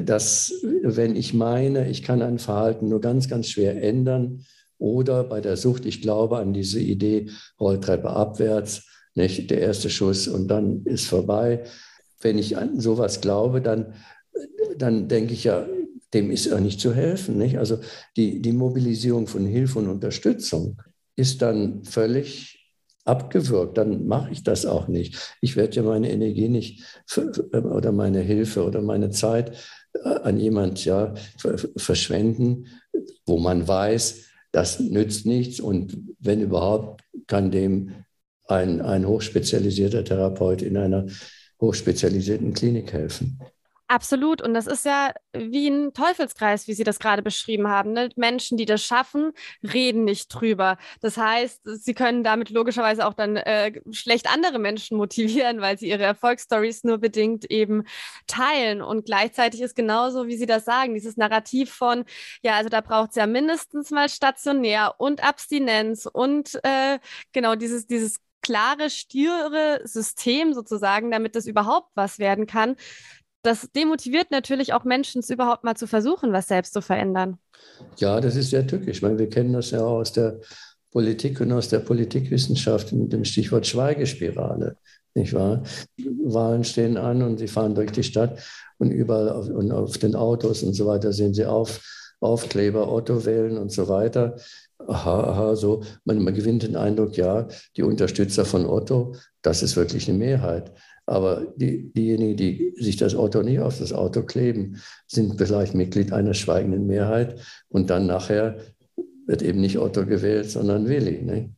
dass 0.03 0.53
wenn 0.81 1.15
ich 1.15 1.33
meine, 1.33 1.89
ich 1.89 2.03
kann 2.03 2.21
ein 2.21 2.39
Verhalten 2.39 2.89
nur 2.89 3.01
ganz, 3.01 3.27
ganz 3.27 3.49
schwer 3.49 3.81
ändern 3.81 4.45
oder 4.79 5.23
bei 5.23 5.41
der 5.41 5.57
Sucht, 5.57 5.85
ich 5.85 6.01
glaube 6.01 6.37
an 6.37 6.53
diese 6.53 6.79
Idee, 6.79 7.29
Rolltreppe 7.59 8.09
abwärts, 8.09 8.87
nicht 9.15 9.49
der 9.49 9.61
erste 9.61 9.89
Schuss 9.89 10.27
und 10.27 10.47
dann 10.47 10.83
ist 10.85 11.07
vorbei. 11.07 11.63
Wenn 12.21 12.37
ich 12.37 12.57
an 12.57 12.79
sowas 12.79 13.21
glaube, 13.21 13.61
dann, 13.61 13.93
dann 14.77 15.07
denke 15.07 15.33
ich 15.33 15.43
ja, 15.43 15.67
dem 16.13 16.31
ist 16.31 16.51
auch 16.51 16.59
nicht 16.59 16.79
zu 16.79 16.93
helfen. 16.93 17.37
Nicht? 17.37 17.57
Also 17.57 17.79
die, 18.15 18.41
die 18.41 18.53
Mobilisierung 18.53 19.27
von 19.27 19.45
Hilfe 19.45 19.79
und 19.79 19.89
Unterstützung 19.89 20.81
ist 21.15 21.41
dann 21.41 21.83
völlig 21.83 22.56
abgewürgt, 23.07 23.77
dann 23.77 24.05
mache 24.07 24.31
ich 24.31 24.43
das 24.43 24.65
auch 24.65 24.87
nicht. 24.87 25.35
Ich 25.41 25.55
werde 25.55 25.75
ja 25.75 25.83
meine 25.83 26.11
Energie 26.11 26.49
nicht 26.49 26.83
für, 27.05 27.31
oder 27.51 27.91
meine 27.91 28.19
Hilfe 28.19 28.65
oder 28.65 28.81
meine 28.81 29.09
Zeit 29.09 29.57
äh, 29.93 30.09
an 30.09 30.37
jemand 30.37 30.83
ja, 30.85 31.13
verschwenden, 31.77 32.67
wo 33.25 33.39
man 33.39 33.67
weiß, 33.67 34.25
das 34.51 34.79
nützt 34.79 35.25
nichts 35.25 35.59
und 35.59 35.97
wenn 36.19 36.41
überhaupt, 36.41 37.03
kann 37.27 37.51
dem 37.51 37.91
ein, 38.47 38.81
ein 38.81 39.05
hochspezialisierter 39.05 40.03
Therapeut 40.03 40.61
in 40.61 40.77
einer 40.77 41.05
hochspezialisierten 41.59 42.53
Klinik 42.53 42.93
helfen. 42.93 43.39
Absolut. 43.89 44.41
Und 44.41 44.53
das 44.53 44.67
ist 44.67 44.83
ja 44.83 45.13
wie 45.31 45.69
ein 45.69 45.93
Teufelskreis, 45.93 46.67
wie 46.67 46.73
Sie 46.73 46.83
das 46.83 46.99
gerade 46.99 47.21
beschrieben 47.21 47.69
haben. 47.69 47.93
Ne? 47.93 48.09
Menschen, 48.17 48.57
die 48.57 48.65
das 48.65 48.83
schaffen, 48.83 49.31
reden 49.63 50.03
nicht 50.03 50.27
drüber. 50.27 50.77
Das 50.99 51.15
heißt, 51.15 51.61
sie 51.63 51.93
können 51.93 52.21
damit 52.21 52.49
logischerweise 52.49 53.07
auch 53.07 53.13
dann 53.13 53.37
äh, 53.37 53.79
schlecht 53.91 54.27
andere 54.29 54.59
Menschen 54.59 54.97
motivieren, 54.97 55.61
weil 55.61 55.77
sie 55.77 55.87
ihre 55.87 56.03
Erfolgsstories 56.03 56.83
nur 56.83 56.97
bedingt 56.97 57.49
eben 57.49 57.83
teilen. 58.27 58.81
Und 58.81 59.05
gleichzeitig 59.05 59.61
ist 59.61 59.75
genauso, 59.75 60.27
wie 60.27 60.35
Sie 60.35 60.45
das 60.45 60.65
sagen, 60.65 60.93
dieses 60.93 61.15
Narrativ 61.15 61.71
von, 61.73 62.03
ja, 62.43 62.55
also 62.55 62.69
da 62.69 62.81
braucht 62.81 63.11
es 63.11 63.15
ja 63.15 63.25
mindestens 63.25 63.89
mal 63.91 64.09
stationär 64.09 64.95
und 64.97 65.23
Abstinenz 65.23 66.05
und 66.11 66.59
äh, 66.63 66.99
genau 67.31 67.55
dieses, 67.55 67.87
dieses 67.87 68.19
klare, 68.41 68.89
stiere 68.89 69.81
System 69.85 70.53
sozusagen, 70.53 71.09
damit 71.11 71.35
das 71.35 71.47
überhaupt 71.47 71.91
was 71.95 72.19
werden 72.19 72.47
kann 72.47 72.75
das 73.47 73.69
demotiviert 73.71 74.29
natürlich 74.29 74.73
auch 74.73 74.83
Menschen, 74.83 75.19
es 75.19 75.29
überhaupt 75.29 75.63
mal 75.63 75.75
zu 75.75 75.87
versuchen, 75.87 76.33
was 76.33 76.47
selbst 76.47 76.73
zu 76.73 76.81
verändern. 76.81 77.37
Ja, 77.97 78.19
das 78.19 78.35
ist 78.35 78.49
sehr 78.49 78.67
tückisch. 78.67 78.97
Ich 78.97 79.01
meine, 79.01 79.17
wir 79.17 79.29
kennen 79.29 79.53
das 79.53 79.71
ja 79.71 79.81
auch 79.81 79.99
aus 79.99 80.11
der 80.11 80.39
Politik 80.91 81.39
und 81.39 81.51
aus 81.53 81.69
der 81.69 81.79
Politikwissenschaft 81.79 82.91
mit 82.91 83.13
dem 83.13 83.23
Stichwort 83.23 83.65
Schweigespirale. 83.65 84.77
Nicht 85.15 85.33
wahr? 85.33 85.63
Wahlen 85.97 86.63
stehen 86.63 86.97
an 86.97 87.21
und 87.23 87.37
sie 87.37 87.47
fahren 87.47 87.73
durch 87.73 87.91
die 87.91 88.03
Stadt 88.03 88.39
und 88.77 88.91
überall 88.91 89.29
auf, 89.29 89.47
und 89.47 89.71
auf 89.71 89.97
den 89.97 90.15
Autos 90.15 90.63
und 90.63 90.73
so 90.73 90.85
weiter 90.85 91.13
sehen 91.13 91.33
sie 91.33 91.45
auf, 91.45 91.81
Aufkleber, 92.19 92.91
Otto 92.91 93.25
wählen 93.25 93.57
und 93.57 93.71
so 93.71 93.87
weiter. 93.87 94.35
Aha, 94.87 95.23
aha, 95.23 95.55
so. 95.55 95.83
Man, 96.03 96.23
man 96.23 96.33
gewinnt 96.33 96.63
den 96.63 96.75
Eindruck, 96.75 97.15
ja, 97.15 97.47
die 97.75 97.83
Unterstützer 97.83 98.43
von 98.43 98.65
Otto, 98.65 99.15
das 99.41 99.63
ist 99.63 99.75
wirklich 99.75 100.09
eine 100.09 100.17
Mehrheit. 100.17 100.71
Aber 101.07 101.47
die, 101.55 101.91
diejenigen, 101.93 102.35
die 102.35 102.73
sich 102.75 102.97
das 102.97 103.15
Auto 103.15 103.41
nicht 103.41 103.59
auf 103.61 103.79
das 103.79 103.93
Auto 103.93 104.23
kleben, 104.23 104.81
sind 105.07 105.37
vielleicht 105.37 105.73
Mitglied 105.73 106.11
einer 106.11 106.33
schweigenden 106.33 106.85
Mehrheit. 106.85 107.39
Und 107.69 107.89
dann 107.89 108.07
nachher 108.07 108.57
wird 109.25 109.41
eben 109.41 109.61
nicht 109.61 109.77
Otto 109.77 110.05
gewählt, 110.05 110.49
sondern 110.51 110.87
Willi. 110.87 111.23
Ne? 111.23 111.49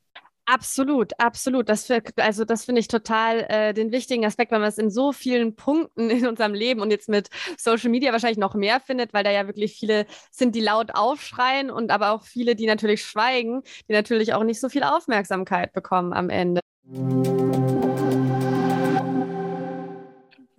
Absolut, 0.46 1.12
absolut. 1.20 1.70
Das 1.70 1.86
für, 1.86 2.02
also 2.16 2.44
das 2.44 2.66
finde 2.66 2.82
ich 2.82 2.88
total 2.88 3.46
äh, 3.50 3.74
den 3.74 3.92
wichtigen 3.92 4.26
Aspekt, 4.26 4.52
weil 4.52 4.60
man 4.60 4.70
es 4.70 4.80
in 4.80 4.90
so 4.90 5.12
vielen 5.12 5.56
Punkten 5.56 6.10
in 6.10 6.28
unserem 6.28 6.56
Leben 6.56 6.82
und 6.82 6.90
jetzt 6.90 7.08
mit 7.08 7.30
Social 7.58 7.90
Media 7.90 8.12
wahrscheinlich 8.12 8.40
noch 8.40 8.56
mehr 8.56 8.80
findet, 8.80 9.14
weil 9.14 9.24
da 9.24 9.32
ja 9.32 9.46
wirklich 9.46 9.76
viele 9.76 10.08
sind, 10.32 10.56
die 10.56 10.62
laut 10.62 10.96
aufschreien 10.96 11.70
und 11.70 11.92
aber 11.92 12.12
auch 12.12 12.24
viele, 12.24 12.56
die 12.56 12.66
natürlich 12.66 13.04
schweigen, 13.04 13.62
die 13.88 13.94
natürlich 13.94 14.34
auch 14.34 14.44
nicht 14.44 14.60
so 14.60 14.70
viel 14.70 14.84
Aufmerksamkeit 14.84 15.72
bekommen 15.72 16.14
am 16.14 16.32
Ende. 16.32 16.62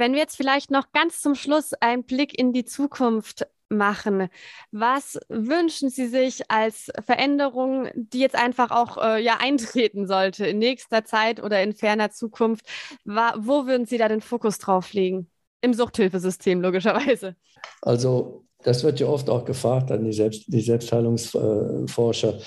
Wenn 0.00 0.14
wir 0.14 0.20
jetzt 0.20 0.36
vielleicht 0.36 0.70
noch 0.70 0.92
ganz 0.92 1.20
zum 1.20 1.34
Schluss 1.34 1.74
einen 1.74 2.04
Blick 2.04 2.36
in 2.38 2.54
die 2.54 2.64
Zukunft 2.64 3.46
machen. 3.68 4.28
Was 4.72 5.18
wünschen 5.28 5.90
Sie 5.90 6.08
sich 6.08 6.50
als 6.50 6.90
Veränderung, 7.04 7.88
die 7.94 8.18
jetzt 8.18 8.34
einfach 8.34 8.70
auch 8.70 8.96
äh, 8.96 9.22
ja 9.22 9.36
eintreten 9.40 10.06
sollte 10.06 10.46
in 10.46 10.58
nächster 10.58 11.04
Zeit 11.04 11.40
oder 11.42 11.62
in 11.62 11.74
ferner 11.74 12.10
Zukunft? 12.10 12.66
Wa 13.04 13.34
wo 13.38 13.66
würden 13.66 13.86
Sie 13.86 13.98
da 13.98 14.08
den 14.08 14.22
Fokus 14.22 14.58
drauf 14.58 14.92
legen? 14.92 15.30
Im 15.60 15.74
Suchthilfesystem 15.74 16.62
logischerweise. 16.62 17.36
Also 17.82 18.44
das 18.62 18.82
wird 18.82 19.00
ja 19.00 19.06
oft 19.06 19.28
auch 19.28 19.44
gefragt 19.44 19.92
an 19.92 20.02
die, 20.02 20.14
Selbst 20.14 20.44
die 20.46 20.62
Selbstheilungsforscher 20.62 22.38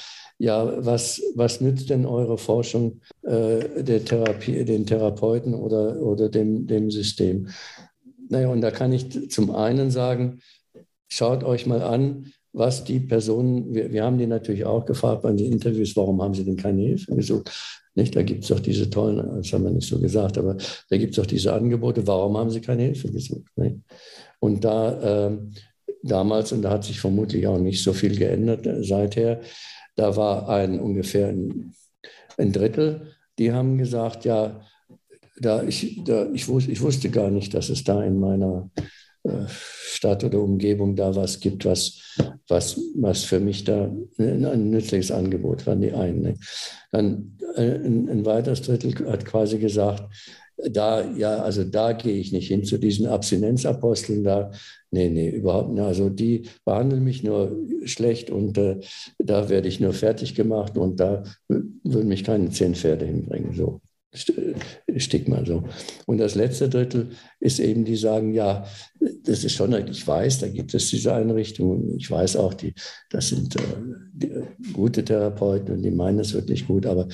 ja, 0.44 0.86
was, 0.86 1.22
was 1.36 1.62
nützt 1.62 1.90
denn 1.90 2.06
eure 2.06 2.38
Forschung 2.38 3.00
äh, 3.22 3.82
der 3.82 4.04
Therapie, 4.04 4.66
den 4.66 4.86
Therapeuten 4.86 5.54
oder, 5.54 6.02
oder 6.02 6.28
dem, 6.28 6.68
dem 6.68 6.92
System? 6.92 7.48
Naja, 8.28 8.50
und 8.50 8.60
da 8.60 8.70
kann 8.70 8.92
ich 8.92 9.32
zum 9.32 9.56
einen 9.56 9.90
sagen, 9.90 10.42
schaut 11.08 11.46
euch 11.46 11.66
mal 11.66 11.82
an, 11.82 12.34
was 12.52 12.84
die 12.84 13.00
Personen, 13.00 13.74
wir, 13.74 13.94
wir 13.94 14.04
haben 14.04 14.18
die 14.18 14.28
natürlich 14.28 14.66
auch 14.66 14.86
gefragt 14.86 15.22
bei 15.22 15.32
den 15.32 15.50
Interviews, 15.50 15.96
warum 15.96 16.22
haben 16.22 16.34
sie 16.34 16.44
denn 16.44 16.58
keine 16.58 16.82
Hilfe 16.82 17.16
gesucht? 17.16 17.50
Nicht? 17.96 18.14
Da 18.14 18.22
gibt 18.22 18.44
es 18.44 18.50
doch 18.50 18.60
diese 18.60 18.90
tollen, 18.90 19.26
das 19.38 19.54
haben 19.54 19.64
wir 19.64 19.72
nicht 19.72 19.88
so 19.88 19.98
gesagt, 19.98 20.38
aber 20.38 20.58
da 20.90 20.98
gibt 20.98 21.12
es 21.12 21.16
doch 21.16 21.26
diese 21.26 21.54
Angebote, 21.54 22.06
warum 22.06 22.36
haben 22.36 22.50
sie 22.50 22.60
keine 22.60 22.84
Hilfe 22.84 23.10
gesucht? 23.10 23.50
Nicht? 23.56 23.78
Und 24.40 24.66
da 24.66 25.30
äh, 25.30 25.38
damals, 26.02 26.52
und 26.52 26.64
da 26.64 26.72
hat 26.72 26.84
sich 26.84 27.00
vermutlich 27.00 27.48
auch 27.48 27.60
nicht 27.60 27.82
so 27.82 27.94
viel 27.94 28.18
geändert 28.18 28.68
äh, 28.68 28.84
seither, 28.84 29.40
da 29.96 30.16
war 30.16 30.50
ein 30.50 30.80
ungefähr 30.80 31.28
ein, 31.28 31.74
ein 32.38 32.52
Drittel, 32.52 33.14
die 33.40 33.52
haben 33.52 33.78
gesagt, 33.78 34.26
ja, 34.26 34.62
da 35.40 35.64
ich, 35.64 36.02
da, 36.06 36.28
ich, 36.32 36.48
wus, 36.48 36.68
ich 36.68 36.82
wusste 36.82 37.10
gar 37.10 37.30
nicht, 37.30 37.54
dass 37.54 37.70
es 37.70 37.84
da 37.84 38.04
in 38.04 38.20
meiner 38.20 38.70
äh, 39.24 39.46
Stadt 39.48 40.24
oder 40.24 40.40
Umgebung 40.40 40.96
da 40.96 41.16
was 41.16 41.40
gibt, 41.40 41.66
was, 41.66 42.18
was, 42.48 42.80
was 42.96 43.24
für 43.24 43.40
mich 43.40 43.64
da 43.64 43.92
ein, 44.20 44.46
ein 44.46 44.70
nützliches 44.70 45.12
Angebot 45.12 45.66
war, 45.66 45.76
die 45.76 45.92
einen. 45.92 46.22
Ne? 46.22 46.34
Dann 46.92 47.38
äh, 47.56 47.76
ein, 47.76 48.10
ein 48.10 48.26
weiteres 48.26 48.62
Drittel 48.62 49.10
hat 49.10 49.26
quasi 49.26 49.58
gesagt, 49.58 50.04
da, 50.58 51.04
ja, 51.12 51.38
also 51.38 51.64
da 51.64 51.94
gehe 51.94 52.18
ich 52.18 52.32
nicht 52.32 52.48
hin 52.48 52.64
zu 52.64 52.78
diesen 52.78 53.08
Abstinenzaposteln 53.08 54.24
da. 54.24 54.52
Nee, 54.94 55.10
nee, 55.10 55.30
überhaupt 55.30 55.72
nicht. 55.72 55.82
Also 55.82 56.10
die 56.10 56.44
behandeln 56.66 57.04
mich 57.04 57.24
nur 57.24 57.58
schlecht 57.86 58.30
und 58.30 58.60
äh, 58.60 58.80
da 59.18 59.50
werde 59.50 59.68
ich 59.68 59.80
nur 59.80 59.92
fertig 59.92 60.36
gemacht 60.36 60.78
und 60.78 61.00
da 61.00 61.24
würden 61.48 62.08
mich 62.08 62.24
keine 62.24 62.52
zehn 62.52 62.76
Pferde 62.76 63.06
hinbringen. 63.06 63.54
So. 63.54 63.82
Stigma 64.98 65.44
so. 65.44 65.64
Und 66.06 66.20
das 66.20 66.36
letzte 66.36 66.70
Drittel 66.70 67.10
ist 67.40 67.60
eben, 67.60 67.86
die 67.86 67.96
sagen, 67.96 68.36
ja, 68.36 68.68
das 69.24 69.44
ist 69.44 69.54
schon, 69.54 69.74
ich 69.88 70.08
weiß, 70.08 70.42
da 70.42 70.48
gibt 70.48 70.76
es 70.76 70.92
diese 70.92 71.16
Einrichtungen. 71.16 71.98
Ich 71.98 72.12
weiß 72.12 72.36
auch, 72.36 72.54
die, 72.54 72.76
das 73.10 73.30
sind 73.30 73.56
äh, 73.56 73.60
die, 74.14 74.32
gute 74.74 75.04
Therapeuten 75.04 75.74
und 75.74 75.82
die 75.82 75.90
meinen 75.90 76.20
es 76.20 76.36
wirklich 76.36 76.68
gut, 76.68 76.86
aber 76.86 77.08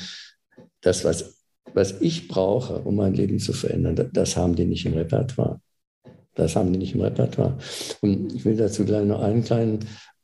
das, 0.82 1.06
was 1.06 1.40
was 1.74 2.02
ich 2.02 2.28
brauche, 2.28 2.80
um 2.80 2.96
mein 2.96 3.14
Leben 3.14 3.38
zu 3.38 3.54
verändern, 3.54 4.10
das 4.12 4.36
haben 4.36 4.56
die 4.56 4.66
nicht 4.66 4.88
im 4.88 4.96
Repertoire. 4.96 5.62
Das 6.40 6.56
haben 6.56 6.72
die 6.74 6.80
nicht 6.80 6.96
im 6.96 7.02
Repertoire. 7.02 7.58
Und 8.02 8.34
ich 8.34 8.46
will 8.46 8.56
dazu 8.56 8.86
gleich 8.86 9.06
noch 9.06 9.22
einen 9.22 9.44
kleinen 9.44 9.80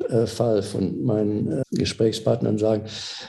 äh, 0.09 0.25
Fall 0.25 0.61
von 0.63 1.03
meinen 1.03 1.51
äh, 1.51 1.63
Gesprächspartnern 1.71 2.57
sagen. 2.57 2.83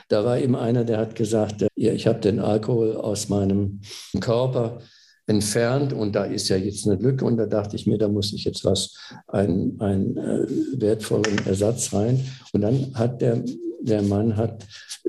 Da 0.09 0.25
war 0.25 0.39
eben 0.39 0.57
einer, 0.57 0.85
der 0.85 0.99
hat 0.99 1.15
gesagt, 1.15 1.63
äh, 1.63 1.69
ja, 1.77 1.93
ich 1.93 2.07
habe 2.07 2.21
den 2.21 2.41
Alkohol 2.41 2.97
aus 2.97 3.29
meinem 3.29 3.81
Körper 4.21 4.81
entfernt 5.27 5.93
und 5.93 6.15
da 6.15 6.25
ist 6.25 6.49
ja 6.49 6.57
jetzt 6.57 6.87
eine 6.87 7.01
Lücke 7.01 7.25
und 7.25 7.37
da 7.37 7.47
dachte 7.47 7.77
ich 7.77 7.87
mir, 7.87 7.99
da 7.99 8.09
muss 8.09 8.33
ich 8.33 8.45
jetzt 8.45 8.65
was, 8.65 8.95
einen, 9.27 9.81
einen 9.81 10.17
äh, 10.17 10.81
wertvollen 10.81 11.47
Ersatz 11.47 11.93
rein. 11.93 12.25
Und 12.53 12.61
dann 12.61 12.95
hat 12.95 13.21
der, 13.21 13.43
der 13.81 14.03
Mann 14.03 14.37
hat 14.37 14.65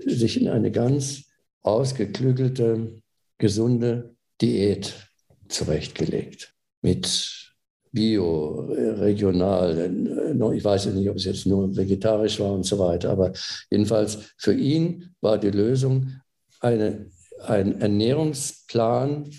sich 0.05 0.41
in 0.41 0.47
eine 0.47 0.71
ganz 0.71 1.23
ausgeklügelte, 1.61 3.01
gesunde 3.37 4.15
Diät 4.41 4.93
zurechtgelegt. 5.49 6.53
Mit 6.81 7.36
Bio, 7.91 8.69
regional, 8.69 9.91
ich 10.53 10.63
weiß 10.63 10.87
nicht, 10.87 11.09
ob 11.09 11.17
es 11.17 11.25
jetzt 11.25 11.45
nur 11.45 11.75
vegetarisch 11.75 12.39
war 12.39 12.51
und 12.51 12.65
so 12.65 12.77
weiter, 12.79 13.09
aber 13.09 13.33
jedenfalls 13.69 14.19
für 14.37 14.53
ihn 14.53 15.09
war 15.21 15.37
die 15.37 15.51
Lösung 15.51 16.11
eine, 16.59 17.07
ein 17.45 17.79
Ernährungsplan, 17.79 19.29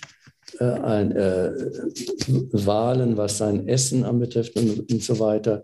äh, 0.61 0.65
ein, 0.65 1.13
äh, 1.13 1.51
Wahlen, 2.53 3.17
was 3.17 3.39
sein 3.39 3.69
Essen 3.69 4.05
anbetrifft 4.05 4.57
und, 4.57 4.91
und 4.91 5.03
so 5.03 5.19
weiter, 5.19 5.63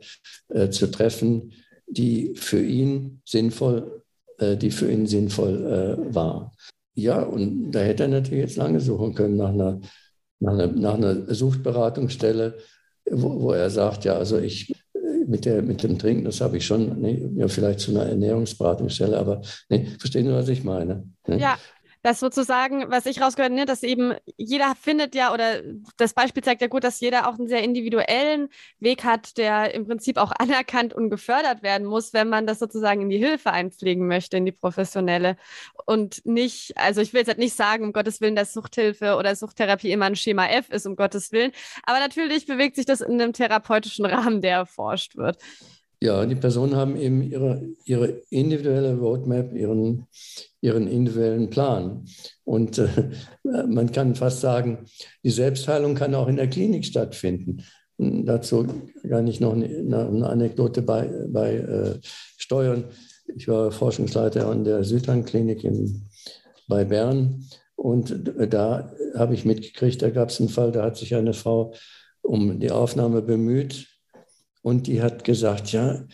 äh, 0.49 0.69
zu 0.69 0.91
treffen, 0.91 1.53
die 1.87 2.35
für 2.35 2.63
ihn 2.63 3.21
sinnvoll 3.25 4.03
äh, 4.39 4.57
die 4.57 4.71
für 4.71 4.91
ihn 4.91 5.07
sinnvoll 5.07 5.65
äh, 5.65 6.15
war. 6.15 6.53
Ja, 6.95 7.23
und 7.23 7.71
da 7.73 7.81
hätte 7.81 8.05
er 8.05 8.09
natürlich 8.09 8.45
jetzt 8.45 8.57
lange 8.57 8.81
suchen 8.81 9.15
können 9.15 9.37
nach 9.37 9.51
einer, 9.51 9.81
nach 10.41 10.53
einer, 10.53 10.67
nach 10.67 10.95
einer 10.95 11.35
Suchtberatungsstelle, 11.35 12.59
wo, 13.11 13.41
wo, 13.41 13.53
er 13.53 13.71
sagt, 13.71 14.05
ja, 14.05 14.15
also 14.15 14.39
ich 14.39 14.75
mit, 15.27 15.45
der, 15.45 15.63
mit 15.63 15.83
dem 15.83 15.99
Trinken, 15.99 16.25
das 16.25 16.41
habe 16.41 16.57
ich 16.57 16.67
schon, 16.67 17.01
nee, 17.01 17.27
ja, 17.37 17.49
vielleicht 17.49 17.81
zu 17.81 17.91
einer 17.91 18.07
Ernährungsberatungsstelle, 18.07 19.19
aber 19.19 19.43
nee, 19.69 19.87
verstehen 19.99 20.27
Sie, 20.27 20.33
was 20.33 20.49
ich 20.49 20.65
meine? 20.65 21.05
Nee? 21.27 21.39
Ja, 21.39 21.59
Das 22.05 22.21
sozusagen, 22.21 22.91
was 22.91 23.07
ich 23.07 23.23
rausgehört 23.23 23.51
habe, 23.51 23.61
ne, 23.61 23.65
dass 23.65 23.83
eben 23.83 24.13
jeder 24.37 24.75
findet 24.79 25.15
ja, 25.15 25.33
oder 25.33 25.63
das 25.97 26.13
Beispiel 26.13 26.45
zeigt 26.45 26.61
ja 26.61 26.67
gut, 26.69 26.85
dass 26.85 27.01
jeder 27.01 27.27
auch 27.27 27.39
einen 27.39 27.49
sehr 27.49 27.63
individuellen 27.63 28.51
Weg 28.79 29.05
hat, 29.05 29.39
der 29.39 29.73
im 29.73 29.87
Prinzip 29.87 30.19
auch 30.19 30.31
anerkannt 30.39 30.93
und 30.93 31.09
gefördert 31.09 31.63
werden 31.63 31.87
muss, 31.87 32.13
wenn 32.13 32.29
man 32.29 32.47
das 32.47 32.59
sozusagen 32.59 33.01
in 33.01 33.09
die 33.09 33.17
Hilfe 33.17 33.53
einpflegen 33.53 34.07
möchte, 34.07 34.37
in 34.37 34.45
die 34.45 34.53
professionelle. 34.53 35.39
Und 35.87 36.27
nicht, 36.27 36.77
also 36.77 37.01
ich 37.01 37.15
will 37.15 37.21
jetzt 37.21 37.29
halt 37.29 37.39
nicht 37.39 37.57
sagen, 37.57 37.85
um 37.85 37.95
Gottes 37.95 38.21
Willen, 38.21 38.37
dass 38.37 38.53
Suchthilfe 38.53 39.17
oder 39.17 39.35
Suchttherapie 39.35 39.91
immer 39.91 40.05
ein 40.05 40.17
Schema 40.17 40.47
F 40.49 40.69
ist, 40.69 40.87
um 40.87 40.97
Gottes 40.97 41.33
Willen. 41.33 41.53
Aber 41.85 42.01
natürlich 42.01 42.45
bewegt 42.45 42.77
sich 42.77 42.85
das 42.85 43.01
in 43.01 43.19
einem 43.19 43.33
therapeutischen 43.33 44.05
Rahmen, 44.05 44.43
der 44.43 44.57
erforscht 44.57 45.17
wird. 45.17 45.39
Ja, 46.05 46.27
die 46.27 46.35
Personen 46.35 46.77
haben 46.77 46.97
eben 46.97 47.23
ihre, 47.23 47.67
ihre 47.87 48.21
individuelle 48.29 48.95
Roadmap, 48.95 49.55
ihren, 49.55 50.07
ihren 50.61 50.87
individuellen 50.87 51.49
Plan. 51.49 52.05
Und 52.45 52.77
äh, 52.77 52.89
man 53.43 53.91
kann 53.91 54.15
fast 54.15 54.43
sagen, 54.43 54.85
die 55.23 55.31
Selbstheilung 55.31 55.95
kann 55.95 56.15
auch 56.15 56.29
in 56.29 56.37
der 56.37 56.51
Klinik 56.51 56.85
stattfinden. 56.85 57.65
Und 57.97 58.27
dazu 58.27 58.67
kann 59.09 59.27
ich 59.27 59.41
noch 59.41 59.55
eine, 59.55 59.65
eine 59.65 60.29
Anekdote 60.29 60.83
bei, 60.83 61.11
bei 61.29 61.55
äh, 61.55 61.99
steuern. 62.37 62.85
Ich 63.35 63.49
war 63.49 63.73
Forschungsleiter 63.73 64.47
an 64.47 64.65
der 64.65 64.85
Südlandklinik 64.85 65.65
in, 65.65 66.11
bei 66.69 66.85
Bern 66.85 67.47
und 67.77 68.21
da 68.51 68.93
habe 69.15 69.33
ich 69.33 69.47
mitgekriegt, 69.47 70.03
da 70.03 70.11
gab 70.11 70.29
es 70.29 70.39
einen 70.39 70.51
Fall, 70.51 70.71
da 70.71 70.83
hat 70.83 70.99
sich 70.99 71.15
eine 71.15 71.33
Frau 71.33 71.73
um 72.21 72.61
die 72.61 72.71
Aufnahme 72.71 73.23
bemüht 73.23 73.94
und 74.65 74.87
die 74.87 75.03
hat 75.03 75.25
gesagt, 75.25 75.73
ja, 75.73 76.07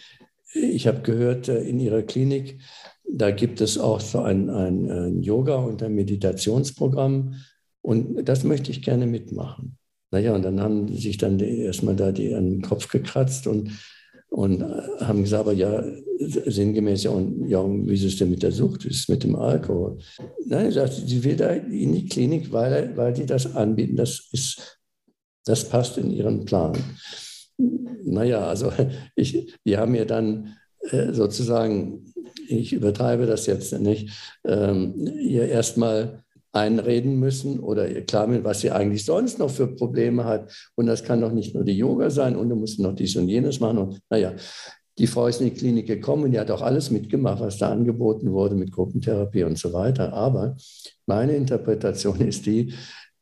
ich 0.53 0.89
habe 0.89 1.03
gehört, 1.03 1.49
äh, 1.49 1.63
in 1.63 1.79
ihrer 1.79 2.03
Klinik, 2.03 2.59
da 3.09 3.31
gibt 3.31 3.61
es 3.61 3.79
auch 3.79 4.01
so 4.01 4.23
ein, 4.23 4.51
ein, 4.51 4.91
ein 4.91 5.23
Yoga- 5.23 5.55
und 5.55 5.83
ein 5.85 5.95
Meditationsprogramm 5.95 7.37
und 7.81 8.29
das 8.29 8.43
möchte 8.43 8.73
ich 8.73 8.83
gerne 8.83 9.07
mitmachen. 9.07 9.79
Naja, 10.11 10.35
und 10.35 10.45
dann 10.45 10.61
haben 10.61 10.93
sich 10.97 11.17
dann 11.17 11.39
erstmal 11.39 11.95
da 11.95 12.11
die 12.11 12.35
an 12.35 12.51
den 12.51 12.63
Kopf 12.63 12.89
gekratzt 12.89 13.47
und, 13.47 13.71
und 14.29 14.65
haben 14.99 15.23
gesagt, 15.23 15.43
aber 15.43 15.53
ja, 15.53 15.85
sinngemäß, 16.19 17.05
ja, 17.05 17.13
und, 17.13 17.49
ja, 17.49 17.65
wie 17.65 17.95
ist 17.95 18.03
es 18.03 18.17
denn 18.17 18.31
mit 18.31 18.43
der 18.43 18.51
Sucht, 18.51 18.85
wie 18.85 18.89
ist 18.89 19.03
es 19.03 19.09
mit 19.09 19.23
dem 19.23 19.37
Alkohol? 19.37 19.99
Nein, 20.45 20.67
sie 20.67 20.75
sagt, 20.75 20.95
sie 20.95 21.23
will 21.23 21.37
da 21.37 21.51
in 21.51 21.93
die 21.93 22.07
Klinik, 22.07 22.51
weil, 22.51 22.97
weil 22.97 23.13
die 23.13 23.27
das 23.27 23.55
anbieten, 23.55 23.95
das, 23.95 24.29
ist, 24.33 24.81
das 25.45 25.69
passt 25.69 25.99
in 25.99 26.11
ihren 26.11 26.45
Plan. 26.45 26.77
Naja, 28.05 28.47
also 28.47 28.73
ich, 29.15 29.55
die 29.65 29.77
haben 29.77 29.93
mir 29.93 30.07
dann 30.07 30.57
äh, 30.91 31.13
sozusagen, 31.13 32.05
ich 32.49 32.73
übertreibe 32.73 33.27
das 33.27 33.47
jetzt 33.47 33.79
nicht, 33.79 34.39
ähm, 34.45 34.95
ihr 35.21 35.49
erstmal 35.49 36.25
einreden 36.53 37.21
müssen 37.21 37.61
oder 37.61 37.89
klar 38.03 38.27
mit, 38.27 38.43
was 38.43 38.61
sie 38.61 38.73
eigentlich 38.73 39.05
sonst 39.05 39.39
noch 39.39 39.51
für 39.51 39.69
Probleme 39.69 40.25
hat. 40.25 40.53
Und 40.75 40.87
das 40.87 41.05
kann 41.05 41.21
doch 41.21 41.33
nicht 41.33 41.55
nur 41.55 41.65
die 41.65 41.77
Yoga 41.77 42.11
sein 42.11 42.35
und 42.35 42.49
du 42.49 42.57
musst 42.57 42.81
noch 42.81 42.95
dies 42.95 43.15
und 43.17 43.29
jenes 43.29 43.61
machen. 43.61 43.79
Und 43.79 44.01
naja, 44.11 44.35
die 44.99 45.07
Frau 45.07 45.29
ist 45.29 45.41
in 45.41 45.49
die 45.49 45.55
Klinik 45.55 45.87
gekommen 45.87 46.25
und 46.25 46.33
die 46.33 46.41
hat 46.41 46.51
auch 46.51 46.63
alles 46.63 46.91
mitgemacht, 46.91 47.41
was 47.41 47.59
da 47.59 47.71
angeboten 47.71 48.33
wurde 48.33 48.57
mit 48.57 48.73
Gruppentherapie 48.73 49.45
und 49.45 49.59
so 49.59 49.73
weiter. 49.73 50.13
Aber 50.13 50.57
meine 51.07 51.37
Interpretation 51.37 52.21
ist 52.27 52.47
die, 52.47 52.75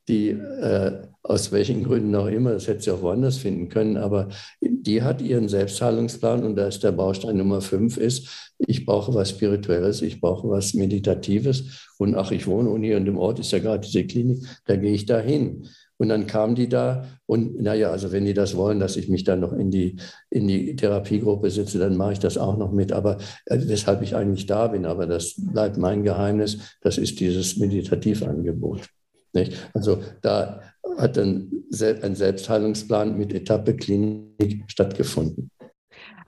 die 0.09 0.29
äh, 0.29 0.91
aus 1.29 1.51
welchen 1.51 1.83
Gründen 1.83 2.15
auch 2.15 2.27
immer, 2.27 2.53
das 2.53 2.67
hätte 2.67 2.81
sie 2.81 2.91
auch 2.91 3.01
woanders 3.01 3.37
finden 3.37 3.69
können, 3.69 3.97
aber 3.97 4.29
die 4.61 5.03
hat 5.03 5.21
ihren 5.21 5.49
Selbstheilungsplan 5.49 6.43
und 6.43 6.55
da 6.55 6.67
ist 6.67 6.83
der 6.83 6.91
Baustein 6.91 7.37
Nummer 7.37 7.61
fünf 7.61 7.97
ist, 7.97 8.51
ich 8.57 8.85
brauche 8.85 9.13
was 9.13 9.29
Spirituelles, 9.29 10.01
ich 10.01 10.21
brauche 10.21 10.49
was 10.49 10.73
Meditatives 10.73 11.87
und 11.97 12.15
ach, 12.15 12.31
ich 12.31 12.47
wohne 12.47 12.69
und 12.69 12.83
hier 12.83 12.97
in 12.97 13.05
dem 13.05 13.17
Ort 13.17 13.39
ist 13.39 13.51
ja 13.51 13.59
gerade 13.59 13.85
diese 13.85 14.05
Klinik, 14.05 14.43
da 14.65 14.75
gehe 14.75 14.93
ich 14.93 15.05
da 15.05 15.19
hin. 15.19 15.67
Und 16.01 16.07
dann 16.07 16.27
kam 16.27 16.55
die 16.55 16.69
da 16.69 17.05
und 17.25 17.61
naja, 17.61 17.91
also 17.91 18.13
wenn 18.13 18.23
die 18.23 18.33
das 18.33 18.55
wollen, 18.55 18.79
dass 18.79 18.95
ich 18.95 19.09
mich 19.09 19.25
dann 19.25 19.41
noch 19.41 19.51
in 19.51 19.69
die, 19.69 19.97
in 20.29 20.47
die 20.47 20.77
Therapiegruppe 20.77 21.51
sitze, 21.51 21.77
dann 21.77 21.97
mache 21.97 22.13
ich 22.13 22.19
das 22.19 22.37
auch 22.37 22.55
noch 22.55 22.71
mit. 22.71 22.93
Aber 22.93 23.17
äh, 23.45 23.57
weshalb 23.65 24.01
ich 24.01 24.15
eigentlich 24.15 24.45
da 24.45 24.67
bin, 24.67 24.85
aber 24.85 25.07
das 25.07 25.35
bleibt 25.35 25.77
mein 25.77 26.03
Geheimnis, 26.03 26.57
das 26.81 26.97
ist 26.97 27.19
dieses 27.19 27.57
Meditativangebot. 27.57 28.89
Nicht? 29.33 29.69
Also 29.73 30.03
da 30.21 30.61
hat 30.97 31.17
ein, 31.17 31.65
ein 32.01 32.15
Selbstheilungsplan 32.15 33.17
mit 33.17 33.33
Etappe 33.33 33.75
Klinik 33.75 34.63
stattgefunden. 34.67 35.51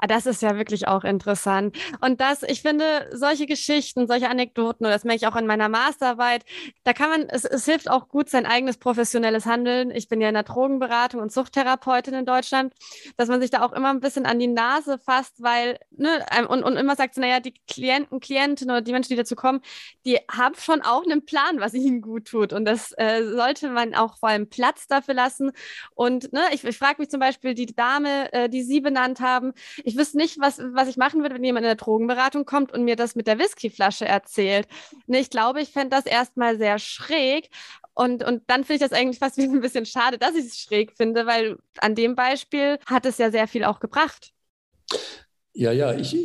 Ah, 0.03 0.07
das 0.07 0.25
ist 0.25 0.41
ja 0.41 0.57
wirklich 0.57 0.87
auch 0.87 1.03
interessant. 1.03 1.77
Und 2.01 2.21
das, 2.21 2.41
ich 2.41 2.63
finde, 2.63 3.07
solche 3.13 3.45
Geschichten, 3.45 4.07
solche 4.07 4.29
Anekdoten, 4.29 4.83
und 4.83 4.91
das 4.91 5.03
merke 5.03 5.17
ich 5.17 5.27
auch 5.27 5.35
in 5.35 5.45
meiner 5.45 5.69
Masterarbeit, 5.69 6.43
da 6.83 6.93
kann 6.93 7.11
man, 7.11 7.29
es, 7.29 7.45
es 7.45 7.65
hilft 7.65 7.87
auch 7.87 8.07
gut, 8.07 8.27
sein 8.27 8.47
eigenes 8.47 8.77
professionelles 8.77 9.45
Handeln. 9.45 9.91
Ich 9.91 10.07
bin 10.07 10.19
ja 10.19 10.29
in 10.29 10.33
der 10.33 10.41
Drogenberatung 10.41 11.21
und 11.21 11.31
Suchttherapeutin 11.31 12.15
in 12.15 12.25
Deutschland, 12.25 12.73
dass 13.15 13.29
man 13.29 13.41
sich 13.41 13.51
da 13.51 13.63
auch 13.63 13.73
immer 13.73 13.89
ein 13.91 13.99
bisschen 13.99 14.25
an 14.25 14.39
die 14.39 14.47
Nase 14.47 14.97
fasst, 14.97 15.43
weil, 15.43 15.77
ne, 15.91 16.25
und, 16.49 16.63
und 16.63 16.77
immer 16.77 16.95
sagt, 16.95 17.17
naja, 17.17 17.39
die 17.39 17.53
Klienten, 17.67 18.19
Klientinnen 18.19 18.71
oder 18.73 18.81
die 18.81 18.93
Menschen, 18.93 19.09
die 19.09 19.17
dazu 19.17 19.35
kommen, 19.35 19.61
die 20.05 20.17
haben 20.31 20.55
schon 20.55 20.81
auch 20.81 21.03
einen 21.03 21.25
Plan, 21.25 21.59
was 21.59 21.75
ihnen 21.75 22.01
gut 22.01 22.25
tut. 22.25 22.53
Und 22.53 22.65
das 22.65 22.91
äh, 22.97 23.23
sollte 23.23 23.69
man 23.69 23.93
auch 23.93 24.17
vor 24.17 24.29
allem 24.29 24.49
Platz 24.49 24.87
dafür 24.87 25.13
lassen. 25.13 25.51
Und 25.93 26.33
ne, 26.33 26.41
ich, 26.53 26.63
ich 26.63 26.77
frage 26.79 26.95
mich 26.99 27.09
zum 27.11 27.19
Beispiel, 27.19 27.53
die 27.53 27.67
Dame, 27.67 28.33
äh, 28.33 28.49
die 28.49 28.63
Sie 28.63 28.81
benannt 28.81 29.19
haben, 29.19 29.53
ich 29.90 29.90
wüsste 29.97 30.17
nicht, 30.17 30.39
was, 30.39 30.59
was 30.59 30.87
ich 30.87 30.97
machen 30.97 31.21
würde, 31.21 31.35
wenn 31.35 31.43
jemand 31.43 31.63
in 31.63 31.69
der 31.69 31.75
Drogenberatung 31.75 32.45
kommt 32.45 32.71
und 32.71 32.83
mir 32.83 32.95
das 32.95 33.15
mit 33.15 33.27
der 33.27 33.39
Whiskyflasche 33.39 34.05
erzählt. 34.05 34.67
Ich 35.07 35.29
glaube, 35.29 35.61
ich 35.61 35.69
fände 35.69 35.89
das 35.89 36.05
erstmal 36.05 36.57
sehr 36.57 36.79
schräg. 36.79 37.49
Und, 37.93 38.23
und 38.23 38.43
dann 38.47 38.63
finde 38.63 38.85
ich 38.85 38.89
das 38.89 38.97
eigentlich 38.97 39.19
fast 39.19 39.37
ein 39.39 39.61
bisschen 39.61 39.85
schade, 39.85 40.17
dass 40.17 40.35
ich 40.35 40.45
es 40.45 40.59
schräg 40.59 40.93
finde, 40.95 41.25
weil 41.25 41.57
an 41.79 41.95
dem 41.95 42.15
Beispiel 42.15 42.79
hat 42.85 43.05
es 43.05 43.17
ja 43.17 43.31
sehr 43.31 43.47
viel 43.47 43.63
auch 43.63 43.79
gebracht. 43.79 44.31
Ja, 45.53 45.71
ja, 45.71 45.93
ich, 45.93 46.15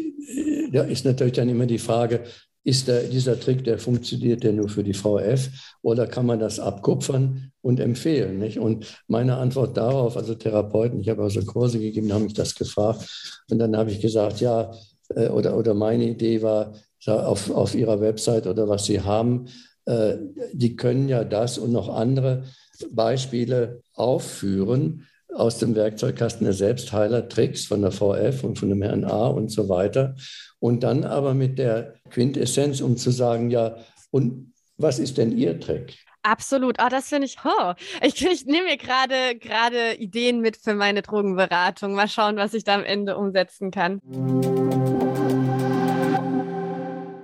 da 0.73 0.85
ist 0.85 1.05
natürlich 1.05 1.35
dann 1.35 1.49
immer 1.49 1.67
die 1.67 1.79
Frage, 1.79 2.25
ist 2.67 2.89
der, 2.89 3.05
dieser 3.05 3.39
Trick, 3.39 3.63
der 3.63 3.79
funktioniert 3.79 4.43
der 4.43 4.53
nur 4.53 4.69
für 4.69 4.83
die 4.83 4.93
VF 4.93 5.51
oder 5.83 6.09
kann 6.09 6.27
man 6.27 6.41
das 6.41 6.59
abkupfern 6.59 7.53
und 7.63 7.79
empfehlen? 7.79 8.41
Nicht? 8.41 8.59
Und 8.59 9.01
meine 9.07 9.37
Antwort 9.37 9.77
darauf, 9.77 10.17
also 10.17 10.35
Therapeuten, 10.35 10.99
ich 10.99 11.09
habe 11.09 11.23
also 11.23 11.45
Kurse 11.45 11.79
gegeben, 11.79 12.13
haben 12.13 12.25
mich 12.25 12.35
das 12.35 12.57
gefragt 12.57 13.45
und 13.51 13.61
dann 13.61 13.77
habe 13.77 13.93
ich 13.93 14.01
gesagt, 14.01 14.41
ja, 14.41 14.73
äh, 15.15 15.29
oder, 15.29 15.57
oder 15.57 15.75
meine 15.75 16.09
Idee 16.09 16.43
war, 16.43 16.73
auf, 17.07 17.53
auf 17.53 17.77
ihrer 17.77 18.01
Website 18.01 18.49
oder 18.49 18.69
was 18.69 18.87
sie 18.87 19.01
haben, 19.01 19.47
äh, 19.85 20.17
die 20.53 20.75
können 20.75 21.09
ja 21.09 21.23
das 21.23 21.59
und 21.59 21.71
noch 21.71 21.89
andere 21.89 22.47
Beispiele 22.91 23.81
aufführen, 23.95 25.07
aus 25.37 25.59
dem 25.59 25.75
Werkzeugkasten 25.75 26.45
der 26.45 26.55
Selbstheiler 26.55 27.29
Tricks 27.29 27.67
von 27.67 27.83
der 27.83 27.93
VF 27.93 28.43
und 28.43 28.59
von 28.59 28.69
dem 28.69 28.83
Herrn 28.83 29.05
A 29.05 29.29
und 29.29 29.51
so 29.51 29.69
weiter. 29.69 30.15
Und 30.59 30.83
dann 30.83 31.05
aber 31.05 31.35
mit 31.35 31.59
der 31.59 31.95
Quintessenz, 32.11 32.81
um 32.81 32.97
zu 32.97 33.11
sagen, 33.11 33.51
ja, 33.51 33.77
und 34.11 34.53
was 34.79 34.99
ist 34.99 35.19
denn 35.19 35.37
Ihr 35.37 35.61
Trick? 35.61 35.99
Absolut. 36.23 36.79
Oh, 36.83 36.89
das 36.91 37.09
finde 37.09 37.27
ich, 37.27 37.37
oh. 37.45 37.73
ich, 38.03 38.21
ich 38.25 38.47
nehme 38.47 38.65
mir 38.65 38.77
gerade 38.77 39.37
gerade 39.39 39.95
Ideen 39.95 40.41
mit 40.41 40.57
für 40.57 40.75
meine 40.75 41.03
Drogenberatung. 41.03 41.95
Mal 41.95 42.09
schauen, 42.09 42.37
was 42.37 42.53
ich 42.53 42.65
da 42.65 42.75
am 42.75 42.85
Ende 42.85 43.17
umsetzen 43.17 43.71
kann. 43.71 44.01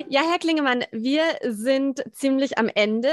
Ja, 0.09 0.21
Herr 0.31 0.39
Klingemann, 0.39 0.85
wir 0.93 1.25
sind 1.49 2.05
ziemlich 2.13 2.59
am 2.59 2.69
Ende. 2.69 3.09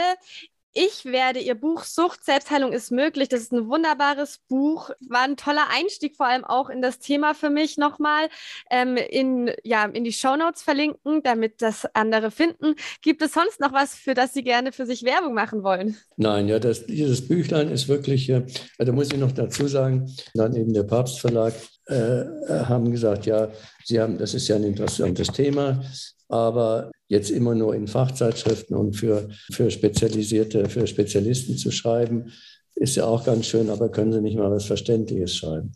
Ich 0.73 1.05
werde 1.05 1.39
Ihr 1.39 1.55
Buch 1.55 1.83
Sucht, 1.83 2.23
Selbstheilung 2.23 2.73
ist 2.73 2.91
möglich. 2.91 3.27
Das 3.29 3.41
ist 3.41 3.51
ein 3.51 3.67
wunderbares 3.67 4.39
Buch. 4.47 4.91
War 5.07 5.21
ein 5.21 5.35
toller 5.35 5.67
Einstieg, 5.75 6.15
vor 6.15 6.27
allem 6.27 6.45
auch 6.45 6.69
in 6.69 6.81
das 6.81 6.99
Thema 6.99 7.33
für 7.33 7.49
mich 7.49 7.77
nochmal. 7.77 8.29
Ähm, 8.69 8.95
in, 8.97 9.51
ja, 9.63 9.85
in 9.85 10.03
die 10.03 10.13
Shownotes 10.13 10.61
verlinken, 10.61 11.23
damit 11.23 11.61
das 11.61 11.87
andere 11.93 12.31
finden. 12.31 12.75
Gibt 13.01 13.21
es 13.21 13.33
sonst 13.33 13.59
noch 13.59 13.73
was, 13.73 13.95
für 13.95 14.13
das 14.13 14.33
Sie 14.33 14.43
gerne 14.43 14.71
für 14.71 14.85
sich 14.85 15.03
Werbung 15.03 15.33
machen 15.33 15.63
wollen? 15.63 15.97
Nein, 16.17 16.47
ja, 16.47 16.59
das, 16.59 16.85
dieses 16.85 17.27
Büchlein 17.27 17.69
ist 17.69 17.87
wirklich, 17.87 18.29
äh, 18.29 18.45
da 18.77 18.91
muss 18.91 19.11
ich 19.11 19.17
noch 19.17 19.31
dazu 19.31 19.67
sagen, 19.67 20.13
dann 20.33 20.55
eben 20.55 20.73
der 20.73 20.83
Papstverlag 20.83 21.53
äh, 21.87 22.23
haben 22.65 22.91
gesagt, 22.91 23.25
ja, 23.25 23.49
Sie 23.83 23.99
haben, 23.99 24.17
das 24.17 24.33
ist 24.33 24.47
ja 24.47 24.55
ein 24.55 24.63
interessantes 24.63 25.27
Thema 25.27 25.81
aber 26.29 26.91
jetzt 27.09 27.31
immer 27.31 27.55
nur 27.55 27.75
in 27.75 27.87
Fachzeitschriften 27.87 28.75
und 28.77 28.95
für, 28.95 29.27
für 29.51 29.69
spezialisierte, 29.69 30.69
für 30.69 30.87
Spezialisten 30.87 31.57
zu 31.57 31.71
schreiben, 31.71 32.31
ist 32.75 32.95
ja 32.95 33.05
auch 33.05 33.25
ganz 33.25 33.47
schön, 33.47 33.69
aber 33.69 33.89
können 33.89 34.13
Sie 34.13 34.21
nicht 34.21 34.37
mal 34.37 34.49
was 34.49 34.65
Verständliches 34.65 35.35
schreiben? 35.35 35.73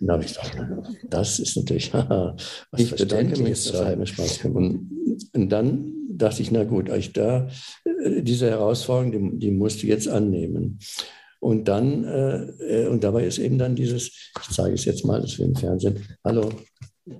Dann 0.00 0.12
habe 0.12 0.24
ich 0.24 0.34
gedacht, 0.34 0.56
das 1.10 1.40
ist 1.40 1.56
natürlich 1.56 1.92
was 1.92 2.80
ich 2.80 2.88
Verständliches 2.88 3.68
schreiben. 3.68 4.06
Spaß 4.06 4.44
und, 4.46 4.90
und 5.34 5.48
dann 5.50 5.92
dachte 6.08 6.42
ich, 6.42 6.50
na 6.50 6.64
gut, 6.64 6.88
ich 6.90 7.12
da, 7.12 7.48
äh, 7.84 8.22
diese 8.22 8.48
Herausforderung, 8.48 9.12
die, 9.32 9.38
die 9.38 9.50
musst 9.50 9.82
du 9.82 9.88
jetzt 9.88 10.08
annehmen. 10.08 10.78
Und 11.40 11.68
dann, 11.68 12.04
äh, 12.04 12.84
äh, 12.84 12.86
und 12.88 13.04
dabei 13.04 13.24
ist 13.24 13.38
eben 13.38 13.58
dann 13.58 13.76
dieses, 13.76 14.06
ich 14.40 14.48
zeige 14.50 14.74
es 14.74 14.84
jetzt 14.84 15.04
mal, 15.04 15.20
das 15.20 15.38
wir 15.38 15.46
im 15.46 15.54
Fernsehen, 15.54 16.04
hallo, 16.24 16.50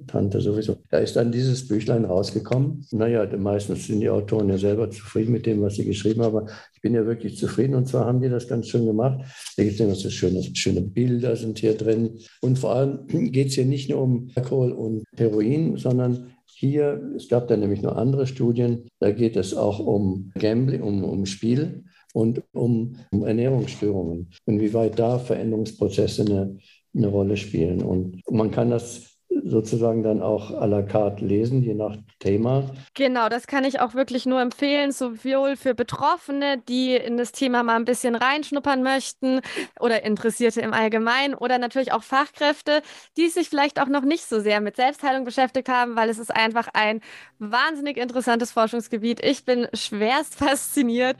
Tante 0.06 0.40
sowieso. 0.40 0.76
Da 0.90 0.98
ist 0.98 1.16
dann 1.16 1.32
dieses 1.32 1.68
Büchlein 1.68 2.04
rausgekommen. 2.04 2.86
Naja, 2.90 3.26
meistens 3.36 3.86
sind 3.86 4.00
die 4.00 4.10
Autoren 4.10 4.48
ja 4.48 4.58
selber 4.58 4.90
zufrieden 4.90 5.32
mit 5.32 5.46
dem, 5.46 5.62
was 5.62 5.76
sie 5.76 5.84
geschrieben 5.84 6.22
haben. 6.22 6.36
Aber 6.36 6.50
ich 6.74 6.80
bin 6.80 6.94
ja 6.94 7.06
wirklich 7.06 7.36
zufrieden 7.36 7.74
und 7.74 7.86
zwar 7.86 8.06
haben 8.06 8.20
die 8.20 8.28
das 8.28 8.48
ganz 8.48 8.68
schön 8.68 8.86
gemacht. 8.86 9.20
Da 9.56 9.62
gibt 9.62 9.74
es 9.74 9.80
immer 9.80 9.94
so 9.94 10.10
schöne, 10.10 10.42
schöne 10.54 10.80
Bilder 10.80 11.36
sind 11.36 11.58
hier 11.58 11.74
drin. 11.74 12.18
Und 12.40 12.58
vor 12.58 12.74
allem 12.74 13.06
geht 13.32 13.48
es 13.48 13.54
hier 13.54 13.66
nicht 13.66 13.90
nur 13.90 14.02
um 14.02 14.30
Alkohol 14.34 14.72
und 14.72 15.04
Heroin, 15.16 15.76
sondern 15.76 16.32
hier, 16.58 17.12
es 17.16 17.28
gab 17.28 17.46
da 17.46 17.56
nämlich 17.56 17.82
noch 17.82 17.94
andere 17.94 18.26
Studien, 18.26 18.88
da 18.98 19.12
geht 19.12 19.36
es 19.36 19.54
auch 19.54 19.78
um 19.78 20.32
Gambling, 20.34 20.82
um, 20.82 21.04
um 21.04 21.24
Spiel 21.24 21.84
und 22.14 22.42
um, 22.52 22.96
um 23.12 23.24
Ernährungsstörungen, 23.24 24.30
inwieweit 24.44 24.98
da 24.98 25.20
Veränderungsprozesse 25.20 26.22
eine, 26.22 26.58
eine 26.96 27.06
Rolle 27.06 27.36
spielen. 27.36 27.82
Und 27.82 28.22
man 28.28 28.50
kann 28.50 28.70
das 28.70 29.07
sozusagen 29.44 30.02
dann 30.02 30.22
auch 30.22 30.50
à 30.50 30.66
la 30.66 30.82
carte 30.82 31.24
lesen, 31.24 31.62
je 31.62 31.74
nach 31.74 31.96
Thema. 32.18 32.64
Genau, 32.94 33.28
das 33.28 33.46
kann 33.46 33.64
ich 33.64 33.80
auch 33.80 33.94
wirklich 33.94 34.26
nur 34.26 34.40
empfehlen, 34.40 34.92
sowohl 34.92 35.56
für 35.56 35.74
Betroffene, 35.74 36.58
die 36.68 36.94
in 36.96 37.16
das 37.16 37.32
Thema 37.32 37.62
mal 37.62 37.76
ein 37.76 37.84
bisschen 37.84 38.14
reinschnuppern 38.14 38.82
möchten 38.82 39.40
oder 39.80 40.04
Interessierte 40.04 40.60
im 40.60 40.72
Allgemeinen 40.72 41.34
oder 41.34 41.58
natürlich 41.58 41.92
auch 41.92 42.02
Fachkräfte, 42.02 42.82
die 43.16 43.28
sich 43.28 43.48
vielleicht 43.48 43.80
auch 43.80 43.88
noch 43.88 44.02
nicht 44.02 44.24
so 44.24 44.40
sehr 44.40 44.60
mit 44.60 44.76
Selbstheilung 44.76 45.24
beschäftigt 45.24 45.68
haben, 45.68 45.96
weil 45.96 46.08
es 46.08 46.18
ist 46.18 46.34
einfach 46.34 46.68
ein 46.72 47.00
wahnsinnig 47.38 47.96
interessantes 47.96 48.52
Forschungsgebiet. 48.52 49.24
Ich 49.24 49.44
bin 49.44 49.68
schwerst 49.74 50.34
fasziniert 50.38 51.16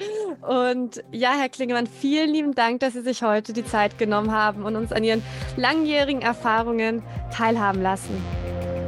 und 0.47 1.03
ja, 1.13 1.33
Herr 1.39 1.49
Klingemann, 1.49 1.87
vielen 1.87 2.31
lieben 2.31 2.55
Dank, 2.55 2.81
dass 2.81 2.95
Sie 2.95 3.03
sich 3.03 3.23
heute 3.23 3.53
die 3.53 3.65
Zeit 3.65 3.99
genommen 3.99 4.33
haben 4.33 4.65
und 4.65 4.77
uns 4.77 4.93
an 4.93 5.05
Ihren 5.05 5.23
langjährigen 5.57 6.23
Erfahrungen 6.23 7.03
teilhaben 7.31 7.83
lassen. 7.83 7.98
Das 7.99 8.88